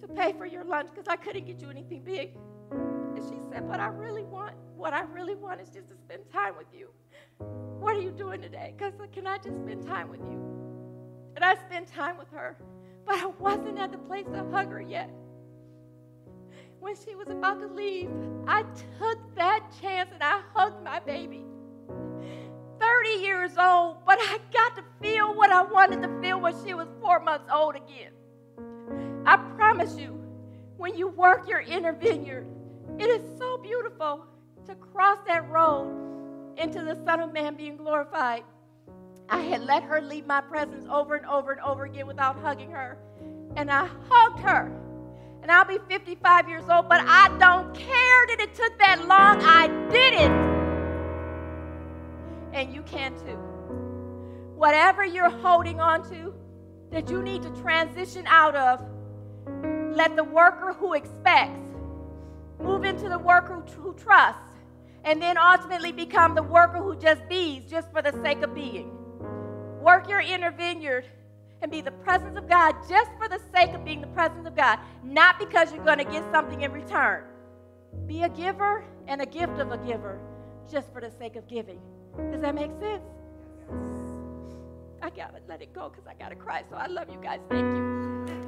to 0.00 0.08
pay 0.08 0.32
for 0.32 0.46
your 0.46 0.64
lunch 0.64 0.88
because 0.90 1.06
I 1.08 1.16
couldn't 1.16 1.46
get 1.46 1.60
you 1.60 1.70
anything 1.70 2.02
big. 2.02 2.30
And 2.72 3.22
she 3.22 3.38
said, 3.50 3.68
But 3.68 3.78
I 3.80 3.86
really 3.86 4.24
want, 4.24 4.54
what 4.76 4.92
I 4.92 5.02
really 5.02 5.36
want 5.36 5.60
is 5.60 5.68
just 5.68 5.88
to 5.88 5.94
spend 5.96 6.22
time 6.32 6.54
with 6.58 6.66
you. 6.74 6.88
What 7.38 7.94
are 7.94 8.00
you 8.00 8.10
doing 8.10 8.42
today? 8.42 8.74
Because 8.76 8.94
can 9.12 9.26
I 9.26 9.38
just 9.38 9.56
spend 9.58 9.86
time 9.86 10.08
with 10.08 10.20
you? 10.20 10.42
And 11.36 11.44
I 11.44 11.54
spent 11.54 11.86
time 11.86 12.18
with 12.18 12.28
her 12.30 12.56
but 13.06 13.16
I 13.16 13.26
wasn't 13.26 13.78
at 13.78 13.92
the 13.92 13.98
place 13.98 14.26
to 14.32 14.44
hug 14.50 14.70
her 14.70 14.80
yet. 14.80 15.10
When 16.80 16.94
she 16.96 17.14
was 17.14 17.28
about 17.28 17.60
to 17.60 17.68
leave, 17.68 18.10
I 18.46 18.62
took 18.98 19.18
that 19.36 19.60
chance 19.80 20.10
and 20.12 20.22
I 20.22 20.42
hugged 20.54 20.82
my 20.82 21.00
baby. 21.00 21.44
30 22.80 23.08
years 23.22 23.52
old, 23.58 23.98
but 24.04 24.18
I 24.20 24.38
got 24.52 24.76
to 24.76 24.84
feel 25.00 25.34
what 25.34 25.50
I 25.50 25.62
wanted 25.62 26.02
to 26.02 26.20
feel 26.20 26.40
when 26.40 26.54
she 26.64 26.74
was 26.74 26.88
four 27.00 27.20
months 27.20 27.48
old 27.52 27.76
again. 27.76 28.12
I 29.24 29.36
promise 29.56 29.96
you, 29.96 30.20
when 30.76 30.94
you 30.94 31.08
work 31.08 31.48
your 31.48 31.60
inner 31.60 31.92
vineyard, 31.92 32.46
it 32.98 33.08
is 33.08 33.38
so 33.38 33.58
beautiful 33.58 34.26
to 34.66 34.74
cross 34.74 35.18
that 35.26 35.48
road 35.48 35.90
into 36.58 36.82
the 36.82 36.94
Son 37.04 37.20
of 37.20 37.32
Man 37.32 37.56
being 37.56 37.76
glorified. 37.76 38.44
I 39.28 39.38
had 39.38 39.64
let 39.64 39.82
her 39.82 40.00
leave 40.00 40.26
my 40.26 40.40
presence 40.40 40.86
over 40.90 41.16
and 41.16 41.26
over 41.26 41.52
and 41.52 41.60
over 41.60 41.84
again 41.84 42.06
without 42.06 42.36
hugging 42.38 42.70
her. 42.70 42.96
And 43.56 43.70
I 43.70 43.88
hugged 44.08 44.40
her. 44.40 44.70
And 45.42 45.50
I'll 45.50 45.64
be 45.64 45.78
55 45.88 46.48
years 46.48 46.64
old, 46.68 46.88
but 46.88 47.00
I 47.06 47.28
don't 47.38 47.74
care 47.74 48.26
that 48.28 48.36
it 48.40 48.54
took 48.54 48.78
that 48.78 49.06
long. 49.06 49.40
I 49.42 49.68
did 49.90 50.14
it. 50.14 50.30
And 52.52 52.74
you 52.74 52.82
can 52.82 53.16
too. 53.16 53.38
Whatever 54.56 55.04
you're 55.04 55.30
holding 55.30 55.80
on 55.80 56.08
to 56.10 56.32
that 56.90 57.10
you 57.10 57.22
need 57.22 57.42
to 57.42 57.50
transition 57.60 58.24
out 58.26 58.56
of, 58.56 58.82
let 59.94 60.16
the 60.16 60.24
worker 60.24 60.72
who 60.72 60.94
expects 60.94 61.60
move 62.62 62.84
into 62.84 63.08
the 63.08 63.18
worker 63.18 63.62
who 63.76 63.94
trusts, 63.94 64.40
and 65.04 65.20
then 65.20 65.36
ultimately 65.36 65.92
become 65.92 66.34
the 66.34 66.42
worker 66.42 66.78
who 66.78 66.96
just 66.96 67.28
bees 67.28 67.62
just 67.68 67.90
for 67.92 68.02
the 68.02 68.12
sake 68.22 68.42
of 68.42 68.54
being. 68.54 68.95
Work 69.86 70.08
your 70.08 70.18
inner 70.18 70.50
vineyard 70.50 71.04
and 71.62 71.70
be 71.70 71.80
the 71.80 71.92
presence 71.92 72.36
of 72.36 72.48
God 72.48 72.74
just 72.88 73.08
for 73.16 73.28
the 73.28 73.40
sake 73.54 73.72
of 73.72 73.84
being 73.84 74.00
the 74.00 74.08
presence 74.08 74.44
of 74.44 74.56
God, 74.56 74.80
not 75.04 75.38
because 75.38 75.72
you're 75.72 75.84
going 75.84 75.98
to 75.98 76.04
get 76.04 76.24
something 76.32 76.62
in 76.62 76.72
return. 76.72 77.22
Be 78.08 78.24
a 78.24 78.28
giver 78.28 78.84
and 79.06 79.22
a 79.22 79.26
gift 79.26 79.60
of 79.60 79.70
a 79.70 79.78
giver 79.78 80.18
just 80.68 80.92
for 80.92 81.00
the 81.00 81.12
sake 81.20 81.36
of 81.36 81.46
giving. 81.46 81.78
Does 82.32 82.40
that 82.40 82.56
make 82.56 82.72
sense? 82.80 83.04
I 85.00 85.10
got 85.10 85.36
to 85.36 85.40
let 85.48 85.62
it 85.62 85.72
go 85.72 85.88
because 85.88 86.04
I 86.08 86.14
got 86.14 86.30
to 86.30 86.34
cry. 86.34 86.64
So 86.68 86.74
I 86.74 86.88
love 86.88 87.08
you 87.08 87.20
guys. 87.22 87.38
Thank 87.48 87.76
you. 87.76 88.45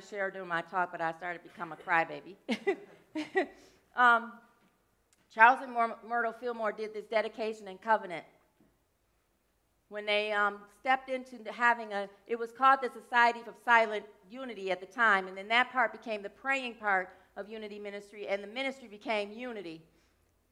Share 0.00 0.30
during 0.30 0.48
my 0.48 0.62
talk, 0.62 0.92
but 0.92 1.00
I 1.00 1.12
started 1.12 1.42
to 1.42 1.48
become 1.48 1.72
a 1.72 1.76
crybaby. 1.76 2.36
um, 3.96 4.32
Charles 5.32 5.60
and 5.62 5.72
Myrtle 6.08 6.34
Fillmore 6.40 6.72
did 6.72 6.92
this 6.92 7.04
dedication 7.06 7.68
and 7.68 7.80
covenant 7.80 8.24
when 9.90 10.06
they 10.06 10.30
um, 10.32 10.58
stepped 10.78 11.10
into 11.10 11.36
having 11.52 11.92
a, 11.92 12.08
it 12.28 12.38
was 12.38 12.52
called 12.52 12.78
the 12.80 12.88
Society 12.88 13.40
of 13.46 13.54
Silent 13.64 14.04
Unity 14.30 14.70
at 14.70 14.80
the 14.80 14.86
time, 14.86 15.26
and 15.26 15.36
then 15.36 15.48
that 15.48 15.70
part 15.72 15.92
became 15.92 16.22
the 16.22 16.30
praying 16.30 16.74
part 16.74 17.10
of 17.36 17.50
Unity 17.50 17.78
Ministry, 17.78 18.28
and 18.28 18.42
the 18.42 18.46
ministry 18.46 18.86
became 18.86 19.32
Unity. 19.32 19.82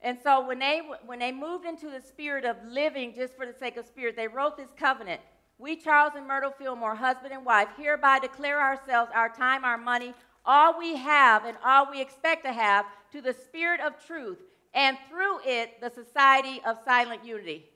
And 0.01 0.19
so 0.21 0.45
when 0.45 0.59
they, 0.59 0.83
when 1.07 1.21
they 1.21 1.31
moved 1.31 1.65
into 1.65 1.89
the 1.89 2.01
spirit 2.01 2.45
of 2.45 2.57
living 2.69 3.15
just 3.15 3.37
for 3.37 3.47
the 3.47 3.53
sake 3.53 3.77
of 3.77 3.87
spirit, 3.87 4.17
they 4.17 4.27
wrote 4.27 4.57
this 4.57 4.71
covenant. 4.77 5.21
We, 5.59 5.75
Charles 5.75 6.13
and 6.17 6.27
Myrtle 6.27 6.53
Fillmore, 6.53 6.95
husband 6.95 7.33
and 7.33 7.45
wife, 7.45 7.69
hereby 7.77 8.21
declare 8.21 8.61
ourselves, 8.61 9.11
our 9.13 9.29
time, 9.29 9.65
our 9.65 9.77
money, 9.77 10.15
all 10.47 10.79
we 10.79 10.97
have 10.97 11.45
and 11.45 11.57
all 11.65 11.91
we 11.91 12.01
expect 12.01 12.45
to 12.45 12.53
have 12.53 12.87
to 13.13 13.21
the 13.21 13.33
spirit 13.33 13.81
of 13.81 13.93
truth, 14.07 14.39
and 14.73 14.97
through 15.09 15.41
it, 15.45 15.81
the 15.81 15.91
society 15.91 16.61
of 16.65 16.79
silent 16.85 17.25
unity. 17.25 17.67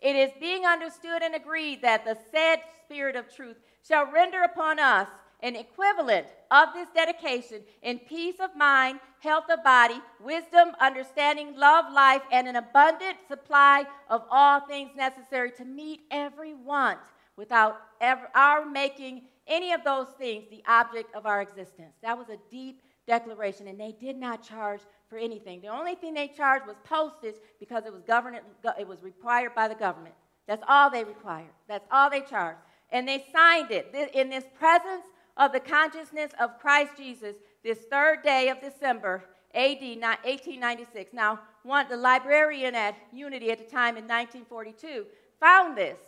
It 0.00 0.16
is 0.16 0.30
being 0.40 0.64
understood 0.64 1.22
and 1.22 1.34
agreed 1.34 1.82
that 1.82 2.04
the 2.04 2.18
said 2.32 2.58
spirit 2.84 3.14
of 3.14 3.32
truth 3.32 3.56
shall 3.86 4.10
render 4.10 4.42
upon 4.42 4.80
us 4.80 5.06
an 5.40 5.54
equivalent 5.54 6.26
of 6.50 6.72
this 6.74 6.88
dedication 6.92 7.62
in 7.82 8.00
peace 8.00 8.40
of 8.40 8.56
mind, 8.56 8.98
health 9.20 9.44
of 9.48 9.62
body, 9.62 10.00
wisdom, 10.20 10.70
understanding, 10.80 11.56
love, 11.56 11.92
life, 11.92 12.22
and 12.32 12.48
an 12.48 12.56
abundant 12.56 13.16
supply 13.28 13.84
of 14.10 14.24
all 14.30 14.60
things 14.60 14.90
necessary 14.96 15.52
to 15.52 15.64
meet 15.64 16.00
every 16.10 16.54
want 16.54 16.98
without 17.38 17.80
ever, 18.00 18.28
our 18.34 18.68
making 18.68 19.22
any 19.46 19.72
of 19.72 19.82
those 19.84 20.08
things 20.18 20.44
the 20.50 20.62
object 20.66 21.14
of 21.14 21.24
our 21.24 21.40
existence. 21.40 21.94
That 22.02 22.18
was 22.18 22.28
a 22.28 22.36
deep 22.50 22.82
declaration, 23.06 23.68
and 23.68 23.80
they 23.80 23.94
did 23.98 24.16
not 24.16 24.42
charge 24.42 24.80
for 25.08 25.16
anything. 25.16 25.62
The 25.62 25.68
only 25.68 25.94
thing 25.94 26.12
they 26.12 26.28
charged 26.28 26.66
was 26.66 26.76
postage 26.84 27.36
because 27.58 27.86
it 27.86 27.92
was 27.92 28.02
government, 28.02 28.44
it 28.78 28.86
was 28.86 29.02
required 29.02 29.54
by 29.54 29.68
the 29.68 29.74
government. 29.74 30.14
That's 30.46 30.64
all 30.68 30.90
they 30.90 31.04
required. 31.04 31.52
That's 31.68 31.86
all 31.90 32.10
they 32.10 32.20
charged. 32.20 32.58
And 32.90 33.06
they 33.06 33.24
signed 33.32 33.70
it 33.70 33.94
in 34.14 34.28
this 34.28 34.44
presence 34.58 35.04
of 35.36 35.52
the 35.52 35.60
consciousness 35.60 36.32
of 36.40 36.58
Christ 36.58 36.92
Jesus 36.96 37.36
this 37.62 37.78
third 37.90 38.22
day 38.22 38.48
of 38.48 38.60
December, 38.60 39.24
AD 39.54 39.80
1896. 39.80 41.12
Now, 41.12 41.40
one, 41.62 41.88
the 41.88 41.96
librarian 41.96 42.74
at 42.74 42.96
Unity 43.12 43.50
at 43.50 43.58
the 43.58 43.64
time 43.64 43.96
in 43.96 44.04
1942 44.04 45.06
found 45.38 45.76
this. 45.76 45.98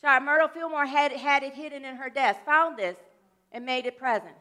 Char 0.00 0.20
Myrtle 0.20 0.48
Fillmore 0.48 0.86
had, 0.86 1.12
had 1.12 1.42
it 1.42 1.54
hidden 1.54 1.84
in 1.84 1.96
her 1.96 2.10
desk, 2.10 2.40
found 2.44 2.76
this, 2.76 2.96
and 3.52 3.64
made 3.64 3.86
it 3.86 3.98
present. 3.98 4.34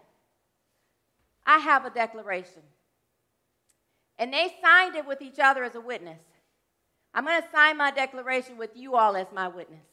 I 1.45 1.59
have 1.59 1.85
a 1.85 1.89
declaration. 1.89 2.63
And 4.17 4.33
they 4.33 4.55
signed 4.61 4.95
it 4.95 5.05
with 5.05 5.21
each 5.21 5.39
other 5.39 5.63
as 5.63 5.75
a 5.75 5.81
witness. 5.81 6.19
I'm 7.13 7.25
going 7.25 7.41
to 7.41 7.47
sign 7.53 7.77
my 7.77 7.91
declaration 7.91 8.57
with 8.57 8.71
you 8.75 8.95
all 8.95 9.15
as 9.15 9.27
my 9.33 9.47
witness. 9.47 9.85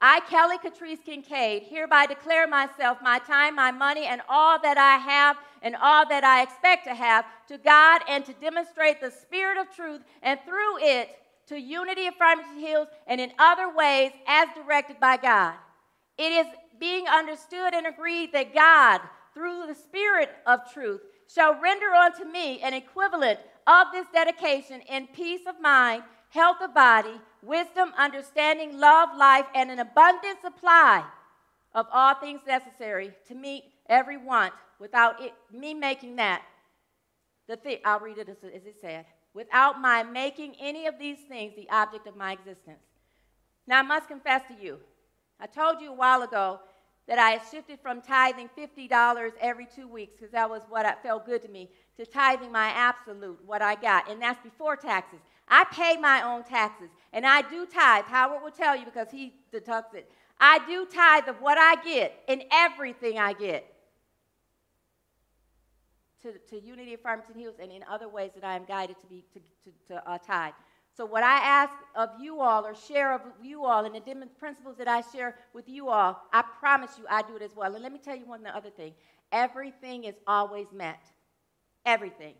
I, 0.00 0.20
Kelly 0.20 0.58
Catrice 0.58 1.04
Kincaid, 1.04 1.64
hereby 1.64 2.06
declare 2.06 2.46
myself, 2.46 2.98
my 3.02 3.18
time, 3.18 3.56
my 3.56 3.72
money, 3.72 4.04
and 4.04 4.20
all 4.28 4.60
that 4.60 4.78
I 4.78 4.96
have 4.96 5.36
and 5.60 5.74
all 5.74 6.08
that 6.08 6.22
I 6.22 6.42
expect 6.42 6.84
to 6.86 6.94
have 6.94 7.24
to 7.48 7.58
God 7.58 8.02
and 8.08 8.24
to 8.24 8.32
demonstrate 8.34 9.00
the 9.00 9.10
spirit 9.10 9.58
of 9.58 9.74
truth 9.74 10.02
and 10.22 10.38
through 10.46 10.78
it 10.78 11.10
to 11.48 11.60
Unity 11.60 12.06
of 12.06 12.14
Farmington 12.14 12.58
Hills 12.60 12.88
and 13.06 13.20
in 13.20 13.32
other 13.38 13.74
ways 13.74 14.12
as 14.26 14.48
directed 14.54 15.00
by 15.00 15.16
God. 15.16 15.54
It 16.16 16.32
is 16.32 16.46
being 16.78 17.06
understood 17.08 17.74
and 17.74 17.86
agreed 17.86 18.32
that 18.32 18.54
God, 18.54 19.00
through 19.34 19.66
the 19.66 19.74
spirit 19.74 20.30
of 20.46 20.72
truth, 20.72 21.00
shall 21.32 21.60
render 21.60 21.90
unto 21.90 22.24
me 22.24 22.60
an 22.60 22.74
equivalent 22.74 23.38
of 23.66 23.88
this 23.92 24.06
dedication 24.12 24.80
in 24.82 25.06
peace 25.08 25.42
of 25.46 25.60
mind, 25.60 26.02
health 26.30 26.58
of 26.62 26.74
body, 26.74 27.20
wisdom, 27.42 27.92
understanding, 27.98 28.78
love, 28.78 29.10
life, 29.16 29.46
and 29.54 29.70
an 29.70 29.78
abundant 29.78 30.40
supply 30.40 31.04
of 31.74 31.86
all 31.92 32.14
things 32.14 32.40
necessary 32.46 33.12
to 33.26 33.34
meet 33.34 33.64
every 33.88 34.16
want 34.16 34.52
without 34.80 35.22
it, 35.22 35.32
me 35.52 35.74
making 35.74 36.16
that 36.16 36.42
the 37.48 37.56
thing. 37.56 37.78
I'll 37.84 38.00
read 38.00 38.18
it 38.18 38.28
as, 38.28 38.36
as 38.44 38.66
it 38.66 38.76
said. 38.80 39.06
Without 39.34 39.80
my 39.80 40.02
making 40.02 40.54
any 40.60 40.86
of 40.86 40.98
these 40.98 41.18
things 41.28 41.54
the 41.54 41.68
object 41.70 42.06
of 42.06 42.16
my 42.16 42.32
existence. 42.32 42.82
Now, 43.66 43.80
I 43.80 43.82
must 43.82 44.08
confess 44.08 44.42
to 44.48 44.64
you, 44.64 44.78
I 45.40 45.46
told 45.46 45.80
you 45.80 45.90
a 45.90 45.94
while 45.94 46.22
ago 46.22 46.60
that 47.06 47.18
I 47.18 47.30
had 47.30 47.42
shifted 47.50 47.78
from 47.80 48.02
tithing 48.02 48.50
$50 48.58 49.32
every 49.40 49.66
two 49.66 49.88
weeks, 49.88 50.14
because 50.16 50.32
that 50.32 50.48
was 50.48 50.62
what 50.68 50.86
felt 51.02 51.26
good 51.26 51.42
to 51.42 51.48
me, 51.48 51.70
to 51.96 52.04
tithing 52.04 52.52
my 52.52 52.68
absolute, 52.68 53.38
what 53.46 53.62
I 53.62 53.74
got. 53.74 54.10
And 54.10 54.20
that's 54.20 54.42
before 54.42 54.76
taxes. 54.76 55.20
I 55.48 55.64
pay 55.72 55.96
my 55.96 56.22
own 56.22 56.44
taxes, 56.44 56.90
and 57.12 57.26
I 57.26 57.42
do 57.42 57.66
tithe. 57.66 58.04
Howard 58.04 58.42
will 58.42 58.50
tell 58.50 58.76
you 58.76 58.84
because 58.84 59.08
he 59.10 59.34
deducts 59.50 59.94
it. 59.94 60.10
I 60.40 60.58
do 60.66 60.86
tithe 60.86 61.28
of 61.28 61.40
what 61.40 61.56
I 61.58 61.76
get 61.82 62.14
in 62.28 62.42
everything 62.52 63.18
I 63.18 63.32
get 63.32 63.64
to, 66.22 66.32
to 66.50 66.60
Unity 66.64 66.94
of 66.94 67.00
Farmington 67.00 67.38
Hills 67.38 67.56
and 67.60 67.70
in 67.70 67.82
other 67.90 68.08
ways 68.08 68.30
that 68.34 68.44
I 68.44 68.56
am 68.56 68.64
guided 68.64 68.98
to 69.00 69.06
be 69.06 69.24
to, 69.34 69.40
to, 69.64 69.94
to 69.94 70.10
uh. 70.10 70.50
So 70.96 71.06
what 71.06 71.22
I 71.22 71.36
ask 71.36 71.72
of 71.94 72.10
you 72.20 72.40
all 72.40 72.66
or 72.66 72.74
share 72.74 73.14
of 73.14 73.20
you 73.40 73.64
all 73.64 73.84
and 73.84 73.94
the 73.94 74.26
principles 74.38 74.76
that 74.78 74.88
I 74.88 75.00
share 75.12 75.36
with 75.52 75.68
you 75.68 75.90
all, 75.90 76.20
I 76.32 76.42
promise 76.58 76.90
you 76.98 77.04
I 77.08 77.22
do 77.22 77.36
it 77.36 77.42
as 77.42 77.54
well. 77.54 77.72
And 77.72 77.82
let 77.82 77.92
me 77.92 78.00
tell 78.00 78.16
you 78.16 78.26
one 78.26 78.44
other 78.46 78.70
thing. 78.70 78.94
Everything 79.30 80.04
is 80.04 80.16
always 80.26 80.66
met. 80.72 81.00
Everything. 81.86 82.34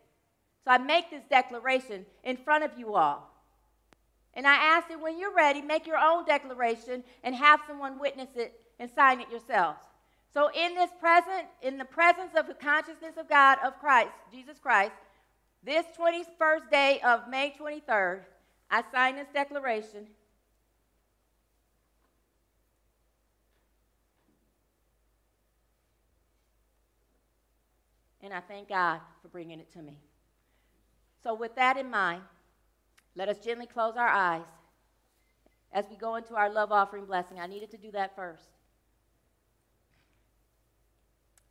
So 0.64 0.72
I 0.72 0.78
make 0.78 1.08
this 1.08 1.22
declaration 1.30 2.04
in 2.24 2.36
front 2.36 2.64
of 2.64 2.76
you 2.76 2.94
all. 2.94 3.32
And 4.34 4.46
I 4.46 4.54
ask 4.54 4.88
that 4.88 5.00
when 5.00 5.18
you're 5.18 5.34
ready, 5.34 5.62
make 5.62 5.86
your 5.86 5.96
own 5.96 6.24
declaration 6.24 7.04
and 7.22 7.34
have 7.36 7.60
someone 7.66 8.00
witness 8.00 8.28
it 8.34 8.60
and 8.80 8.90
sign 8.90 9.20
it 9.20 9.30
yourselves. 9.30 9.78
So 10.38 10.50
in 10.54 10.76
this 10.76 10.90
present, 11.00 11.48
in 11.62 11.78
the 11.78 11.84
presence 11.84 12.30
of 12.36 12.46
the 12.46 12.54
consciousness 12.54 13.16
of 13.18 13.28
God, 13.28 13.58
of 13.64 13.76
Christ, 13.80 14.12
Jesus 14.30 14.56
Christ, 14.60 14.92
this 15.64 15.84
21st 15.98 16.70
day 16.70 17.00
of 17.04 17.28
May 17.28 17.52
23rd, 17.60 18.20
I 18.70 18.84
sign 18.92 19.16
this 19.16 19.26
declaration. 19.34 20.06
And 28.22 28.32
I 28.32 28.38
thank 28.38 28.68
God 28.68 29.00
for 29.20 29.26
bringing 29.26 29.58
it 29.58 29.72
to 29.72 29.82
me. 29.82 29.98
So, 31.20 31.34
with 31.34 31.56
that 31.56 31.76
in 31.76 31.90
mind, 31.90 32.22
let 33.16 33.28
us 33.28 33.38
gently 33.38 33.66
close 33.66 33.96
our 33.96 34.06
eyes 34.06 34.46
as 35.72 35.86
we 35.90 35.96
go 35.96 36.14
into 36.14 36.36
our 36.36 36.48
love 36.48 36.70
offering 36.70 37.06
blessing. 37.06 37.40
I 37.40 37.48
needed 37.48 37.72
to 37.72 37.76
do 37.76 37.90
that 37.90 38.14
first. 38.14 38.57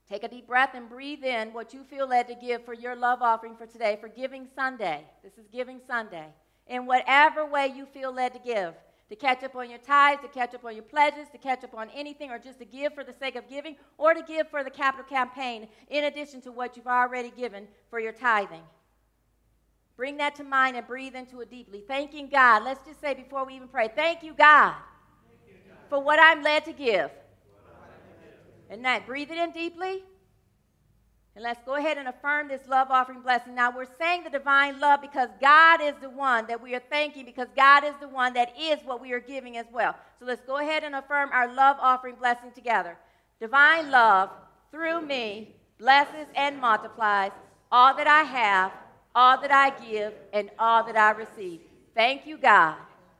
Take 0.09 0.23
a 0.23 0.29
deep 0.29 0.47
breath 0.47 0.71
and 0.73 0.89
breathe 0.89 1.23
in 1.23 1.51
what 1.51 1.73
you 1.73 1.83
feel 1.83 2.07
led 2.07 2.27
to 2.29 2.35
give 2.35 2.63
for 2.63 2.73
your 2.73 2.95
love 2.95 3.21
offering 3.21 3.57
for 3.57 3.65
today, 3.65 3.97
for 3.99 4.07
Giving 4.07 4.47
Sunday. 4.55 5.03
This 5.21 5.33
is 5.33 5.47
Giving 5.51 5.81
Sunday. 5.85 6.27
In 6.67 6.85
whatever 6.85 7.45
way 7.45 7.67
you 7.75 7.85
feel 7.85 8.13
led 8.13 8.33
to 8.33 8.39
give, 8.39 8.73
to 9.09 9.15
catch 9.15 9.43
up 9.43 9.55
on 9.55 9.69
your 9.69 9.79
tithes, 9.79 10.21
to 10.21 10.29
catch 10.29 10.53
up 10.55 10.63
on 10.63 10.75
your 10.75 10.83
pledges, 10.83 11.27
to 11.33 11.37
catch 11.37 11.63
up 11.65 11.73
on 11.73 11.89
anything, 11.93 12.31
or 12.31 12.39
just 12.39 12.59
to 12.59 12.65
give 12.65 12.93
for 12.93 13.03
the 13.03 13.13
sake 13.13 13.35
of 13.35 13.49
giving, 13.49 13.75
or 13.97 14.13
to 14.13 14.21
give 14.21 14.49
for 14.49 14.63
the 14.63 14.69
capital 14.69 15.05
campaign, 15.05 15.67
in 15.89 16.05
addition 16.05 16.39
to 16.41 16.51
what 16.53 16.77
you've 16.77 16.87
already 16.87 17.31
given 17.31 17.67
for 17.89 17.99
your 17.99 18.13
tithing. 18.13 18.63
Bring 19.97 20.17
that 20.17 20.35
to 20.35 20.43
mind 20.43 20.77
and 20.77 20.87
breathe 20.87 21.15
into 21.15 21.41
it 21.41 21.49
deeply. 21.49 21.83
Thanking 21.85 22.29
God. 22.29 22.63
Let's 22.63 22.85
just 22.85 23.01
say 23.01 23.13
before 23.13 23.45
we 23.45 23.55
even 23.55 23.67
pray, 23.67 23.89
thank 23.93 24.23
you, 24.23 24.33
God, 24.33 24.75
for 25.89 26.01
what 26.01 26.19
I'm 26.21 26.43
led 26.43 26.63
to 26.65 26.71
give. 26.71 27.11
And 28.69 28.83
that, 28.85 29.05
breathe 29.05 29.31
it 29.31 29.37
in 29.37 29.51
deeply. 29.51 30.03
And 31.35 31.43
let's 31.43 31.61
go 31.65 31.75
ahead 31.75 31.99
and 31.99 32.07
affirm 32.07 32.47
this 32.47 32.67
love 32.67 32.87
offering 32.89 33.21
blessing. 33.21 33.53
Now, 33.53 33.69
we're 33.69 33.85
saying 33.99 34.23
the 34.23 34.29
divine 34.31 34.79
love 34.79 35.01
because 35.01 35.29
God 35.39 35.81
is 35.81 35.93
the 36.01 36.09
one 36.09 36.47
that 36.47 36.61
we 36.61 36.73
are 36.73 36.81
thanking, 36.89 37.25
because 37.25 37.47
God 37.55 37.83
is 37.83 37.93
the 38.01 38.07
one 38.07 38.33
that 38.33 38.53
is 38.59 38.79
what 38.83 38.99
we 38.99 39.13
are 39.13 39.19
giving 39.19 39.55
as 39.55 39.67
well. 39.71 39.95
So 40.19 40.25
let's 40.25 40.41
go 40.47 40.57
ahead 40.57 40.83
and 40.83 40.95
affirm 40.95 41.29
our 41.31 41.53
love 41.53 41.77
offering 41.79 42.15
blessing 42.15 42.51
together. 42.55 42.97
Divine 43.39 43.91
love 43.91 44.31
through 44.71 45.01
me 45.01 45.55
blesses 45.77 46.25
and 46.35 46.59
multiplies 46.59 47.31
all 47.71 47.95
that 47.95 48.07
I 48.07 48.23
have, 48.23 48.71
all 49.13 49.39
that 49.41 49.51
I 49.51 49.69
give, 49.85 50.13
and 50.33 50.49
all 50.57 50.83
that 50.85 50.97
I 50.97 51.11
receive. 51.11 51.59
Thank 51.93 52.25
you, 52.25 52.37
God. 52.37 52.75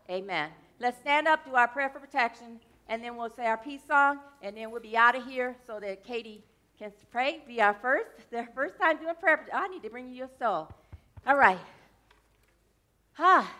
Amen. 0.09 0.49
Let's 0.79 0.97
stand 0.99 1.27
up, 1.27 1.45
do 1.45 1.55
our 1.55 1.67
prayer 1.67 1.89
for 1.89 1.99
protection, 1.99 2.59
and 2.89 3.03
then 3.03 3.15
we'll 3.15 3.29
say 3.29 3.45
our 3.45 3.57
peace 3.57 3.81
song, 3.87 4.19
and 4.41 4.55
then 4.55 4.71
we'll 4.71 4.81
be 4.81 4.95
out 4.95 5.15
of 5.15 5.25
here 5.25 5.55
so 5.65 5.79
that 5.79 6.03
Katie 6.03 6.43
can 6.79 6.91
pray. 7.11 7.41
Be 7.47 7.61
our 7.61 7.73
first, 7.73 8.07
their 8.31 8.49
first 8.53 8.79
time 8.79 8.97
doing 8.97 9.15
prayer. 9.19 9.45
I 9.53 9.67
need 9.67 9.83
to 9.83 9.89
bring 9.89 10.09
you 10.09 10.15
your 10.15 10.29
soul. 10.39 10.69
All 11.25 11.37
right. 11.37 11.59
Ah. 13.19 13.51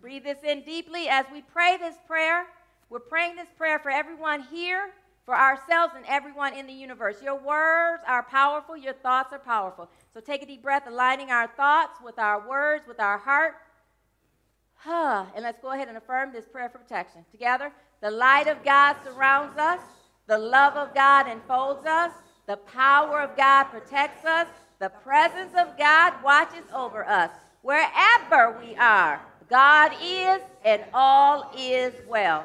Breathe 0.00 0.24
this 0.24 0.38
in 0.42 0.62
deeply 0.62 1.08
as 1.08 1.26
we 1.32 1.42
pray 1.42 1.76
this 1.76 1.94
prayer. 2.08 2.46
We're 2.90 2.98
praying 2.98 3.36
this 3.36 3.48
prayer 3.56 3.78
for 3.78 3.90
everyone 3.90 4.42
here, 4.42 4.90
for 5.24 5.36
ourselves, 5.36 5.94
and 5.96 6.04
everyone 6.08 6.54
in 6.54 6.66
the 6.66 6.72
universe. 6.72 7.22
Your 7.22 7.36
words 7.36 8.02
are 8.06 8.24
powerful, 8.24 8.76
your 8.76 8.94
thoughts 8.94 9.32
are 9.32 9.38
powerful. 9.38 9.88
So 10.12 10.20
take 10.20 10.42
a 10.42 10.46
deep 10.46 10.62
breath, 10.62 10.88
aligning 10.88 11.30
our 11.30 11.46
thoughts 11.56 12.00
with 12.04 12.18
our 12.18 12.46
words, 12.46 12.86
with 12.88 12.98
our 12.98 13.16
heart. 13.16 13.54
Ah, 14.84 15.30
and 15.36 15.44
let's 15.44 15.60
go 15.60 15.70
ahead 15.70 15.86
and 15.86 15.96
affirm 15.96 16.32
this 16.32 16.46
prayer 16.46 16.68
for 16.68 16.78
protection. 16.78 17.24
Together, 17.30 17.72
the 18.02 18.10
light 18.10 18.48
of 18.48 18.62
God 18.64 18.96
surrounds 19.04 19.56
us, 19.56 19.80
the 20.26 20.36
love 20.36 20.74
of 20.74 20.94
God 20.94 21.28
enfolds 21.28 21.86
us, 21.86 22.12
the 22.46 22.56
power 22.56 23.20
of 23.20 23.36
God 23.36 23.64
protects 23.64 24.24
us, 24.24 24.48
the 24.80 24.88
presence 24.88 25.52
of 25.56 25.78
God 25.78 26.12
watches 26.24 26.64
over 26.74 27.08
us. 27.08 27.30
Wherever 27.62 28.58
we 28.58 28.74
are, 28.74 29.20
God 29.48 29.92
is, 30.02 30.40
and 30.64 30.82
all 30.92 31.52
is 31.56 31.94
well. 32.08 32.44